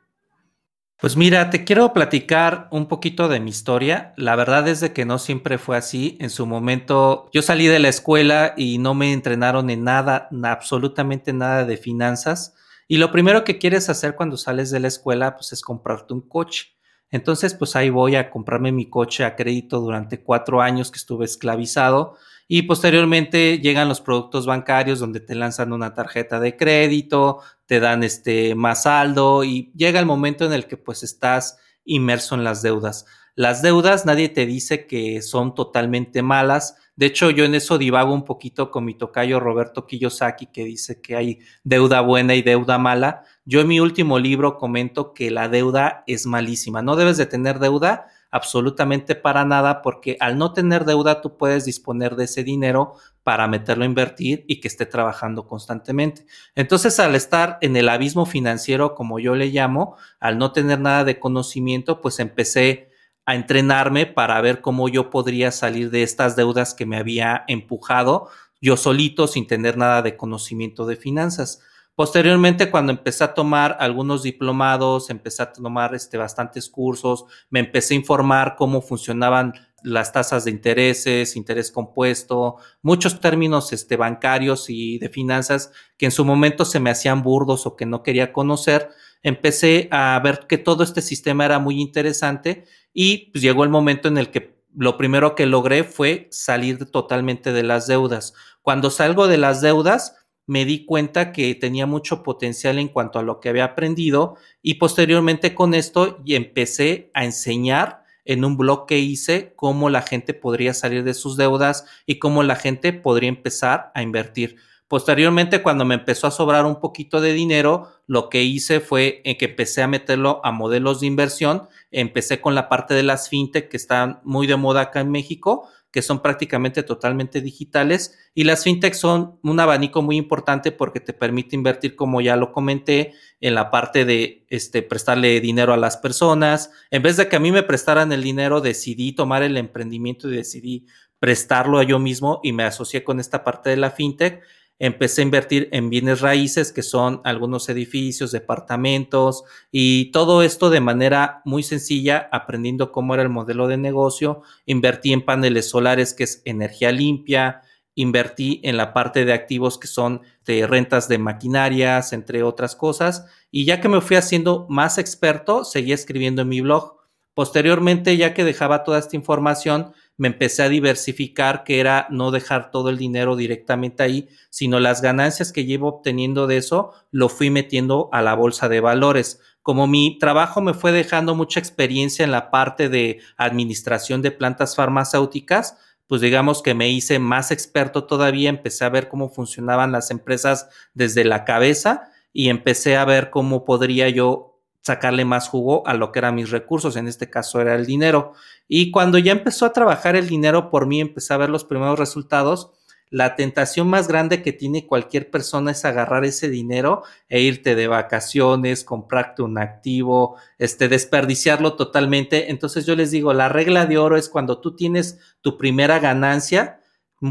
pues 0.97 1.17
mira, 1.17 1.49
te 1.49 1.65
quiero 1.65 1.91
platicar 1.91 2.69
un 2.71 2.87
poquito 2.87 3.27
de 3.27 3.41
mi 3.41 3.49
historia. 3.49 4.13
La 4.15 4.37
verdad 4.37 4.65
es 4.69 4.79
de 4.79 4.93
que 4.93 5.05
no 5.05 5.19
siempre 5.19 5.57
fue 5.57 5.75
así. 5.75 6.17
En 6.21 6.29
su 6.29 6.45
momento 6.45 7.29
yo 7.33 7.41
salí 7.41 7.67
de 7.67 7.79
la 7.79 7.89
escuela 7.89 8.53
y 8.55 8.77
no 8.77 8.93
me 8.93 9.11
entrenaron 9.11 9.69
en 9.69 9.83
nada, 9.83 10.29
absolutamente 10.43 11.33
nada 11.33 11.65
de 11.65 11.75
finanzas. 11.75 12.55
Y 12.87 12.97
lo 12.97 13.11
primero 13.11 13.43
que 13.43 13.57
quieres 13.57 13.89
hacer 13.89 14.15
cuando 14.15 14.37
sales 14.37 14.71
de 14.71 14.79
la 14.79 14.87
escuela 14.87 15.35
pues 15.35 15.51
es 15.51 15.61
comprarte 15.61 16.13
un 16.13 16.21
coche. 16.21 16.74
Entonces 17.11 17.53
pues 17.53 17.75
ahí 17.75 17.89
voy 17.89 18.15
a 18.15 18.29
comprarme 18.29 18.71
mi 18.71 18.89
coche 18.89 19.23
a 19.23 19.35
crédito 19.35 19.79
durante 19.79 20.21
cuatro 20.23 20.61
años 20.61 20.91
que 20.91 20.97
estuve 20.97 21.25
esclavizado 21.25 22.17
y 22.47 22.63
posteriormente 22.63 23.59
llegan 23.59 23.89
los 23.89 24.01
productos 24.01 24.45
bancarios 24.45 24.99
donde 24.99 25.19
te 25.19 25.35
lanzan 25.35 25.73
una 25.73 25.93
tarjeta 25.93 26.39
de 26.39 26.55
crédito, 26.55 27.41
te 27.65 27.79
dan 27.79 28.03
este 28.03 28.53
más 28.55 28.83
saldo 28.83 29.43
y 29.43 29.71
llega 29.75 29.99
el 29.99 30.05
momento 30.05 30.45
en 30.45 30.53
el 30.53 30.67
que 30.67 30.77
pues 30.77 31.03
estás 31.03 31.57
inmerso 31.85 32.35
en 32.35 32.43
las 32.43 32.61
deudas. 32.61 33.05
Las 33.35 33.61
deudas 33.61 34.05
nadie 34.05 34.29
te 34.29 34.45
dice 34.45 34.87
que 34.87 35.21
son 35.21 35.55
totalmente 35.55 36.21
malas. 36.21 36.77
De 36.95 37.07
hecho, 37.07 37.29
yo 37.29 37.43
en 37.43 37.55
eso 37.55 37.77
divago 37.77 38.13
un 38.13 38.23
poquito 38.23 38.71
con 38.71 38.85
mi 38.85 38.93
tocayo 38.93 39.39
Roberto 39.39 39.85
Kiyosaki, 39.85 40.47
que 40.47 40.63
dice 40.63 41.01
que 41.01 41.15
hay 41.15 41.39
deuda 41.63 42.01
buena 42.01 42.35
y 42.35 42.41
deuda 42.41 42.77
mala. 42.77 43.23
Yo 43.43 43.61
en 43.61 43.67
mi 43.67 43.79
último 43.79 44.17
libro 44.17 44.57
comento 44.57 45.13
que 45.13 45.29
la 45.29 45.49
deuda 45.49 46.03
es 46.07 46.25
malísima. 46.25 46.81
No 46.81 46.95
debes 46.95 47.17
de 47.17 47.25
tener 47.25 47.59
deuda, 47.59 48.07
absolutamente 48.35 49.15
para 49.15 49.45
nada 49.45 49.81
porque 49.81 50.17
al 50.19 50.37
no 50.37 50.51
tener 50.51 50.83
deuda 50.83 51.21
tú 51.21 51.37
puedes 51.37 51.63
disponer 51.63 52.17
de 52.17 52.25
ese 52.25 52.43
dinero 52.43 52.95
para 53.23 53.47
meterlo 53.47 53.83
a 53.83 53.87
invertir 53.87 54.43
y 54.45 54.59
que 54.59 54.67
esté 54.67 54.85
trabajando 54.85 55.47
constantemente. 55.47 56.25
Entonces, 56.53 56.99
al 56.99 57.15
estar 57.15 57.57
en 57.61 57.77
el 57.77 57.87
abismo 57.87 58.25
financiero, 58.25 58.93
como 58.93 59.19
yo 59.19 59.35
le 59.35 59.47
llamo, 59.47 59.95
al 60.19 60.37
no 60.37 60.51
tener 60.51 60.81
nada 60.81 61.05
de 61.05 61.17
conocimiento, 61.17 62.01
pues 62.01 62.19
empecé 62.19 62.89
a 63.25 63.35
entrenarme 63.35 64.05
para 64.05 64.39
ver 64.41 64.61
cómo 64.61 64.87
yo 64.89 65.09
podría 65.09 65.51
salir 65.51 65.89
de 65.89 66.03
estas 66.03 66.35
deudas 66.35 66.73
que 66.73 66.85
me 66.85 66.97
había 66.97 67.43
empujado 67.47 68.29
yo 68.65 68.77
solito 68.77 69.27
sin 69.27 69.45
tener 69.45 69.77
nada 69.77 70.01
de 70.01 70.17
conocimiento 70.17 70.87
de 70.87 70.95
finanzas. 70.95 71.61
Posteriormente, 71.93 72.71
cuando 72.71 72.91
empecé 72.91 73.23
a 73.23 73.33
tomar 73.33 73.77
algunos 73.79 74.23
diplomados, 74.23 75.09
empecé 75.09 75.43
a 75.43 75.53
tomar 75.53 75.93
este, 75.93 76.17
bastantes 76.17 76.67
cursos, 76.67 77.25
me 77.49 77.59
empecé 77.59 77.93
a 77.93 77.97
informar 77.97 78.55
cómo 78.57 78.81
funcionaban 78.81 79.53
las 79.85 80.11
tasas 80.11 80.45
de 80.45 80.51
intereses, 80.51 81.35
interés 81.35 81.71
compuesto, 81.71 82.57
muchos 82.81 83.21
términos 83.21 83.71
este, 83.71 83.95
bancarios 83.95 84.69
y 84.69 84.97
de 84.97 85.09
finanzas 85.09 85.71
que 85.97 86.05
en 86.05 86.11
su 86.11 86.25
momento 86.25 86.65
se 86.65 86.79
me 86.79 86.89
hacían 86.89 87.21
burdos 87.21 87.65
o 87.65 87.75
que 87.75 87.85
no 87.85 88.03
quería 88.03 88.33
conocer. 88.33 88.89
Empecé 89.21 89.87
a 89.91 90.19
ver 90.23 90.47
que 90.47 90.57
todo 90.57 90.83
este 90.83 91.01
sistema 91.01 91.45
era 91.45 91.59
muy 91.59 91.79
interesante 91.79 92.65
y 92.93 93.31
pues, 93.31 93.43
llegó 93.43 93.63
el 93.63 93.69
momento 93.69 94.07
en 94.07 94.17
el 94.17 94.31
que 94.31 94.55
lo 94.75 94.97
primero 94.97 95.35
que 95.35 95.45
logré 95.45 95.83
fue 95.83 96.27
salir 96.31 96.91
totalmente 96.91 97.53
de 97.53 97.63
las 97.63 97.87
deudas. 97.87 98.33
Cuando 98.61 98.89
salgo 98.89 99.27
de 99.27 99.37
las 99.37 99.61
deudas, 99.61 100.15
me 100.47 100.65
di 100.65 100.85
cuenta 100.85 101.31
que 101.31 101.55
tenía 101.55 101.85
mucho 101.85 102.23
potencial 102.23 102.77
en 102.79 102.87
cuanto 102.87 103.19
a 103.19 103.23
lo 103.23 103.39
que 103.39 103.49
había 103.49 103.65
aprendido 103.65 104.35
y 104.61 104.75
posteriormente 104.75 105.55
con 105.55 105.73
esto 105.73 106.19
y 106.25 106.35
empecé 106.35 107.11
a 107.13 107.25
enseñar 107.25 108.04
en 108.25 108.43
un 108.43 108.57
blog 108.57 108.85
que 108.87 108.99
hice 108.99 109.53
cómo 109.55 109.89
la 109.89 110.01
gente 110.01 110.33
podría 110.33 110.73
salir 110.73 111.03
de 111.03 111.13
sus 111.13 111.37
deudas 111.37 111.85
y 112.05 112.19
cómo 112.19 112.43
la 112.43 112.55
gente 112.55 112.91
podría 112.91 113.29
empezar 113.29 113.91
a 113.95 114.01
invertir. 114.01 114.57
Posteriormente, 114.87 115.63
cuando 115.63 115.83
me 115.83 115.95
empezó 115.95 116.27
a 116.27 116.31
sobrar 116.31 116.65
un 116.65 116.79
poquito 116.79 117.19
de 117.19 117.33
dinero, 117.33 117.89
lo 118.05 118.29
que 118.29 118.43
hice 118.43 118.79
fue 118.79 119.21
en 119.25 119.35
que 119.35 119.45
empecé 119.45 119.81
a 119.81 119.87
meterlo 119.87 120.41
a 120.43 120.51
modelos 120.51 120.99
de 120.99 121.07
inversión. 121.07 121.63
Empecé 121.89 122.39
con 122.39 122.53
la 122.53 122.69
parte 122.69 122.93
de 122.93 123.01
las 123.01 123.29
fintech 123.29 123.69
que 123.69 123.77
están 123.77 124.19
muy 124.23 124.45
de 124.45 124.57
moda 124.57 124.81
acá 124.81 124.99
en 124.99 125.09
México 125.09 125.67
que 125.95 126.01
son 126.01 126.21
prácticamente 126.21 126.83
totalmente 126.83 127.39
digitales 127.39 128.19
y 128.33 128.43
las 128.43 128.65
fintechs 128.65 128.99
son 128.99 129.39
un 129.43 129.61
abanico 129.61 130.01
muy 130.01 130.17
importante 130.17 130.73
porque 130.73 130.99
te 130.99 131.13
permite 131.13 131.55
invertir, 131.55 131.95
como 131.95 132.19
ya 132.19 132.35
lo 132.35 132.51
comenté, 132.51 133.13
en 133.39 133.55
la 133.55 133.71
parte 133.71 134.03
de 134.03 134.45
este, 134.49 134.81
prestarle 134.81 135.39
dinero 135.39 135.71
a 135.71 135.77
las 135.77 135.95
personas. 135.95 136.69
En 136.91 137.01
vez 137.01 137.15
de 137.15 137.29
que 137.29 137.37
a 137.37 137.39
mí 137.39 137.53
me 137.53 137.63
prestaran 137.63 138.11
el 138.11 138.23
dinero, 138.23 138.59
decidí 138.59 139.13
tomar 139.13 139.41
el 139.41 139.55
emprendimiento 139.55 140.29
y 140.29 140.35
decidí 140.35 140.85
prestarlo 141.17 141.79
a 141.79 141.83
yo 141.83 141.97
mismo 141.97 142.41
y 142.43 142.51
me 142.51 142.65
asocié 142.65 143.05
con 143.05 143.21
esta 143.21 143.45
parte 143.45 143.69
de 143.69 143.77
la 143.77 143.89
fintech 143.89 144.41
empecé 144.79 145.21
a 145.21 145.25
invertir 145.25 145.69
en 145.71 145.89
bienes 145.89 146.21
raíces, 146.21 146.71
que 146.71 146.83
son 146.83 147.21
algunos 147.23 147.69
edificios, 147.69 148.31
departamentos 148.31 149.43
y 149.71 150.11
todo 150.11 150.43
esto 150.43 150.69
de 150.69 150.81
manera 150.81 151.41
muy 151.45 151.63
sencilla, 151.63 152.29
aprendiendo 152.31 152.91
cómo 152.91 153.13
era 153.13 153.23
el 153.23 153.29
modelo 153.29 153.67
de 153.67 153.77
negocio. 153.77 154.41
Invertí 154.65 155.13
en 155.13 155.23
paneles 155.23 155.69
solares, 155.69 156.13
que 156.13 156.25
es 156.25 156.41
energía 156.45 156.91
limpia. 156.91 157.61
Invertí 157.97 158.59
en 158.63 158.75
la 158.75 158.93
parte 158.93 159.23
de 159.23 159.31
activos 159.31 159.77
que 159.77 159.87
son 159.87 160.21
de 160.45 160.67
rentas 160.67 161.07
de 161.07 161.17
maquinarias, 161.17 162.11
entre 162.11 162.43
otras 162.43 162.75
cosas. 162.75 163.25
Y 163.51 163.63
ya 163.63 163.79
que 163.79 163.87
me 163.87 164.01
fui 164.01 164.17
haciendo 164.17 164.67
más 164.69 164.97
experto, 164.97 165.63
seguí 165.63 165.93
escribiendo 165.93 166.41
en 166.41 166.49
mi 166.49 166.59
blog. 166.59 167.04
Posteriormente, 167.35 168.15
ya 168.15 168.33
que 168.33 168.45
dejaba 168.45 168.85
toda 168.85 168.97
esta 168.97 169.17
información, 169.17 169.91
me 170.15 170.29
empecé 170.29 170.63
a 170.63 170.69
diversificar, 170.69 171.65
que 171.65 171.81
era 171.81 172.07
no 172.09 172.31
dejar 172.31 172.71
todo 172.71 172.89
el 172.89 172.97
dinero 172.97 173.35
directamente 173.35 174.03
ahí, 174.03 174.29
sino 174.49 174.79
las 174.79 175.01
ganancias 175.01 175.51
que 175.51 175.65
llevo 175.65 175.89
obteniendo 175.89 176.47
de 176.47 176.55
eso, 176.55 176.93
lo 177.11 177.27
fui 177.27 177.49
metiendo 177.49 178.07
a 178.13 178.21
la 178.21 178.35
bolsa 178.35 178.69
de 178.69 178.79
valores. 178.79 179.41
Como 179.61 179.85
mi 179.85 180.17
trabajo 180.17 180.61
me 180.61 180.73
fue 180.73 180.93
dejando 180.93 181.35
mucha 181.35 181.59
experiencia 181.59 182.23
en 182.23 182.31
la 182.31 182.51
parte 182.51 182.87
de 182.87 183.19
administración 183.35 184.21
de 184.21 184.31
plantas 184.31 184.77
farmacéuticas, 184.77 185.77
pues 186.07 186.21
digamos 186.21 186.61
que 186.61 186.73
me 186.73 186.89
hice 186.89 187.19
más 187.19 187.51
experto 187.51 188.05
todavía, 188.05 188.49
empecé 188.49 188.85
a 188.85 188.89
ver 188.89 189.09
cómo 189.09 189.27
funcionaban 189.27 189.91
las 189.91 190.09
empresas 190.09 190.69
desde 190.93 191.25
la 191.25 191.43
cabeza 191.43 192.11
y 192.31 192.47
empecé 192.47 192.95
a 192.95 193.03
ver 193.03 193.29
cómo 193.29 193.65
podría 193.65 194.07
yo 194.07 194.54
sacarle 194.85 195.25
más 195.25 195.49
jugo 195.49 195.81
a 195.87 195.95
lo 195.95 196.11
que 196.11 196.19
eran 196.19 196.35
mis 196.35 196.51
recursos, 196.51 196.95
en 196.95 197.07
este 197.07 197.27
caso 197.27 197.59
era 197.59 197.73
el 197.73 197.87
dinero. 197.87 198.33
Y 198.67 198.91
cuando 198.91 199.17
ya 199.17 199.31
empezó 199.31 199.65
a 199.65 199.73
trabajar 199.73 200.15
el 200.15 200.27
dinero 200.27 200.69
por 200.69 200.85
mí, 200.85 201.01
empecé 201.01 201.33
a 201.33 201.37
ver 201.37 201.49
los 201.49 201.65
primeros 201.65 201.97
resultados, 201.97 202.71
la 203.09 203.35
tentación 203.35 203.87
más 203.87 204.07
grande 204.07 204.43
que 204.43 204.53
tiene 204.53 204.85
cualquier 204.85 205.31
persona 205.31 205.71
es 205.71 205.85
agarrar 205.85 206.23
ese 206.23 206.49
dinero 206.49 207.01
e 207.29 207.41
irte 207.41 207.73
de 207.73 207.87
vacaciones, 207.87 208.83
comprarte 208.83 209.41
un 209.41 209.57
activo, 209.57 210.35
este, 210.59 210.87
desperdiciarlo 210.87 211.75
totalmente. 211.75 212.51
Entonces 212.51 212.85
yo 212.85 212.95
les 212.95 213.09
digo, 213.09 213.33
la 213.33 213.49
regla 213.49 213.87
de 213.87 213.97
oro 213.97 214.17
es 214.17 214.29
cuando 214.29 214.61
tú 214.61 214.75
tienes 214.75 215.17
tu 215.41 215.57
primera 215.57 215.97
ganancia, 215.97 216.79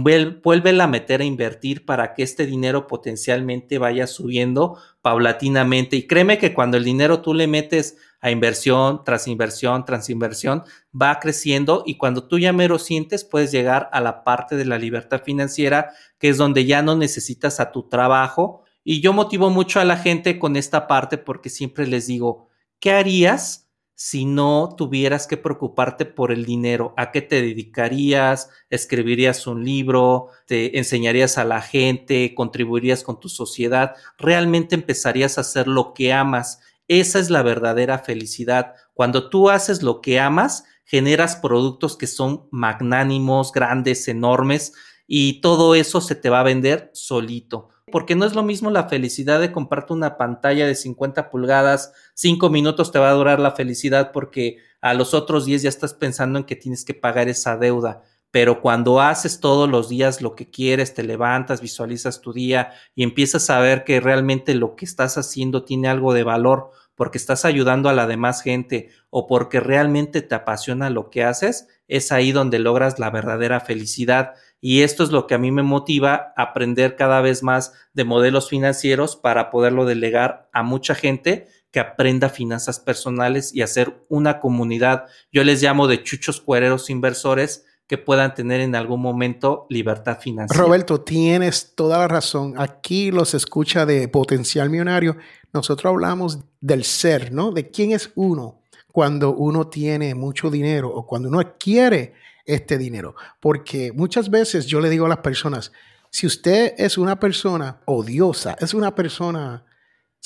vuelve 0.03 0.81
a 0.81 0.87
meter 0.87 1.21
a 1.21 1.25
invertir 1.25 1.85
para 1.85 2.15
que 2.15 2.23
este 2.23 2.47
dinero 2.47 2.87
potencialmente 2.87 3.79
vaya 3.79 4.07
subiendo 4.07 4.79
paulatinamente. 5.03 5.97
Y 5.97 6.07
créeme 6.07 6.39
que 6.39 6.55
cuando 6.55 6.77
el 6.77 6.85
dinero 6.85 7.21
tú 7.21 7.35
le 7.35 7.47
metes 7.47 7.97
a 8.21 8.31
inversión, 8.31 9.05
tras 9.05 9.29
inversión, 9.29 9.85
tras 9.85 10.09
inversión, 10.09 10.65
va 11.01 11.21
creciendo 11.21 11.83
y 11.87 11.97
cuando 11.99 12.27
tú 12.27 12.39
ya 12.39 12.53
mero 12.53 12.79
sientes, 12.79 13.23
puedes 13.23 13.53
llegar 13.53 13.91
a 13.93 14.01
la 14.01 14.25
parte 14.25 14.57
de 14.57 14.65
la 14.65 14.79
libertad 14.79 15.23
financiera, 15.23 15.93
que 16.19 16.31
es 16.31 16.39
donde 16.39 16.65
ya 16.65 16.81
no 16.81 16.97
necesitas 16.97 17.61
a 17.61 17.71
tu 17.71 17.89
trabajo. 17.89 18.63
Y 18.83 19.01
yo 19.01 19.13
motivo 19.13 19.51
mucho 19.51 19.79
a 19.79 19.85
la 19.85 19.99
gente 19.99 20.39
con 20.39 20.57
esta 20.57 20.87
parte 20.87 21.19
porque 21.19 21.51
siempre 21.51 21.87
les 21.87 22.07
digo, 22.07 22.49
¿qué 22.81 22.93
harías? 22.93 23.64
Si 23.95 24.25
no 24.25 24.75
tuvieras 24.77 25.27
que 25.27 25.37
preocuparte 25.37 26.05
por 26.05 26.33
el 26.33 26.45
dinero? 26.45 26.95
¿A 26.97 27.13
qué 27.13 27.23
te 27.23 27.43
dedicarías? 27.43 28.51
¿Escribirías 28.71 29.47
un 29.47 29.65
libro? 29.65 30.29
¿Te 30.47 30.79
enseñarías 30.79 31.39
a 31.39 31.45
la 31.45 31.61
gente? 31.61 32.35
¿Contribuirías 32.35 33.03
con 33.03 33.21
tu 33.21 33.29
sociedad? 33.29 33.95
¿Realmente 34.19 34.75
empezarías 34.75 35.39
a 35.39 35.43
hacer 35.43 35.69
lo 35.69 35.95
que 35.95 36.13
amas? 36.13 36.61
Esa 36.89 37.19
es 37.19 37.31
la 37.31 37.43
verdadera 37.43 37.99
felicidad. 37.99 38.75
Cuando 38.95 39.31
tú 39.31 39.51
haces 39.51 39.83
lo 39.83 40.01
que 40.01 40.21
amas, 40.21 40.65
generas 40.85 41.37
productos 41.37 41.97
que 41.97 42.07
son 42.07 42.47
magnánimos, 42.51 43.53
grandes, 43.53 44.07
enormes, 44.09 44.75
y 45.07 45.41
todo 45.41 45.75
eso 45.75 46.01
se 46.01 46.15
te 46.15 46.31
va 46.31 46.41
a 46.41 46.45
vender 46.45 46.91
solito 46.95 47.69
porque 47.95 48.17
no 48.17 48.25
es 48.27 48.35
lo 48.35 48.43
mismo 48.43 48.73
la 48.73 48.89
felicidad 48.89 49.39
de 49.39 49.53
comprarte 49.53 49.93
una 49.93 50.17
pantalla 50.17 50.67
de 50.67 50.75
50 50.75 51.31
pulgadas, 51.31 51.93
5 52.15 52.51
minutos 52.51 52.91
te 52.91 52.99
va 52.99 53.11
a 53.11 53.13
durar 53.13 53.39
la 53.39 53.53
felicidad 53.53 54.11
porque 54.11 54.57
a 54.81 54.95
los 54.95 55.15
otros 55.15 55.45
10 55.45 55.63
ya 55.63 55.69
estás 55.69 55.95
pensando 55.95 56.41
en 56.41 56.45
que 56.45 56.57
tienes 56.57 56.85
que 56.85 56.95
pagar 56.95 57.29
esa 57.29 57.57
deuda. 57.57 58.03
Pero 58.33 58.61
cuando 58.61 59.01
haces 59.01 59.39
todos 59.39 59.71
los 59.71 59.89
días 59.89 60.23
lo 60.23 60.35
que 60.35 60.51
quieres, 60.51 60.93
te 60.93 61.05
levantas, 61.05 61.61
visualizas 61.61 62.21
tu 62.21 62.33
día 62.33 62.73
y 62.97 63.05
empiezas 63.05 63.49
a 63.49 63.61
ver 63.61 63.85
que 63.85 64.01
realmente 64.01 64.57
lo 64.57 64.75
que 64.75 64.87
estás 64.87 65.17
haciendo 65.17 65.63
tiene 65.63 65.87
algo 65.87 66.13
de 66.15 66.25
valor 66.25 66.73
porque 66.97 67.19
estás 67.19 67.45
ayudando 67.45 67.89
a 67.89 67.93
la 67.93 68.09
demás 68.09 68.43
gente 68.43 68.89
o 69.11 69.29
porque 69.29 69.61
realmente 69.61 70.21
te 70.21 70.35
apasiona 70.35 70.91
lo 70.91 71.11
que 71.11 71.23
haces, 71.23 71.69
es 71.87 72.13
ahí 72.13 72.33
donde 72.33 72.59
logras 72.59 72.99
la 72.99 73.11
verdadera 73.11 73.61
felicidad. 73.61 74.33
Y 74.61 74.83
esto 74.83 75.05
es 75.05 75.11
lo 75.11 75.27
que 75.27 75.35
a 75.35 75.39
mí 75.39 75.51
me 75.51 75.63
motiva 75.63 76.33
a 76.37 76.43
aprender 76.43 76.97
cada 76.97 77.21
vez 77.21 77.43
más 77.43 77.73
de 77.93 78.05
modelos 78.05 78.49
financieros 78.49 79.17
para 79.17 79.51
poderlo 79.51 79.85
delegar 79.85 80.49
a 80.53 80.63
mucha 80.63 80.95
gente 80.95 81.49
que 81.71 81.81
aprenda 81.81 82.29
finanzas 82.29 82.79
personales 82.79 83.55
y 83.55 83.63
hacer 83.63 84.07
una 84.09 84.41
comunidad. 84.41 85.07
Yo 85.33 85.43
les 85.45 85.61
llamo 85.61 85.89
de 85.89 86.03
chuchos 86.03 86.41
cuereros 86.41 86.89
inversores 86.89 87.67
que 87.87 87.99
puedan 87.99 88.35
tener 88.35 88.61
en 88.61 88.75
algún 88.75 89.03
momento 89.03 89.67
libertad 89.69 90.19
financiera. 90.19 90.63
Roberto, 90.63 91.01
tienes 91.01 91.75
toda 91.75 91.99
la 91.99 92.09
razón. 92.09 92.55
Aquí 92.57 93.11
los 93.11 93.35
escucha 93.35 93.85
de 93.85 94.09
potencial 94.09 94.71
millonario. 94.71 95.17
Nosotros 95.53 95.91
hablamos 95.91 96.39
del 96.61 96.85
ser, 96.85 97.33
¿no? 97.33 97.51
De 97.51 97.71
quién 97.71 97.93
es 97.93 98.11
uno 98.15 98.63
cuando 98.91 99.35
uno 99.35 99.67
tiene 99.67 100.15
mucho 100.15 100.51
dinero 100.51 100.89
o 100.89 101.07
cuando 101.07 101.29
uno 101.29 101.41
adquiere 101.41 102.15
este 102.45 102.79
dinero. 102.79 103.15
Porque 103.41 103.93
muchas 103.93 104.31
veces 104.31 104.67
yo 104.67 104.81
le 104.81 104.91
digo 104.91 105.07
a 105.07 105.09
las 105.09 105.19
personas, 105.19 105.73
si 106.11 106.27
usted 106.27 106.75
es 106.79 106.97
una 106.97 107.19
persona 107.19 107.81
odiosa, 107.87 108.57
es 108.61 108.75
una 108.75 108.95
persona, 108.95 109.65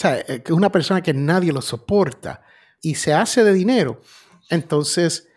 eh, 0.04 0.42
es 0.44 0.50
una 0.50 0.70
persona 0.70 1.02
que 1.02 1.14
nadie 1.14 1.52
lo 1.52 1.62
soporta 1.62 2.42
y 2.82 2.96
se 2.96 3.14
hace 3.14 3.42
de 3.42 3.52
dinero, 3.52 4.00
entonces 4.50 5.28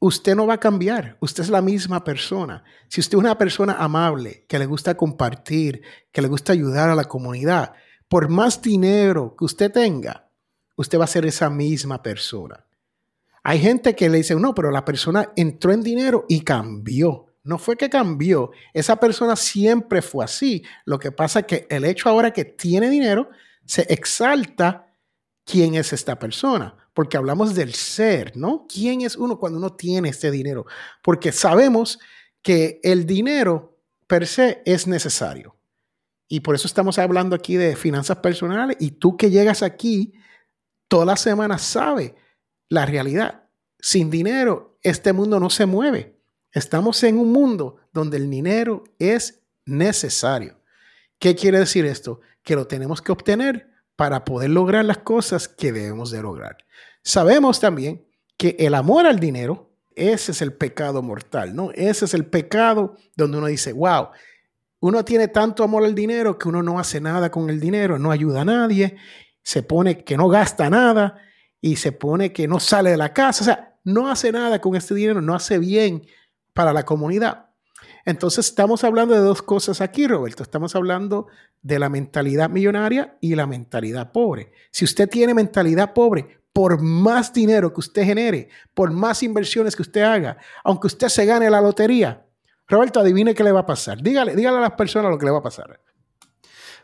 usted 0.00 0.34
no 0.34 0.46
va 0.46 0.54
a 0.54 0.60
cambiar, 0.60 1.16
usted 1.20 1.44
es 1.44 1.48
la 1.48 1.62
misma 1.62 2.02
persona. 2.02 2.64
Si 2.88 3.00
usted 3.00 3.16
es 3.16 3.20
una 3.20 3.38
persona 3.38 3.74
amable, 3.74 4.44
que 4.48 4.58
le 4.58 4.66
gusta 4.66 4.96
compartir, 4.96 5.82
que 6.10 6.20
le 6.20 6.28
gusta 6.28 6.52
ayudar 6.52 6.90
a 6.90 6.96
la 6.96 7.04
comunidad, 7.04 7.72
por 8.08 8.28
más 8.28 8.60
dinero 8.60 9.36
que 9.38 9.44
usted 9.44 9.70
tenga, 9.70 10.28
usted 10.76 10.98
va 10.98 11.04
a 11.04 11.06
ser 11.06 11.24
esa 11.24 11.48
misma 11.48 12.02
persona. 12.02 12.66
Hay 13.42 13.58
gente 13.58 13.96
que 13.96 14.08
le 14.08 14.18
dice, 14.18 14.34
no, 14.36 14.54
pero 14.54 14.70
la 14.70 14.84
persona 14.84 15.32
entró 15.36 15.72
en 15.72 15.82
dinero 15.82 16.26
y 16.28 16.42
cambió. 16.42 17.26
No 17.44 17.58
fue 17.58 17.76
que 17.76 17.90
cambió, 17.90 18.52
esa 18.72 18.96
persona 18.96 19.34
siempre 19.34 20.00
fue 20.00 20.24
así. 20.24 20.62
Lo 20.84 20.98
que 20.98 21.10
pasa 21.10 21.40
es 21.40 21.46
que 21.46 21.66
el 21.68 21.84
hecho 21.84 22.08
ahora 22.08 22.32
que 22.32 22.44
tiene 22.44 22.88
dinero, 22.88 23.30
se 23.64 23.82
exalta 23.92 24.86
quién 25.44 25.74
es 25.74 25.92
esta 25.92 26.18
persona, 26.18 26.76
porque 26.94 27.16
hablamos 27.16 27.54
del 27.54 27.74
ser, 27.74 28.36
¿no? 28.36 28.66
¿Quién 28.72 29.00
es 29.00 29.16
uno 29.16 29.38
cuando 29.38 29.58
uno 29.58 29.74
tiene 29.74 30.08
este 30.08 30.30
dinero? 30.30 30.66
Porque 31.02 31.32
sabemos 31.32 31.98
que 32.42 32.80
el 32.82 33.06
dinero 33.06 33.78
per 34.06 34.26
se 34.26 34.62
es 34.64 34.86
necesario. 34.86 35.56
Y 36.28 36.40
por 36.40 36.54
eso 36.54 36.66
estamos 36.66 36.98
hablando 36.98 37.34
aquí 37.34 37.56
de 37.56 37.76
finanzas 37.76 38.18
personales 38.18 38.76
y 38.80 38.92
tú 38.92 39.16
que 39.16 39.30
llegas 39.30 39.62
aquí 39.62 40.14
toda 40.88 41.04
la 41.04 41.16
semana 41.16 41.58
sabes 41.58 42.12
la 42.72 42.86
realidad. 42.86 43.42
Sin 43.78 44.08
dinero, 44.10 44.78
este 44.82 45.12
mundo 45.12 45.38
no 45.38 45.50
se 45.50 45.66
mueve. 45.66 46.16
Estamos 46.52 47.02
en 47.04 47.18
un 47.18 47.30
mundo 47.30 47.76
donde 47.92 48.16
el 48.16 48.30
dinero 48.30 48.84
es 48.98 49.42
necesario. 49.66 50.58
¿Qué 51.18 51.34
quiere 51.36 51.58
decir 51.58 51.84
esto? 51.84 52.20
Que 52.42 52.56
lo 52.56 52.66
tenemos 52.66 53.02
que 53.02 53.12
obtener 53.12 53.68
para 53.94 54.24
poder 54.24 54.48
lograr 54.48 54.86
las 54.86 54.98
cosas 54.98 55.48
que 55.48 55.70
debemos 55.70 56.10
de 56.10 56.22
lograr. 56.22 56.56
Sabemos 57.02 57.60
también 57.60 58.06
que 58.38 58.56
el 58.58 58.74
amor 58.74 59.06
al 59.06 59.20
dinero 59.20 59.68
Ese 59.94 60.32
es 60.32 60.40
el 60.40 60.54
pecado 60.54 61.02
mortal, 61.02 61.54
¿no? 61.54 61.70
Ese 61.74 62.06
es 62.06 62.14
el 62.14 62.24
pecado 62.24 62.96
donde 63.14 63.36
uno 63.36 63.48
dice, 63.48 63.74
wow, 63.74 64.08
uno 64.80 65.04
tiene 65.04 65.28
tanto 65.28 65.62
amor 65.62 65.84
al 65.84 65.94
dinero 65.94 66.38
que 66.38 66.48
uno 66.48 66.62
no 66.62 66.78
hace 66.78 66.98
nada 67.02 67.30
con 67.30 67.50
el 67.50 67.60
dinero, 67.60 67.98
no 67.98 68.10
ayuda 68.10 68.40
a 68.40 68.44
nadie, 68.46 68.96
se 69.42 69.62
pone 69.62 70.02
que 70.02 70.16
no 70.16 70.28
gasta 70.28 70.70
nada 70.70 71.18
y 71.62 71.76
se 71.76 71.92
pone 71.92 72.32
que 72.32 72.46
no 72.46 72.60
sale 72.60 72.90
de 72.90 72.96
la 72.98 73.14
casa, 73.14 73.42
o 73.42 73.46
sea, 73.46 73.78
no 73.84 74.10
hace 74.10 74.32
nada 74.32 74.60
con 74.60 74.76
este 74.76 74.94
dinero, 74.94 75.22
no 75.22 75.34
hace 75.34 75.58
bien 75.58 76.02
para 76.52 76.74
la 76.74 76.84
comunidad. 76.84 77.46
Entonces 78.04 78.46
estamos 78.46 78.84
hablando 78.84 79.14
de 79.14 79.20
dos 79.20 79.42
cosas 79.42 79.80
aquí, 79.80 80.06
Roberto. 80.06 80.42
Estamos 80.42 80.74
hablando 80.74 81.28
de 81.62 81.78
la 81.78 81.88
mentalidad 81.88 82.50
millonaria 82.50 83.16
y 83.20 83.34
la 83.36 83.46
mentalidad 83.46 84.12
pobre. 84.12 84.52
Si 84.70 84.84
usted 84.84 85.08
tiene 85.08 85.34
mentalidad 85.34 85.94
pobre, 85.94 86.42
por 86.52 86.82
más 86.82 87.32
dinero 87.32 87.72
que 87.72 87.80
usted 87.80 88.04
genere, 88.04 88.48
por 88.74 88.90
más 88.90 89.22
inversiones 89.22 89.74
que 89.74 89.82
usted 89.82 90.02
haga, 90.02 90.36
aunque 90.64 90.88
usted 90.88 91.08
se 91.08 91.24
gane 91.24 91.48
la 91.48 91.60
lotería, 91.60 92.26
Roberto, 92.68 93.00
adivine 93.00 93.34
qué 93.34 93.44
le 93.44 93.52
va 93.52 93.60
a 93.60 93.66
pasar. 93.66 94.02
Dígale, 94.02 94.34
dígale 94.34 94.58
a 94.58 94.60
las 94.60 94.72
personas 94.72 95.10
lo 95.10 95.18
que 95.18 95.26
le 95.26 95.32
va 95.32 95.38
a 95.38 95.42
pasar. 95.42 95.80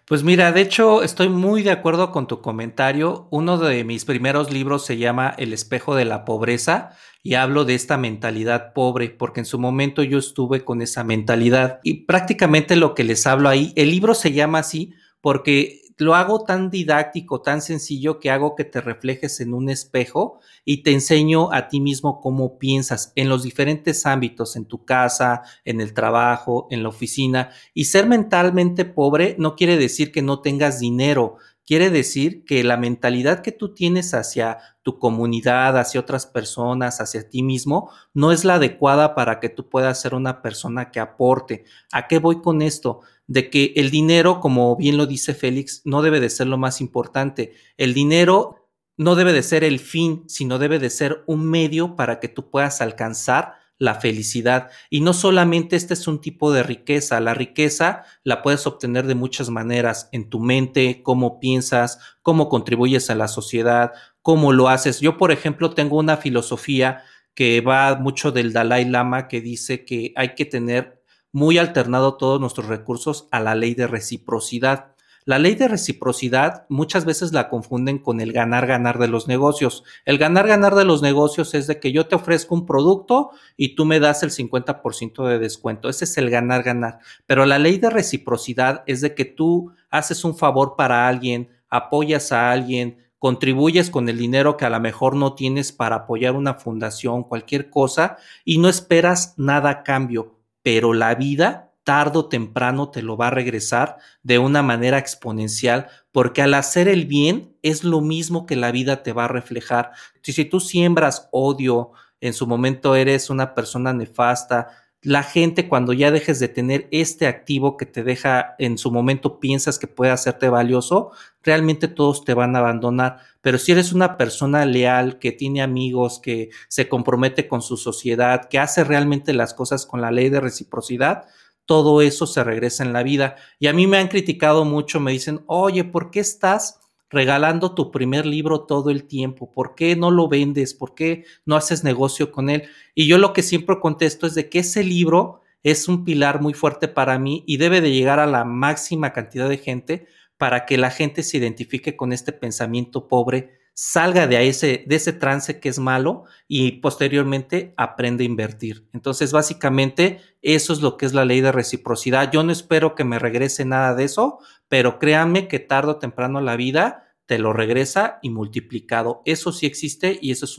Pues 0.08 0.22
mira, 0.22 0.52
de 0.52 0.62
hecho 0.62 1.02
estoy 1.02 1.28
muy 1.28 1.62
de 1.62 1.70
acuerdo 1.70 2.12
con 2.12 2.26
tu 2.26 2.40
comentario. 2.40 3.28
Uno 3.30 3.58
de 3.58 3.84
mis 3.84 4.06
primeros 4.06 4.50
libros 4.50 4.86
se 4.86 4.96
llama 4.96 5.34
El 5.36 5.52
espejo 5.52 5.94
de 5.94 6.06
la 6.06 6.24
pobreza 6.24 6.92
y 7.22 7.34
hablo 7.34 7.66
de 7.66 7.74
esta 7.74 7.98
mentalidad 7.98 8.72
pobre 8.72 9.10
porque 9.10 9.40
en 9.40 9.44
su 9.44 9.58
momento 9.58 10.02
yo 10.02 10.18
estuve 10.18 10.64
con 10.64 10.80
esa 10.80 11.04
mentalidad 11.04 11.80
y 11.82 12.06
prácticamente 12.06 12.74
lo 12.74 12.94
que 12.94 13.04
les 13.04 13.26
hablo 13.26 13.50
ahí, 13.50 13.74
el 13.76 13.90
libro 13.90 14.14
se 14.14 14.32
llama 14.32 14.60
así 14.60 14.94
porque 15.20 15.82
lo 15.98 16.14
hago 16.14 16.44
tan 16.44 16.70
didáctico, 16.70 17.42
tan 17.42 17.60
sencillo 17.60 18.20
que 18.20 18.30
hago 18.30 18.54
que 18.54 18.64
te 18.64 18.80
reflejes 18.80 19.40
en 19.40 19.54
un 19.54 19.68
espejo 19.68 20.40
y 20.64 20.82
te 20.82 20.92
enseño 20.92 21.52
a 21.52 21.68
ti 21.68 21.80
mismo 21.80 22.20
cómo 22.20 22.58
piensas 22.58 23.12
en 23.16 23.28
los 23.28 23.42
diferentes 23.42 24.06
ámbitos, 24.06 24.56
en 24.56 24.66
tu 24.66 24.84
casa, 24.84 25.42
en 25.64 25.80
el 25.80 25.94
trabajo, 25.94 26.68
en 26.70 26.82
la 26.82 26.88
oficina. 26.88 27.50
Y 27.74 27.86
ser 27.86 28.06
mentalmente 28.06 28.84
pobre 28.84 29.36
no 29.38 29.56
quiere 29.56 29.76
decir 29.76 30.12
que 30.12 30.22
no 30.22 30.40
tengas 30.40 30.80
dinero, 30.80 31.36
quiere 31.68 31.90
decir 31.90 32.44
que 32.46 32.64
la 32.64 32.78
mentalidad 32.78 33.42
que 33.42 33.52
tú 33.52 33.74
tienes 33.74 34.14
hacia 34.14 34.56
tu 34.82 34.98
comunidad, 34.98 35.76
hacia 35.76 36.00
otras 36.00 36.26
personas, 36.26 37.02
hacia 37.02 37.28
ti 37.28 37.42
mismo, 37.42 37.90
no 38.14 38.32
es 38.32 38.46
la 38.46 38.54
adecuada 38.54 39.14
para 39.14 39.38
que 39.38 39.50
tú 39.50 39.68
puedas 39.68 40.00
ser 40.00 40.14
una 40.14 40.40
persona 40.40 40.90
que 40.90 40.98
aporte. 40.98 41.64
¿A 41.92 42.06
qué 42.06 42.20
voy 42.20 42.40
con 42.40 42.62
esto? 42.62 43.00
De 43.28 43.50
que 43.50 43.74
el 43.76 43.90
dinero, 43.90 44.40
como 44.40 44.74
bien 44.76 44.96
lo 44.96 45.06
dice 45.06 45.34
Félix, 45.34 45.82
no 45.84 46.02
debe 46.02 46.18
de 46.18 46.30
ser 46.30 46.48
lo 46.48 46.58
más 46.58 46.80
importante. 46.80 47.52
El 47.76 47.94
dinero 47.94 48.68
no 48.96 49.14
debe 49.14 49.32
de 49.32 49.44
ser 49.44 49.62
el 49.62 49.78
fin, 49.78 50.24
sino 50.26 50.58
debe 50.58 50.80
de 50.80 50.90
ser 50.90 51.22
un 51.26 51.48
medio 51.48 51.94
para 51.94 52.18
que 52.18 52.28
tú 52.28 52.50
puedas 52.50 52.80
alcanzar 52.80 53.54
la 53.78 53.94
felicidad. 53.94 54.70
Y 54.90 55.02
no 55.02 55.12
solamente 55.12 55.76
este 55.76 55.94
es 55.94 56.08
un 56.08 56.20
tipo 56.20 56.52
de 56.52 56.64
riqueza, 56.64 57.20
la 57.20 57.34
riqueza 57.34 58.02
la 58.24 58.42
puedes 58.42 58.66
obtener 58.66 59.06
de 59.06 59.14
muchas 59.14 59.50
maneras, 59.50 60.08
en 60.10 60.28
tu 60.28 60.40
mente, 60.40 61.02
cómo 61.04 61.38
piensas, 61.38 62.00
cómo 62.22 62.48
contribuyes 62.48 63.08
a 63.08 63.14
la 63.14 63.28
sociedad, 63.28 63.92
cómo 64.22 64.52
lo 64.52 64.68
haces. 64.68 65.00
Yo, 65.00 65.16
por 65.16 65.30
ejemplo, 65.30 65.70
tengo 65.70 65.96
una 65.96 66.16
filosofía 66.16 67.04
que 67.34 67.60
va 67.60 67.94
mucho 67.94 68.32
del 68.32 68.52
Dalai 68.52 68.84
Lama 68.84 69.28
que 69.28 69.40
dice 69.40 69.84
que 69.84 70.12
hay 70.16 70.34
que 70.34 70.44
tener 70.44 70.97
muy 71.32 71.58
alternado 71.58 72.16
todos 72.16 72.40
nuestros 72.40 72.66
recursos 72.66 73.28
a 73.30 73.40
la 73.40 73.54
ley 73.54 73.74
de 73.74 73.86
reciprocidad. 73.86 74.94
La 75.28 75.38
ley 75.38 75.56
de 75.56 75.68
reciprocidad 75.68 76.64
muchas 76.70 77.04
veces 77.04 77.34
la 77.34 77.50
confunden 77.50 77.98
con 77.98 78.22
el 78.22 78.32
ganar-ganar 78.32 78.98
de 78.98 79.08
los 79.08 79.28
negocios. 79.28 79.84
El 80.06 80.16
ganar-ganar 80.16 80.74
de 80.74 80.86
los 80.86 81.02
negocios 81.02 81.52
es 81.52 81.66
de 81.66 81.78
que 81.80 81.92
yo 81.92 82.06
te 82.06 82.14
ofrezco 82.14 82.54
un 82.54 82.64
producto 82.64 83.32
y 83.54 83.74
tú 83.74 83.84
me 83.84 84.00
das 84.00 84.22
el 84.22 84.30
50% 84.30 85.28
de 85.28 85.38
descuento. 85.38 85.90
Ese 85.90 86.06
es 86.06 86.16
el 86.16 86.30
ganar-ganar. 86.30 87.00
Pero 87.26 87.44
la 87.44 87.58
ley 87.58 87.76
de 87.76 87.90
reciprocidad 87.90 88.84
es 88.86 89.02
de 89.02 89.14
que 89.14 89.26
tú 89.26 89.72
haces 89.90 90.24
un 90.24 90.34
favor 90.34 90.76
para 90.78 91.06
alguien, 91.08 91.50
apoyas 91.68 92.32
a 92.32 92.50
alguien, 92.50 92.96
contribuyes 93.18 93.90
con 93.90 94.08
el 94.08 94.16
dinero 94.16 94.56
que 94.56 94.64
a 94.64 94.70
lo 94.70 94.80
mejor 94.80 95.14
no 95.14 95.34
tienes 95.34 95.72
para 95.72 95.96
apoyar 95.96 96.36
una 96.36 96.54
fundación, 96.54 97.24
cualquier 97.24 97.68
cosa, 97.68 98.16
y 98.46 98.56
no 98.56 98.70
esperas 98.70 99.34
nada 99.36 99.68
a 99.68 99.82
cambio 99.82 100.37
pero 100.68 100.92
la 100.92 101.14
vida 101.14 101.72
tarde 101.82 102.18
o 102.18 102.28
temprano 102.28 102.90
te 102.90 103.00
lo 103.00 103.16
va 103.16 103.28
a 103.28 103.30
regresar 103.30 103.96
de 104.22 104.38
una 104.38 104.62
manera 104.62 104.98
exponencial, 104.98 105.86
porque 106.12 106.42
al 106.42 106.52
hacer 106.52 106.88
el 106.88 107.06
bien 107.06 107.56
es 107.62 107.84
lo 107.84 108.02
mismo 108.02 108.44
que 108.44 108.54
la 108.54 108.70
vida 108.70 109.02
te 109.02 109.14
va 109.14 109.24
a 109.24 109.28
reflejar. 109.28 109.92
Si, 110.20 110.34
si 110.34 110.44
tú 110.44 110.60
siembras 110.60 111.30
odio, 111.32 111.92
en 112.20 112.34
su 112.34 112.46
momento 112.46 112.96
eres 112.96 113.30
una 113.30 113.54
persona 113.54 113.94
nefasta, 113.94 114.68
la 115.02 115.22
gente 115.22 115.68
cuando 115.68 115.92
ya 115.92 116.10
dejes 116.10 116.40
de 116.40 116.48
tener 116.48 116.88
este 116.90 117.26
activo 117.26 117.76
que 117.76 117.86
te 117.86 118.02
deja 118.02 118.56
en 118.58 118.78
su 118.78 118.90
momento 118.90 119.38
piensas 119.38 119.78
que 119.78 119.86
puede 119.86 120.10
hacerte 120.10 120.48
valioso, 120.48 121.12
realmente 121.42 121.86
todos 121.86 122.24
te 122.24 122.34
van 122.34 122.56
a 122.56 122.58
abandonar. 122.58 123.18
Pero 123.40 123.58
si 123.58 123.72
eres 123.72 123.92
una 123.92 124.16
persona 124.16 124.66
leal, 124.66 125.18
que 125.18 125.30
tiene 125.30 125.62
amigos, 125.62 126.18
que 126.20 126.50
se 126.68 126.88
compromete 126.88 127.46
con 127.46 127.62
su 127.62 127.76
sociedad, 127.76 128.48
que 128.48 128.58
hace 128.58 128.82
realmente 128.82 129.32
las 129.32 129.54
cosas 129.54 129.86
con 129.86 130.00
la 130.00 130.10
ley 130.10 130.30
de 130.30 130.40
reciprocidad, 130.40 131.26
todo 131.64 132.02
eso 132.02 132.26
se 132.26 132.42
regresa 132.42 132.82
en 132.82 132.92
la 132.92 133.02
vida. 133.02 133.36
Y 133.58 133.68
a 133.68 133.72
mí 133.72 133.86
me 133.86 133.98
han 133.98 134.08
criticado 134.08 134.64
mucho, 134.64 135.00
me 135.00 135.12
dicen, 135.12 135.44
oye, 135.46 135.84
¿por 135.84 136.10
qué 136.10 136.20
estás 136.20 136.80
regalando 137.10 137.74
tu 137.74 137.90
primer 137.90 138.26
libro 138.26 138.62
todo 138.62 138.90
el 138.90 139.04
tiempo? 139.04 139.52
¿Por 139.52 139.74
qué 139.74 139.96
no 139.96 140.10
lo 140.10 140.28
vendes? 140.28 140.74
¿Por 140.74 140.94
qué 140.94 141.24
no 141.46 141.56
haces 141.56 141.84
negocio 141.84 142.32
con 142.32 142.50
él? 142.50 142.68
Y 142.94 143.06
yo 143.06 143.18
lo 143.18 143.32
que 143.32 143.42
siempre 143.42 143.80
contesto 143.80 144.26
es 144.26 144.34
de 144.34 144.48
que 144.48 144.60
ese 144.60 144.84
libro 144.84 145.42
es 145.62 145.88
un 145.88 146.04
pilar 146.04 146.40
muy 146.40 146.54
fuerte 146.54 146.88
para 146.88 147.18
mí 147.18 147.44
y 147.46 147.56
debe 147.56 147.80
de 147.80 147.90
llegar 147.90 148.20
a 148.20 148.26
la 148.26 148.44
máxima 148.44 149.12
cantidad 149.12 149.48
de 149.48 149.58
gente 149.58 150.06
para 150.36 150.66
que 150.66 150.78
la 150.78 150.90
gente 150.90 151.22
se 151.22 151.36
identifique 151.36 151.96
con 151.96 152.12
este 152.12 152.32
pensamiento 152.32 153.08
pobre, 153.08 153.57
salga 153.80 154.26
de 154.26 154.48
ese, 154.48 154.82
de 154.88 154.96
ese 154.96 155.12
trance 155.12 155.60
que 155.60 155.68
es 155.68 155.78
malo 155.78 156.24
y 156.48 156.80
posteriormente 156.80 157.74
aprende 157.76 158.24
a 158.24 158.26
invertir. 158.26 158.88
Entonces, 158.92 159.30
básicamente, 159.30 160.20
eso 160.42 160.72
es 160.72 160.80
lo 160.80 160.96
que 160.96 161.06
es 161.06 161.14
la 161.14 161.24
ley 161.24 161.40
de 161.40 161.52
reciprocidad. 161.52 162.32
Yo 162.32 162.42
no 162.42 162.50
espero 162.50 162.96
que 162.96 163.04
me 163.04 163.20
regrese 163.20 163.64
nada 163.64 163.94
de 163.94 164.02
eso, 164.02 164.40
pero 164.68 164.98
créanme 164.98 165.46
que 165.46 165.60
tarde 165.60 165.92
o 165.92 165.96
temprano 165.98 166.40
la 166.40 166.56
vida 166.56 167.14
te 167.26 167.38
lo 167.38 167.52
regresa 167.52 168.18
y 168.20 168.30
multiplicado. 168.30 169.22
Eso 169.24 169.52
sí 169.52 169.66
existe 169.66 170.18
y 170.20 170.32
eso 170.32 170.46
es 170.46 170.56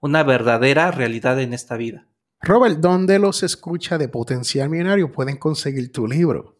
una 0.00 0.22
verdadera 0.22 0.90
realidad 0.90 1.40
en 1.40 1.54
esta 1.54 1.78
vida. 1.78 2.08
Robert, 2.42 2.76
¿dónde 2.76 3.18
los 3.18 3.42
escucha 3.42 3.96
de 3.96 4.10
Potencial 4.10 4.68
Millonario 4.68 5.10
pueden 5.10 5.38
conseguir 5.38 5.90
tu 5.92 6.06
libro? 6.06 6.58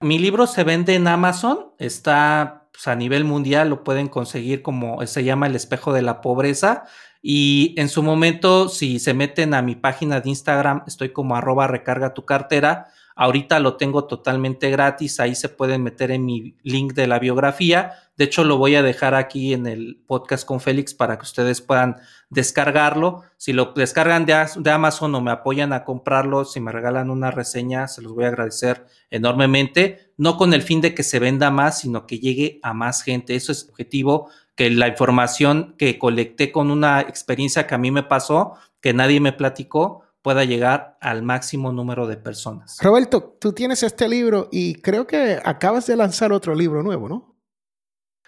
Mi 0.00 0.18
libro 0.18 0.46
se 0.46 0.62
vende 0.62 0.94
en 0.94 1.08
Amazon, 1.08 1.72
está 1.78 2.65
pues, 2.76 2.88
a 2.88 2.94
nivel 2.94 3.24
mundial, 3.24 3.70
lo 3.70 3.84
pueden 3.84 4.08
conseguir 4.08 4.60
como 4.60 5.04
se 5.06 5.24
llama 5.24 5.46
El 5.46 5.56
espejo 5.56 5.94
de 5.94 6.02
la 6.02 6.20
pobreza. 6.20 6.84
Y 7.22 7.74
en 7.78 7.88
su 7.88 8.02
momento, 8.02 8.68
si 8.68 8.98
se 8.98 9.14
meten 9.14 9.54
a 9.54 9.62
mi 9.62 9.76
página 9.76 10.20
de 10.20 10.28
Instagram, 10.28 10.82
estoy 10.86 11.08
como 11.14 11.36
arroba 11.36 11.66
recarga 11.66 12.12
tu 12.12 12.26
cartera. 12.26 12.88
Ahorita 13.18 13.60
lo 13.60 13.78
tengo 13.78 14.04
totalmente 14.04 14.70
gratis, 14.70 15.20
ahí 15.20 15.34
se 15.34 15.48
pueden 15.48 15.82
meter 15.82 16.10
en 16.10 16.26
mi 16.26 16.54
link 16.62 16.92
de 16.92 17.06
la 17.06 17.18
biografía. 17.18 17.94
De 18.18 18.24
hecho, 18.24 18.44
lo 18.44 18.58
voy 18.58 18.74
a 18.74 18.82
dejar 18.82 19.14
aquí 19.14 19.54
en 19.54 19.66
el 19.66 20.02
podcast 20.06 20.46
con 20.46 20.60
Félix 20.60 20.92
para 20.92 21.16
que 21.16 21.22
ustedes 21.22 21.62
puedan 21.62 21.96
descargarlo. 22.28 23.22
Si 23.38 23.54
lo 23.54 23.72
descargan 23.74 24.26
de, 24.26 24.70
Amazon 24.70 25.14
o 25.14 25.22
me 25.22 25.30
apoyan 25.30 25.72
a 25.72 25.82
comprarlo, 25.82 26.44
si 26.44 26.60
me 26.60 26.72
regalan 26.72 27.08
una 27.08 27.30
reseña, 27.30 27.88
se 27.88 28.02
los 28.02 28.12
voy 28.12 28.24
a 28.24 28.28
agradecer 28.28 28.84
enormemente. 29.10 30.12
No 30.18 30.36
con 30.36 30.52
el 30.52 30.60
fin 30.60 30.82
de 30.82 30.94
que 30.94 31.02
se 31.02 31.18
venda 31.18 31.50
más, 31.50 31.80
sino 31.80 32.06
que 32.06 32.18
llegue 32.18 32.60
a 32.62 32.74
más 32.74 33.00
gente. 33.00 33.34
Eso 33.34 33.50
es 33.50 33.66
objetivo, 33.66 34.28
que 34.54 34.68
la 34.68 34.88
información 34.88 35.74
que 35.78 35.98
colecté 35.98 36.52
con 36.52 36.70
una 36.70 37.00
experiencia 37.00 37.66
que 37.66 37.74
a 37.74 37.78
mí 37.78 37.90
me 37.90 38.02
pasó, 38.02 38.56
que 38.82 38.92
nadie 38.92 39.20
me 39.20 39.32
platicó, 39.32 40.05
pueda 40.26 40.42
llegar 40.42 40.98
al 41.00 41.22
máximo 41.22 41.70
número 41.70 42.08
de 42.08 42.16
personas. 42.16 42.78
Roberto, 42.82 43.36
tú 43.40 43.52
tienes 43.52 43.84
este 43.84 44.08
libro 44.08 44.48
y 44.50 44.74
creo 44.74 45.06
que 45.06 45.38
acabas 45.44 45.86
de 45.86 45.94
lanzar 45.94 46.32
otro 46.32 46.56
libro 46.56 46.82
nuevo, 46.82 47.08
¿no? 47.08 47.38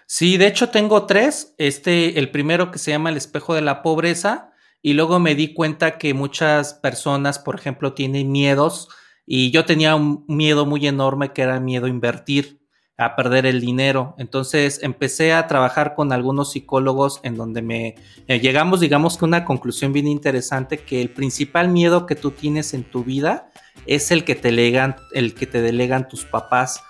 Sí, 0.07 0.37
de 0.37 0.47
hecho 0.47 0.69
tengo 0.69 1.07
tres. 1.07 1.55
Este, 1.57 2.17
el 2.17 2.31
primero 2.31 2.71
que 2.71 2.79
se 2.79 2.91
llama 2.91 3.09
El 3.09 3.17
espejo 3.17 3.53
de 3.53 3.63
la 3.63 3.81
pobreza 3.81 4.53
y 4.81 4.93
luego 4.93 5.19
me 5.19 5.35
di 5.35 5.53
cuenta 5.53 5.97
que 5.97 6.13
muchas 6.13 6.73
personas, 6.73 7.37
por 7.37 7.55
ejemplo, 7.55 7.91
tienen 7.91 8.31
miedos 8.31 8.87
y 9.25 9.51
yo 9.51 9.65
tenía 9.65 9.97
un 9.97 10.23
miedo 10.29 10.65
muy 10.65 10.87
enorme 10.87 11.33
que 11.33 11.41
era 11.41 11.59
miedo 11.59 11.87
a 11.87 11.89
invertir 11.89 12.58
a 12.99 13.15
perder 13.15 13.45
el 13.45 13.61
dinero. 13.61 14.13
Entonces 14.17 14.79
empecé 14.83 15.33
a 15.33 15.47
trabajar 15.47 15.95
con 15.95 16.11
algunos 16.11 16.51
psicólogos 16.51 17.21
en 17.23 17.35
donde 17.35 17.61
me 17.61 17.95
eh, 18.27 18.39
llegamos, 18.39 18.81
digamos 18.81 19.17
que 19.17 19.25
una 19.25 19.45
conclusión 19.45 19.93
bien 19.93 20.07
interesante, 20.07 20.77
que 20.77 21.01
el 21.01 21.09
principal 21.09 21.69
miedo 21.69 22.05
que 22.05 22.15
tú 22.15 22.31
tienes 22.31 22.73
en 22.73 22.83
tu 22.83 23.03
vida 23.03 23.49
es 23.85 24.11
el 24.11 24.25
que 24.25 24.35
te, 24.35 24.49
el 25.13 25.33
que 25.33 25.47
te 25.47 25.61
delegan 25.61 26.07
tus 26.09 26.25
papás 26.25 26.83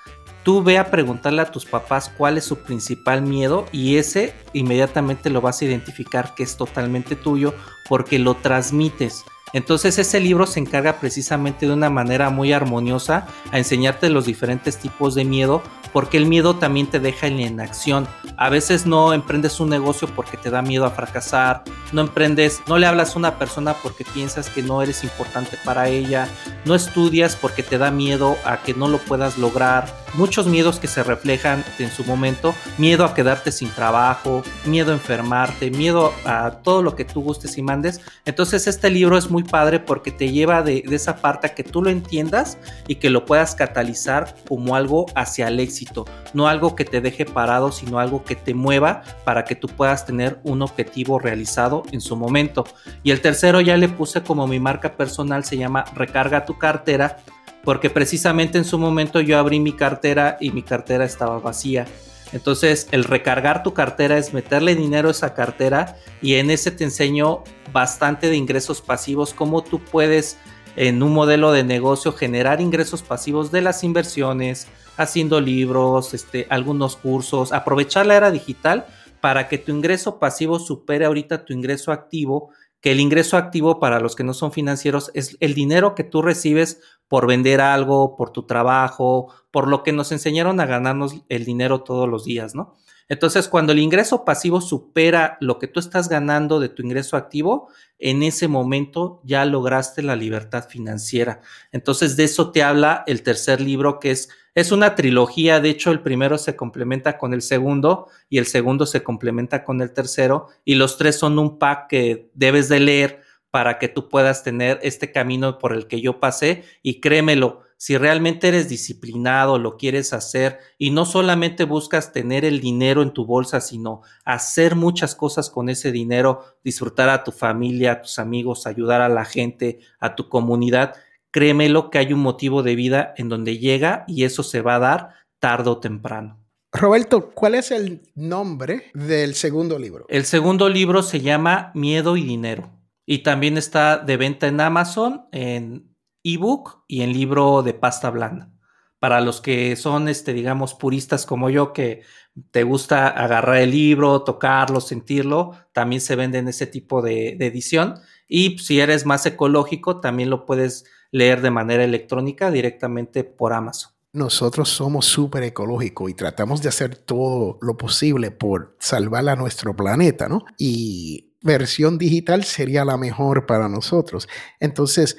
tú 0.44 0.64
ve 0.64 0.78
a 0.78 0.90
preguntarle 0.90 1.42
a 1.42 1.52
tus 1.52 1.66
papás 1.66 2.12
cuál 2.18 2.38
es 2.38 2.46
su 2.46 2.58
principal 2.64 3.22
miedo 3.22 3.68
y 3.72 3.98
ese 3.98 4.34
inmediatamente 4.54 5.30
lo 5.30 5.42
vas 5.42 5.62
a 5.62 5.66
identificar 5.66 6.34
que 6.34 6.44
es 6.44 6.58
totalmente 6.58 7.16
tuyo 7.16 7.54
porque 7.88 8.18
lo 8.18 8.36
transmites. 8.36 9.26
Entonces 9.54 9.98
ese 9.98 10.20
libro 10.20 10.46
se 10.46 10.60
encarga 10.60 11.00
precisamente 11.00 11.68
de 11.68 11.74
una 11.74 11.90
manera 11.90 12.30
muy 12.30 12.54
armoniosa 12.54 13.28
a 13.52 13.58
enseñarte 13.58 14.10
los 14.10 14.26
diferentes 14.26 14.78
tipos 14.78 15.16
de 15.16 15.26
miedo, 15.26 15.64
porque 15.94 16.18
el 16.18 16.26
miedo 16.26 16.56
también 16.56 16.88
te 16.88 17.00
deja 17.00 17.28
en 17.28 17.40
inacción. 17.40 18.08
A 18.38 18.50
veces 18.50 18.86
no 18.86 19.14
emprendes 19.14 19.60
un 19.60 19.70
negocio 19.70 20.08
porque 20.16 20.38
te 20.38 20.50
da 20.50 20.62
miedo 20.62 20.86
a 20.86 20.92
fracasar, 20.92 21.64
no 21.92 22.02
emprendes, 22.02 22.62
no 22.68 22.78
le 22.78 22.86
hablas 22.86 23.16
a 23.16 23.20
una 23.20 23.38
persona 23.38 23.74
porque 23.74 24.06
piensas 24.06 24.50
que 24.50 24.62
no 24.62 24.82
eres 24.82 25.04
importante 25.04 25.58
para 25.64 25.90
ella, 25.90 26.28
no 26.66 26.76
estudias 26.76 27.36
porque 27.36 27.64
te 27.64 27.78
da 27.78 27.92
miedo 27.92 28.38
a 28.46 28.58
que 28.58 28.74
no 28.74 28.88
lo 28.88 29.00
puedas 29.00 29.38
lograr. 29.38 29.94
Muchos 30.14 30.48
miedos 30.48 30.80
que 30.80 30.88
se 30.88 31.04
reflejan 31.04 31.64
en 31.78 31.92
su 31.92 32.04
momento, 32.04 32.56
miedo 32.78 33.06
a 33.06 33.14
quedarte 33.14 33.52
sin 33.52 33.70
trabajo, 33.70 34.44
miedo 34.66 34.92
a 34.92 34.96
enfermarte, 34.96 35.70
miedo 35.70 36.14
a 36.26 36.52
todo 36.64 36.82
lo 36.82 36.96
que 36.96 37.06
tú 37.06 37.22
gustes 37.22 37.58
y 37.58 37.62
mandes. 37.62 38.02
Entonces 38.26 38.68
este 38.68 38.90
libro 38.90 39.18
es 39.18 39.30
muy 39.30 39.39
padre 39.44 39.80
porque 39.80 40.12
te 40.12 40.32
lleva 40.32 40.62
de, 40.62 40.84
esa 40.92 41.18
parte 41.18 41.52
que 41.54 41.64
tú 41.64 41.82
lo 41.82 41.90
entiendas 41.90 42.58
y 42.88 42.96
que 42.96 43.10
lo 43.10 43.26
puedas 43.26 43.56
catalizar 43.56 44.36
como 44.48 44.76
algo 44.76 45.06
hacia 45.16 45.48
el 45.48 45.60
éxito, 45.60 46.06
no 46.34 46.48
algo 46.48 46.76
que 46.76 46.86
te 46.86 47.02
deje 47.02 47.26
parado, 47.26 47.72
sino 47.72 48.00
algo 48.00 48.24
que 48.24 48.36
te 48.36 48.54
mueva 48.54 49.02
para 49.24 49.44
que 49.44 49.56
tú 49.56 49.68
puedas 49.68 50.06
tener 50.06 50.40
un 50.44 50.62
objetivo 50.62 51.20
realizado 51.20 51.84
en 51.92 52.02
su 52.02 52.16
momento. 52.16 52.64
Y 53.04 53.12
el 53.12 53.22
tercero 53.22 53.62
ya 53.62 53.78
le 53.78 53.90
puse 53.90 54.24
como 54.24 54.48
mi 54.48 54.60
marca 54.60 54.96
personal, 54.96 55.44
se 55.44 55.58
llama 55.58 55.86
Recarga 55.96 56.46
tu 56.46 56.58
cartera, 56.58 57.18
porque 57.64 57.90
precisamente 57.90 58.58
en 58.58 58.66
su 58.66 58.78
momento 58.78 59.22
yo 59.22 59.38
abrí 59.38 59.60
mi 59.60 59.74
cartera 59.74 60.38
y 60.40 60.52
mi 60.52 60.64
cartera 60.64 61.06
estaba 61.06 61.40
vacía. 61.40 61.86
Entonces, 62.32 62.88
el 62.92 63.04
recargar 63.04 63.64
tu 63.64 63.74
cartera 63.74 64.18
es 64.18 64.34
meterle 64.34 64.76
dinero 64.76 65.08
a 65.08 65.12
esa 65.12 65.34
cartera 65.34 65.96
y 66.22 66.36
en 66.36 66.52
ese 66.52 66.72
te 66.72 66.84
enseño 66.84 67.44
bastante 67.74 68.30
de 68.30 68.36
ingresos 68.36 68.82
pasivos, 68.82 69.34
cómo 69.34 69.64
tú 69.64 69.80
puedes 69.80 70.38
en 70.76 71.02
un 71.02 71.14
modelo 71.14 71.52
de 71.52 71.64
negocio 71.64 72.14
generar 72.14 72.62
ingresos 72.62 73.02
pasivos 73.02 73.52
de 73.52 73.62
las 73.62 73.84
inversiones, 73.84 74.68
haciendo 74.98 75.42
libros, 75.42 76.14
este, 76.14 76.46
algunos 76.50 76.96
cursos, 76.96 77.52
aprovechar 77.52 78.06
la 78.06 78.16
era 78.16 78.32
digital 78.32 78.86
para 79.22 79.48
que 79.48 79.58
tu 79.58 79.72
ingreso 79.72 80.20
pasivo 80.20 80.60
supere 80.60 81.06
ahorita 81.06 81.46
tu 81.46 81.54
ingreso 81.54 81.92
activo, 81.92 82.52
que 82.82 82.92
el 82.92 83.00
ingreso 83.00 83.38
activo 83.38 83.80
para 83.80 84.00
los 84.00 84.16
que 84.16 84.24
no 84.24 84.34
son 84.34 84.52
financieros 84.52 85.12
es 85.14 85.38
el 85.40 85.54
dinero 85.54 85.96
que 85.96 86.04
tú 86.04 86.22
recibes 86.22 86.82
por 87.08 87.28
vender 87.28 87.60
algo, 87.62 88.16
por 88.16 88.32
tu 88.32 88.44
trabajo, 88.44 89.34
por 89.52 89.68
lo 89.68 89.84
que 89.84 89.92
nos 89.92 90.12
enseñaron 90.12 90.60
a 90.60 90.66
ganarnos 90.66 91.16
el 91.28 91.46
dinero 91.46 91.82
todos 91.82 92.08
los 92.08 92.24
días, 92.24 92.56
¿no? 92.56 92.76
Entonces, 93.10 93.48
cuando 93.48 93.72
el 93.72 93.80
ingreso 93.80 94.24
pasivo 94.24 94.62
supera 94.62 95.38
lo 95.42 95.58
que 95.58 95.68
tú 95.68 95.80
estás 95.80 96.10
ganando 96.10 96.60
de 96.60 96.70
tu 96.70 96.84
ingreso 96.84 97.18
activo, 97.18 97.70
en 97.98 98.22
ese 98.22 98.48
momento 98.48 99.20
ya 99.24 99.44
lograste 99.46 100.04
la 100.04 100.16
libertad 100.16 100.68
financiera. 100.70 101.42
Entonces, 101.72 102.16
de 102.16 102.26
eso 102.26 102.52
te 102.52 102.62
habla 102.62 103.04
el 103.08 103.24
tercer 103.24 103.62
libro, 103.62 104.00
que 104.00 104.12
es, 104.12 104.30
es 104.60 104.72
una 104.72 104.96
trilogía. 104.96 105.60
De 105.60 105.70
hecho, 105.70 105.92
el 105.92 106.02
primero 106.02 106.38
se 106.38 106.56
complementa 106.56 107.18
con 107.18 107.34
el 107.34 107.42
segundo 107.42 108.08
y 108.30 108.38
el 108.38 108.46
segundo 108.46 108.86
se 108.86 109.04
complementa 109.04 109.64
con 109.64 109.82
el 109.82 109.92
tercero. 109.92 110.48
Y 110.66 110.76
los 110.76 110.98
tres 110.98 111.18
son 111.18 111.40
un 111.40 111.58
pack 111.58 111.88
que 111.88 112.30
debes 112.34 112.70
de 112.70 112.80
leer 112.80 113.22
para 113.52 113.80
que 113.80 113.88
tú 113.88 114.10
puedas 114.10 114.44
tener 114.44 114.80
este 114.84 115.12
camino 115.12 115.58
por 115.58 115.74
el 115.74 115.88
que 115.88 116.02
yo 116.02 116.20
pasé. 116.20 116.64
Y 116.84 117.00
créemelo, 117.00 117.64
si 117.82 117.98
realmente 117.98 118.50
eres 118.50 118.68
disciplinado, 118.68 119.58
lo 119.58 119.78
quieres 119.78 120.12
hacer 120.12 120.60
y 120.78 120.92
no 120.92 121.06
solamente 121.06 121.64
buscas 121.64 122.12
tener 122.12 122.44
el 122.44 122.60
dinero 122.60 123.02
en 123.02 123.12
tu 123.12 123.26
bolsa, 123.26 123.62
sino 123.62 124.02
hacer 124.26 124.76
muchas 124.76 125.16
cosas 125.16 125.50
con 125.50 125.70
ese 125.70 125.94
dinero, 125.94 126.44
disfrutar 126.62 127.08
a 127.08 127.24
tu 127.24 127.32
familia, 127.32 127.94
a 127.94 128.02
tus 128.02 128.20
amigos, 128.20 128.68
ayudar 128.68 129.00
a 129.00 129.08
la 129.08 129.24
gente, 129.24 129.80
a 130.02 130.14
tu 130.16 130.28
comunidad, 130.28 130.94
créemelo 131.32 131.90
que 131.90 132.00
hay 132.00 132.14
un 132.14 132.20
motivo 132.20 132.64
de 132.64 132.76
vida 132.76 133.14
en 133.18 133.30
donde 133.30 133.58
llega 133.58 134.04
y 134.08 134.24
eso 134.24 134.44
se 134.44 134.62
va 134.62 134.76
a 134.76 134.80
dar 134.80 135.10
tarde 135.40 135.70
o 135.70 135.80
temprano. 135.80 136.40
Roberto, 136.72 137.32
¿cuál 137.32 137.56
es 137.56 137.72
el 137.72 138.02
nombre 138.16 138.92
del 138.94 139.34
segundo 139.34 139.80
libro? 139.80 140.06
El 140.08 140.26
segundo 140.26 140.70
libro 140.70 141.02
se 141.02 141.20
llama 141.20 141.72
Miedo 141.74 142.16
y 142.16 142.24
Dinero 142.24 142.72
y 143.06 143.20
también 143.20 143.58
está 143.58 143.98
de 143.98 144.18
venta 144.18 144.48
en 144.48 144.62
Amazon, 144.62 145.26
en 145.32 145.96
ebook 146.24 146.84
y 146.88 147.02
en 147.02 147.12
libro 147.12 147.64
de 147.64 147.74
pasta 147.74 148.12
blanda. 148.12 148.52
Para 149.00 149.22
los 149.22 149.42
que 149.42 149.76
son, 149.78 150.10
este, 150.10 150.34
digamos, 150.34 150.76
puristas 150.76 151.26
como 151.26 151.50
yo, 151.50 151.74
que 151.74 152.04
te 152.52 152.64
gusta 152.64 153.08
agarrar 153.08 153.58
el 153.58 153.72
libro, 153.72 154.24
tocarlo, 154.24 154.82
sentirlo, 154.82 155.54
también 155.72 156.02
se 156.02 156.16
vende 156.16 156.38
en 156.38 156.50
ese 156.50 156.68
tipo 156.68 157.02
de, 157.02 157.36
de 157.40 157.48
edición. 157.48 157.96
Y 158.28 158.60
si 158.60 158.80
eres 158.80 159.06
más 159.06 159.26
ecológico, 159.26 160.02
también 160.02 160.30
lo 160.30 160.46
puedes 160.46 160.86
leer 161.12 161.42
de 161.42 161.52
manera 161.52 161.84
electrónica 161.84 162.52
directamente 162.52 163.24
por 163.24 163.54
Amazon. 163.54 163.92
Nosotros 164.12 164.70
somos 164.70 165.06
súper 165.06 165.44
ecológicos 165.44 166.10
y 166.10 166.14
tratamos 166.14 166.62
de 166.62 166.70
hacer 166.70 166.96
todo 166.96 167.60
lo 167.62 167.78
posible 167.78 168.32
por 168.32 168.76
salvar 168.80 169.30
a 169.30 169.36
nuestro 169.36 169.76
planeta, 169.76 170.28
¿no? 170.28 170.46
Y 170.58 171.36
versión 171.42 171.98
digital 171.98 172.44
sería 172.44 172.84
la 172.86 172.98
mejor 172.98 173.46
para 173.46 173.70
nosotros. 173.70 174.28
Entonces, 174.60 175.16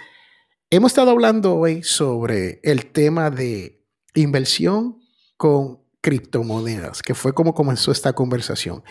Hemos 0.73 0.93
estado 0.93 1.11
hablando 1.11 1.57
hoy 1.57 1.83
sobre 1.83 2.61
el 2.63 2.93
tema 2.93 3.29
de 3.31 3.85
inversión 4.15 5.01
con 5.37 5.81
criptomonedas, 6.01 7.03
que 7.03 7.17
fue 7.17 7.33
como 7.33 7.55
comenzó 7.55 7.91
esta 7.91 8.13
conversación. 8.13 8.85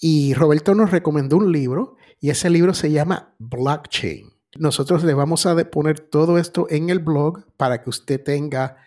Y 0.00 0.34
Roberto 0.34 0.74
nos 0.74 0.90
recomendó 0.90 1.36
un 1.36 1.52
libro 1.52 1.94
y 2.18 2.30
ese 2.30 2.50
libro 2.50 2.74
se 2.74 2.90
llama 2.90 3.36
Blockchain. 3.38 4.32
Nosotros 4.58 5.04
le 5.04 5.14
vamos 5.14 5.46
a 5.46 5.56
poner 5.70 6.00
todo 6.00 6.38
esto 6.38 6.66
en 6.70 6.90
el 6.90 6.98
blog 6.98 7.44
para 7.56 7.82
que 7.82 7.90
usted 7.90 8.22
tenga 8.22 8.78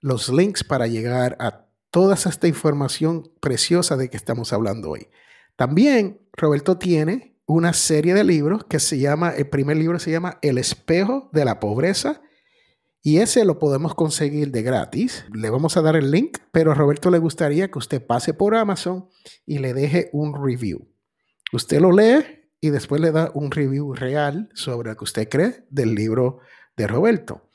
los 0.00 0.28
links 0.28 0.62
para 0.62 0.86
llegar 0.86 1.36
a 1.40 1.66
toda 1.90 2.14
esta 2.14 2.46
información 2.46 3.30
preciosa 3.40 3.96
de 3.96 4.10
que 4.10 4.16
estamos 4.16 4.52
hablando 4.52 4.90
hoy. 4.90 5.08
También 5.56 6.20
Roberto 6.32 6.78
tiene 6.78 7.36
una 7.46 7.72
serie 7.72 8.14
de 8.14 8.24
libros 8.24 8.64
que 8.64 8.78
se 8.78 8.98
llama, 8.98 9.30
el 9.30 9.48
primer 9.48 9.76
libro 9.76 9.98
se 9.98 10.10
llama 10.10 10.38
El 10.42 10.58
espejo 10.58 11.30
de 11.32 11.44
la 11.44 11.58
pobreza 11.58 12.20
y 13.02 13.18
ese 13.18 13.44
lo 13.44 13.58
podemos 13.58 13.94
conseguir 13.94 14.50
de 14.50 14.62
gratis. 14.62 15.24
Le 15.32 15.50
vamos 15.50 15.76
a 15.76 15.82
dar 15.82 15.96
el 15.96 16.10
link, 16.10 16.38
pero 16.52 16.74
Roberto 16.74 17.10
le 17.10 17.18
gustaría 17.18 17.70
que 17.70 17.78
usted 17.78 18.04
pase 18.04 18.34
por 18.34 18.54
Amazon 18.54 19.08
y 19.46 19.58
le 19.58 19.72
deje 19.72 20.10
un 20.12 20.34
review. 20.34 20.86
Usted 21.52 21.80
lo 21.80 21.90
lee 21.90 22.37
y 22.60 22.70
después 22.70 23.00
le 23.00 23.12
da 23.12 23.30
un 23.34 23.50
review 23.50 23.94
real 23.94 24.48
sobre 24.54 24.90
lo 24.90 24.96
que 24.96 25.04
usted 25.04 25.28
cree 25.28 25.64
del 25.70 25.94
libro 25.94 26.40
de 26.76 26.86
Roberto. 26.86 27.48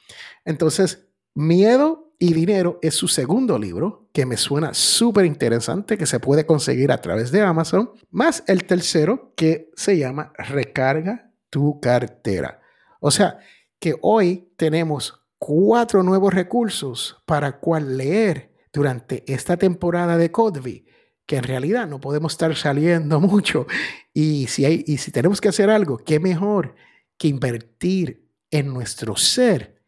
Entonces, 0.46 1.08
miedo 1.34 2.13
y 2.20 2.34
dinero 2.34 2.80
es 2.82 2.96
su 2.96 3.08
segundo 3.08 3.58
libro, 3.60 4.10
que 4.13 4.26
me 4.26 4.38
suena 4.38 4.74
súper 4.74 5.26
interesante, 5.26 5.98
que 5.98 6.06
se 6.06 6.20
puede 6.20 6.46
conseguir 6.46 6.92
a 6.92 7.02
través 7.02 7.32
de 7.32 7.42
Amazon, 7.42 7.92
más 8.12 8.44
el 8.48 8.66
tercero 8.66 9.34
que 9.36 9.70
se 9.76 9.98
llama 9.98 10.32
Recarga 10.38 11.32
tu 11.50 11.80
cartera. 11.82 12.62
O 13.02 13.12
sea, 13.12 13.39
que 13.80 13.96
hoy 14.02 14.54
tenemos 14.56 15.22
cuatro 15.38 16.04
nuevos 16.04 16.34
recursos 16.34 17.22
para 17.26 17.60
cual 17.60 17.98
leer 17.98 18.54
durante 18.72 19.24
esta 19.32 19.58
temporada 19.58 20.18
de 20.18 20.32
Codvi, 20.32 20.86
que 21.26 21.38
en 21.38 21.44
realidad 21.44 21.88
no 21.88 22.00
podemos 22.00 22.34
estar 22.34 22.56
saliendo 22.56 23.20
mucho. 23.22 23.68
Y 24.14 24.48
si, 24.48 24.66
hay, 24.66 24.84
y 24.88 24.98
si 24.98 25.12
tenemos 25.12 25.42
que 25.42 25.50
hacer 25.50 25.70
algo, 25.70 25.98
qué 25.98 26.20
mejor 26.20 26.76
que 27.18 27.28
invertir 27.28 28.30
en 28.52 28.74
nuestro 28.74 29.16
ser 29.16 29.82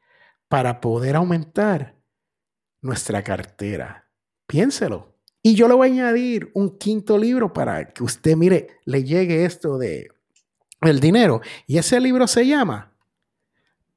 para 0.48 0.80
poder 0.82 1.16
aumentar 1.16 1.96
nuestra 2.82 3.24
cartera. 3.24 4.10
Piénselo. 4.48 5.16
Y 5.42 5.56
yo 5.56 5.68
le 5.68 5.76
voy 5.76 5.90
a 5.90 5.92
añadir 5.92 6.50
un 6.54 6.78
quinto 6.78 7.18
libro 7.18 7.54
para 7.54 7.90
que 7.90 8.04
usted, 8.04 8.36
mire, 8.36 8.80
le 8.86 9.04
llegue 9.04 9.46
esto 9.46 9.78
de 9.78 10.10
el 10.82 11.00
dinero. 11.00 11.42
Y 11.68 11.78
ese 11.78 12.00
libro 12.00 12.28
se 12.28 12.48
llama 12.48 12.94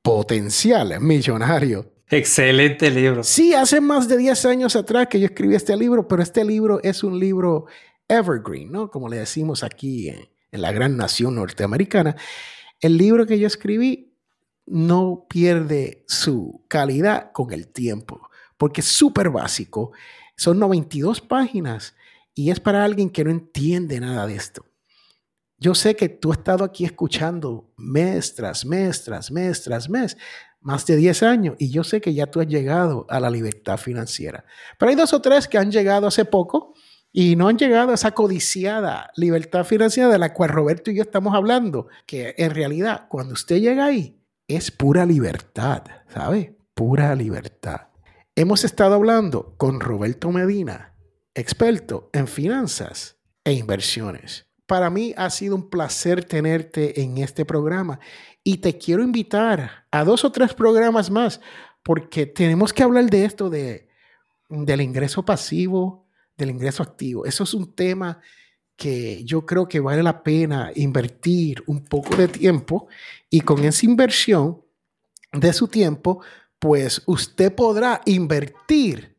Potencial 0.03 1.01
Millonario. 1.01 1.92
Excelente 2.10 2.90
libro. 2.90 3.22
Sí, 3.22 3.54
hace 3.54 3.80
más 3.80 4.08
de 4.08 4.16
10 4.16 4.44
años 4.46 4.76
atrás 4.76 5.08
que 5.08 5.20
yo 5.20 5.26
escribí 5.26 5.54
este 5.54 5.76
libro, 5.76 6.08
pero 6.08 6.22
este 6.22 6.44
libro 6.44 6.80
es 6.82 7.02
un 7.02 7.18
libro 7.18 7.66
evergreen, 8.08 8.72
¿no? 8.72 8.90
Como 8.90 9.08
le 9.08 9.18
decimos 9.18 9.62
aquí 9.62 10.08
en, 10.08 10.28
la 10.50 10.72
gran 10.72 10.96
nación 10.96 11.34
norteamericana. 11.34 12.16
El 12.80 12.96
libro 12.96 13.26
que 13.26 13.38
yo 13.38 13.46
escribí 13.46 14.14
no 14.64 15.26
pierde 15.28 16.04
su 16.06 16.64
calidad 16.68 17.32
con 17.32 17.52
el 17.52 17.68
tiempo 17.68 18.28
porque 18.56 18.80
es 18.80 18.86
súper 18.86 19.30
básico. 19.30 19.92
Son 20.36 20.58
92 20.58 21.20
páginas 21.20 21.94
y 22.34 22.50
es 22.50 22.60
para 22.60 22.84
alguien 22.84 23.10
que 23.10 23.24
no 23.24 23.30
entiende 23.30 24.00
nada 24.00 24.26
de 24.26 24.34
esto. 24.34 24.64
Yo 25.58 25.74
sé 25.74 25.96
que 25.96 26.08
tú 26.08 26.30
has 26.30 26.38
estado 26.38 26.64
aquí 26.64 26.84
escuchando 26.84 27.72
mes 27.76 28.34
tras 28.34 28.64
mes, 28.64 29.02
tras 29.02 29.30
mes, 29.30 29.62
tras 29.62 29.88
mes, 29.88 30.16
más 30.60 30.86
de 30.86 30.96
10 30.96 31.22
años 31.22 31.56
y 31.58 31.70
yo 31.70 31.84
sé 31.84 32.00
que 32.00 32.14
ya 32.14 32.26
tú 32.26 32.40
has 32.40 32.46
llegado 32.46 33.06
a 33.09 33.20
la 33.20 33.30
libertad 33.30 33.76
financiera. 33.76 34.44
Pero 34.78 34.90
hay 34.90 34.96
dos 34.96 35.12
o 35.12 35.20
tres 35.20 35.48
que 35.48 35.59
han 35.59 35.70
llegado 35.70 36.06
hace 36.06 36.24
poco 36.24 36.74
y 37.12 37.36
no 37.36 37.48
han 37.48 37.59
llegado 37.59 37.90
a 37.90 37.94
esa 37.94 38.12
codiciada 38.12 39.11
libertad 39.16 39.64
financiera 39.64 40.09
de 40.09 40.18
la 40.18 40.34
cual 40.34 40.50
Roberto 40.50 40.90
y 40.90 40.96
yo 40.96 41.02
estamos 41.02 41.34
hablando, 41.34 41.88
que 42.06 42.34
en 42.38 42.50
realidad 42.50 43.06
cuando 43.09 43.34
usted 43.34 43.61
llega 43.61 43.86
ahí 43.86 44.18
es 44.46 44.70
pura 44.70 45.04
libertad, 45.04 45.84
¿sabe? 46.09 46.56
Pura 46.74 47.14
libertad. 47.14 47.88
Hemos 48.34 48.64
estado 48.64 48.94
hablando 48.94 49.54
con 49.56 49.80
Roberto 49.80 50.30
Medina, 50.30 50.94
experto 51.34 52.09
en 52.12 52.28
finanzas 52.28 53.18
e 53.44 53.52
inversiones. 53.52 54.46
Para 54.66 54.90
mí 54.90 55.14
ha 55.16 55.30
sido 55.30 55.54
un 55.54 55.70
placer 55.70 56.24
tenerte 56.24 57.00
en 57.00 57.18
este 57.18 57.44
programa 57.44 58.00
y 58.49 58.57
te 58.57 58.78
quiero 58.78 59.03
invitar 59.03 59.84
a 59.90 60.05
dos 60.05 60.24
o 60.24 60.32
tres 60.32 60.55
programas 60.55 61.11
más 61.11 61.38
porque 61.82 62.24
tenemos 62.24 62.72
que 62.72 62.82
hablar 62.82 63.05
de 63.11 63.26
esto 63.26 63.51
de, 63.51 63.90
del 64.49 64.80
ingreso 64.80 65.22
pasivo, 65.22 66.07
del 66.34 66.49
ingreso 66.49 66.82
activo. 66.82 67.26
Eso 67.26 67.44
es 67.44 67.53
un 67.53 67.74
tema 67.74 68.22
que 68.74 69.22
yo 69.22 69.44
creo 69.44 69.68
que 69.68 69.80
vale 69.80 70.03
la 70.03 70.22
pena 70.22 70.72
invertir 70.74 71.62
un 71.66 71.84
poco 71.84 72.16
de 72.16 72.26
tiempo 72.26 72.88
y 73.28 73.42
con 73.42 73.62
esa 73.64 73.84
inversión 73.84 74.62
de 75.30 75.53
su 75.53 75.68
tiempo 75.68 76.22
pues 76.59 77.03
usted 77.05 77.55
podrá 77.55 78.01
invertir 78.07 79.14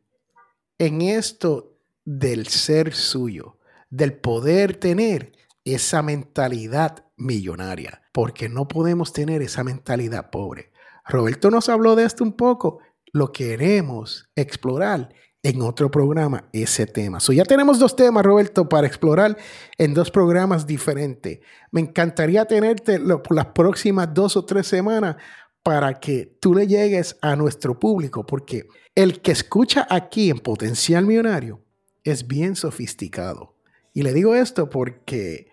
en 0.76 1.02
esto 1.02 1.78
del 2.04 2.48
ser 2.48 2.94
suyo, 2.94 3.58
del 3.90 4.12
poder 4.12 4.74
tener 4.74 5.30
esa 5.64 6.02
mentalidad 6.02 7.04
millonaria, 7.20 8.02
porque 8.12 8.48
no 8.48 8.66
podemos 8.66 9.12
tener 9.12 9.42
esa 9.42 9.62
mentalidad 9.62 10.30
pobre. 10.30 10.72
Roberto 11.06 11.50
nos 11.50 11.68
habló 11.68 11.96
de 11.96 12.04
esto 12.04 12.24
un 12.24 12.32
poco, 12.32 12.80
lo 13.12 13.32
queremos 13.32 14.30
explorar 14.34 15.10
en 15.42 15.62
otro 15.62 15.90
programa 15.90 16.48
ese 16.52 16.86
tema. 16.86 17.20
So 17.20 17.32
ya 17.32 17.44
tenemos 17.44 17.78
dos 17.78 17.96
temas, 17.96 18.24
Roberto, 18.24 18.68
para 18.68 18.86
explorar 18.86 19.36
en 19.78 19.94
dos 19.94 20.10
programas 20.10 20.66
diferentes. 20.66 21.40
Me 21.70 21.80
encantaría 21.80 22.44
tenerte 22.44 22.98
por 22.98 23.34
las 23.34 23.46
próximas 23.46 24.12
dos 24.12 24.36
o 24.36 24.44
tres 24.44 24.66
semanas 24.66 25.16
para 25.62 25.94
que 25.94 26.36
tú 26.40 26.54
le 26.54 26.66
llegues 26.66 27.16
a 27.22 27.36
nuestro 27.36 27.78
público, 27.78 28.26
porque 28.26 28.66
el 28.94 29.20
que 29.20 29.32
escucha 29.32 29.86
aquí 29.90 30.30
en 30.30 30.38
Potencial 30.38 31.06
Millonario 31.06 31.62
es 32.04 32.26
bien 32.26 32.56
sofisticado. 32.56 33.56
Y 33.92 34.02
le 34.02 34.12
digo 34.12 34.34
esto 34.34 34.70
porque 34.70 35.49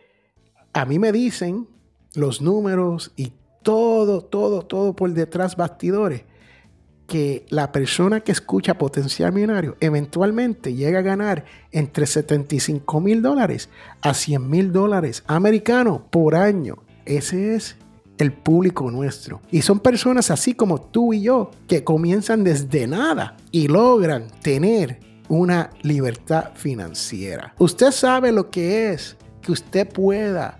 a 0.73 0.85
mí 0.85 0.99
me 0.99 1.11
dicen 1.11 1.67
los 2.13 2.41
números 2.41 3.11
y 3.15 3.33
todo, 3.63 4.21
todo, 4.21 4.61
todo 4.61 4.95
por 4.95 5.11
detrás 5.11 5.55
bastidores, 5.55 6.23
que 7.07 7.45
la 7.49 7.71
persona 7.71 8.19
que 8.19 8.31
escucha 8.31 8.77
Potencial 8.77 9.31
Millonario 9.31 9.77
eventualmente 9.79 10.73
llega 10.73 10.99
a 10.99 11.03
ganar 11.03 11.45
entre 11.71 12.05
75 12.05 12.99
mil 12.99 13.21
dólares 13.21 13.69
a 14.01 14.13
100 14.13 14.49
mil 14.49 14.71
dólares 14.73 15.23
americanos 15.27 16.01
por 16.09 16.35
año. 16.35 16.77
Ese 17.05 17.55
es 17.55 17.77
el 18.17 18.33
público 18.33 18.91
nuestro. 18.91 19.41
Y 19.51 19.61
son 19.61 19.79
personas 19.79 20.31
así 20.31 20.53
como 20.53 20.81
tú 20.81 21.13
y 21.13 21.21
yo 21.21 21.51
que 21.67 21.83
comienzan 21.83 22.43
desde 22.43 22.87
nada 22.87 23.37
y 23.51 23.67
logran 23.67 24.27
tener 24.41 24.99
una 25.29 25.69
libertad 25.81 26.51
financiera. 26.55 27.53
Usted 27.57 27.91
sabe 27.91 28.31
lo 28.31 28.49
que 28.49 28.91
es 28.91 29.17
que 29.47 29.53
usted 29.53 29.87
pueda 29.87 30.57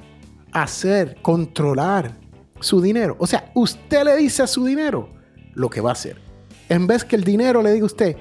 hacer, 0.54 1.18
controlar 1.22 2.14
su 2.62 2.80
dinero. 2.80 3.18
O 3.20 3.28
sea, 3.28 3.52
usted 3.54 4.06
le 4.06 4.16
dice 4.16 4.44
a 4.44 4.48
su 4.48 4.64
dinero 4.64 5.10
lo 5.56 5.70
que 5.70 5.82
va 5.82 5.90
a 5.90 5.92
hacer. 5.92 6.22
En 6.70 6.88
vez 6.88 7.04
que 7.04 7.18
el 7.18 7.26
dinero 7.26 7.62
le 7.62 7.74
diga 7.74 7.84
a 7.84 7.88
usted, 7.88 8.16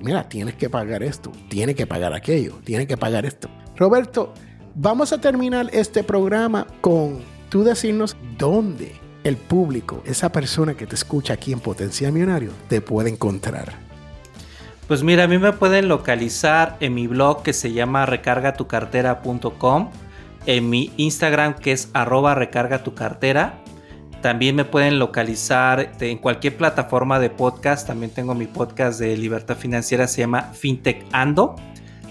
mira, 0.00 0.28
tienes 0.28 0.54
que 0.54 0.70
pagar 0.70 1.02
esto, 1.02 1.32
tiene 1.48 1.74
que 1.74 1.84
pagar 1.84 2.14
aquello, 2.14 2.60
tiene 2.62 2.86
que 2.86 2.96
pagar 2.96 3.26
esto. 3.26 3.50
Roberto, 3.74 4.34
vamos 4.76 5.12
a 5.12 5.20
terminar 5.20 5.68
este 5.72 6.04
programa 6.04 6.64
con 6.80 7.18
tú 7.48 7.64
decirnos 7.64 8.16
dónde 8.38 8.92
el 9.24 9.36
público, 9.36 10.00
esa 10.06 10.30
persona 10.30 10.76
que 10.76 10.86
te 10.86 10.94
escucha 10.94 11.34
aquí 11.34 11.52
en 11.52 11.58
Potencial 11.58 12.12
Millonario, 12.12 12.52
te 12.68 12.80
puede 12.80 13.10
encontrar. 13.10 13.87
Pues 14.88 15.02
mira, 15.02 15.24
a 15.24 15.28
mí 15.28 15.36
me 15.36 15.52
pueden 15.52 15.86
localizar 15.86 16.78
en 16.80 16.94
mi 16.94 17.06
blog 17.06 17.42
que 17.42 17.52
se 17.52 17.72
llama 17.72 18.06
recargatucartera.com, 18.06 19.90
en 20.46 20.70
mi 20.70 20.90
Instagram 20.96 21.56
que 21.56 21.72
es 21.72 21.90
arroba 21.92 22.34
recarga 22.34 22.82
tu 22.82 22.94
cartera. 22.94 23.58
También 24.22 24.56
me 24.56 24.64
pueden 24.64 24.98
localizar 24.98 25.92
en 26.00 26.16
cualquier 26.16 26.56
plataforma 26.56 27.18
de 27.18 27.28
podcast. 27.28 27.86
También 27.86 28.12
tengo 28.12 28.34
mi 28.34 28.46
podcast 28.46 28.98
de 28.98 29.14
libertad 29.18 29.58
financiera, 29.58 30.08
se 30.08 30.22
llama 30.22 30.54
FinTech 30.54 31.04
Ando. 31.12 31.56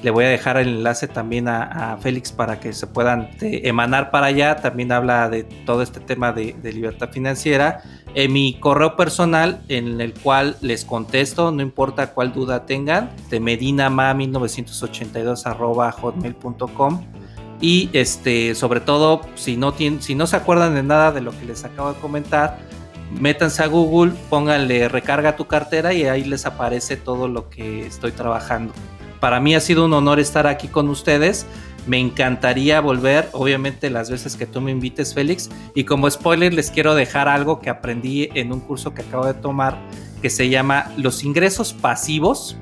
Le 0.04 0.12
voy 0.12 0.26
a 0.26 0.30
dejar 0.30 0.58
el 0.58 0.68
enlace 0.68 1.08
también 1.08 1.48
a, 1.48 1.98
Félix 2.00 2.32
para 2.32 2.60
que 2.60 2.72
se 2.74 2.86
puedan 2.86 3.30
eh, 3.42 3.62
emanar 3.64 4.12
para 4.12 4.28
allá. 4.28 4.58
También 4.58 4.92
habla 4.92 5.28
de 5.30 5.44
todo 5.44 5.82
este 5.82 6.00
tema 6.00 6.32
de, 6.32 6.56
libertad 6.72 7.10
financiera. 7.10 7.82
En 8.18 8.34
mi 8.34 8.60
correo 8.60 8.96
personal, 8.96 9.62
en 9.68 10.02
el 10.02 10.16
cual 10.16 10.58
les 10.62 10.86
contesto, 10.86 11.52
no 11.52 11.62
importa 11.62 12.16
cuál 12.16 12.34
duda 12.34 12.66
tengan, 12.66 13.12
de 13.30 13.40
medinama1982 13.40 15.92
hotmail.com. 15.92 17.06
Y 17.62 17.92
este, 17.94 18.56
sobre 18.56 18.80
todo, 18.80 19.22
si 19.36 19.56
no, 19.56 19.76
si 20.00 20.16
no 20.16 20.26
se 20.26 20.36
acuerdan 20.36 20.74
de 20.74 20.82
nada 20.82 21.12
de 21.12 21.22
lo 21.22 21.30
que 21.30 21.46
les 21.46 21.64
acabo 21.64 21.94
de 21.94 22.00
comentar, 22.00 22.58
métanse 23.12 23.62
a 23.62 23.68
Google, 23.68 24.14
pónganle 24.32 24.90
recarga 24.90 25.36
tu 25.36 25.46
cartera 25.46 25.94
y 25.94 26.06
ahí 26.06 26.24
les 26.24 26.48
aparece 26.48 26.98
todo 26.98 27.28
lo 27.28 27.52
que 27.52 27.86
estoy 27.86 28.14
trabajando. 28.14 28.74
Para 29.20 29.40
mí 29.40 29.54
ha 29.54 29.60
sido 29.60 29.86
un 29.86 29.94
honor 29.94 30.20
estar 30.20 30.48
aquí 30.48 30.70
con 30.70 30.90
ustedes. 30.90 31.46
Me 31.88 32.00
encantaría 32.00 32.82
volver, 32.82 33.30
obviamente, 33.32 33.90
las 33.90 34.12
veces 34.12 34.36
que 34.36 34.46
tú 34.46 34.60
me 34.60 34.72
invites, 34.72 35.14
Félix. 35.14 35.50
Y 35.74 35.86
como 35.86 36.10
spoiler, 36.10 36.54
les 36.54 36.70
quiero 36.70 36.96
dejar 36.96 37.30
algo 37.30 37.62
que 37.62 37.70
aprendí 37.70 38.30
en 38.34 38.52
un 38.52 38.60
curso 38.60 38.94
que 38.94 39.04
acabo 39.04 39.26
de 39.26 39.34
tomar 39.34 39.78
que 40.22 40.30
se 40.30 40.50
llama 40.50 40.92
Los 40.98 41.24
ingresos 41.24 41.74
pasivos. 41.74 42.58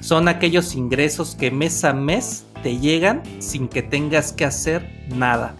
Son 0.00 0.28
aquellos 0.28 0.74
ingresos 0.74 1.34
que 1.34 1.50
mes 1.50 1.82
a 1.84 1.94
mes 1.94 2.44
te 2.62 2.78
llegan 2.78 3.22
sin 3.38 3.68
que 3.68 3.82
tengas 3.82 4.32
que 4.32 4.44
hacer 4.44 5.06
nada. 5.08 5.54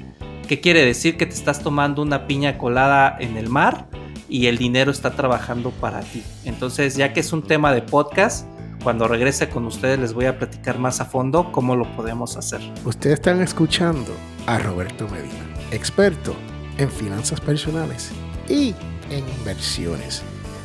¿Qué 0.46 0.60
quiere 0.60 0.84
decir? 0.84 1.16
Que 1.16 1.26
te 1.26 1.34
estás 1.34 1.62
tomando 1.62 2.02
una 2.02 2.26
piña 2.26 2.58
colada 2.58 3.16
en 3.20 3.36
el 3.36 3.48
mar 3.48 3.88
y 4.28 4.46
el 4.46 4.58
dinero 4.58 4.90
está 4.90 5.12
trabajando 5.12 5.70
para 5.70 6.00
ti. 6.00 6.22
Entonces, 6.44 6.96
ya 6.96 7.12
que 7.12 7.20
es 7.20 7.32
un 7.32 7.42
tema 7.42 7.72
de 7.72 7.82
podcast, 7.82 8.46
cuando 8.88 9.06
regrese 9.06 9.50
con 9.50 9.66
ustedes 9.66 9.98
les 9.98 10.14
voy 10.14 10.24
a 10.24 10.38
platicar 10.38 10.78
más 10.78 11.02
a 11.02 11.04
fondo 11.04 11.52
cómo 11.52 11.76
lo 11.76 11.84
podemos 11.94 12.38
hacer. 12.38 12.62
Ustedes 12.86 13.18
están 13.18 13.42
escuchando 13.42 14.14
a 14.46 14.56
Roberto 14.56 15.06
Medina, 15.08 15.44
experto 15.70 16.34
en 16.78 16.90
finanzas 16.90 17.38
personales 17.38 18.12
y 18.48 18.74
en 19.10 19.28
inversiones. 19.40 20.22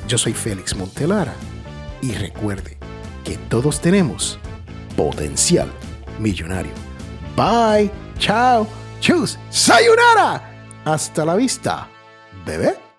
Yo 0.07 0.17
soy 0.17 0.31
Félix 0.31 0.73
Montelara 0.73 1.33
y 2.01 2.13
recuerde 2.13 2.77
que 3.25 3.35
todos 3.49 3.81
tenemos 3.81 4.39
potencial 4.95 5.69
millonario. 6.17 6.71
Bye, 7.35 7.91
chao, 8.19 8.65
chus, 9.01 9.37
sayonara. 9.49 10.79
Hasta 10.85 11.25
la 11.25 11.35
vista, 11.35 11.89
bebé. 12.45 12.92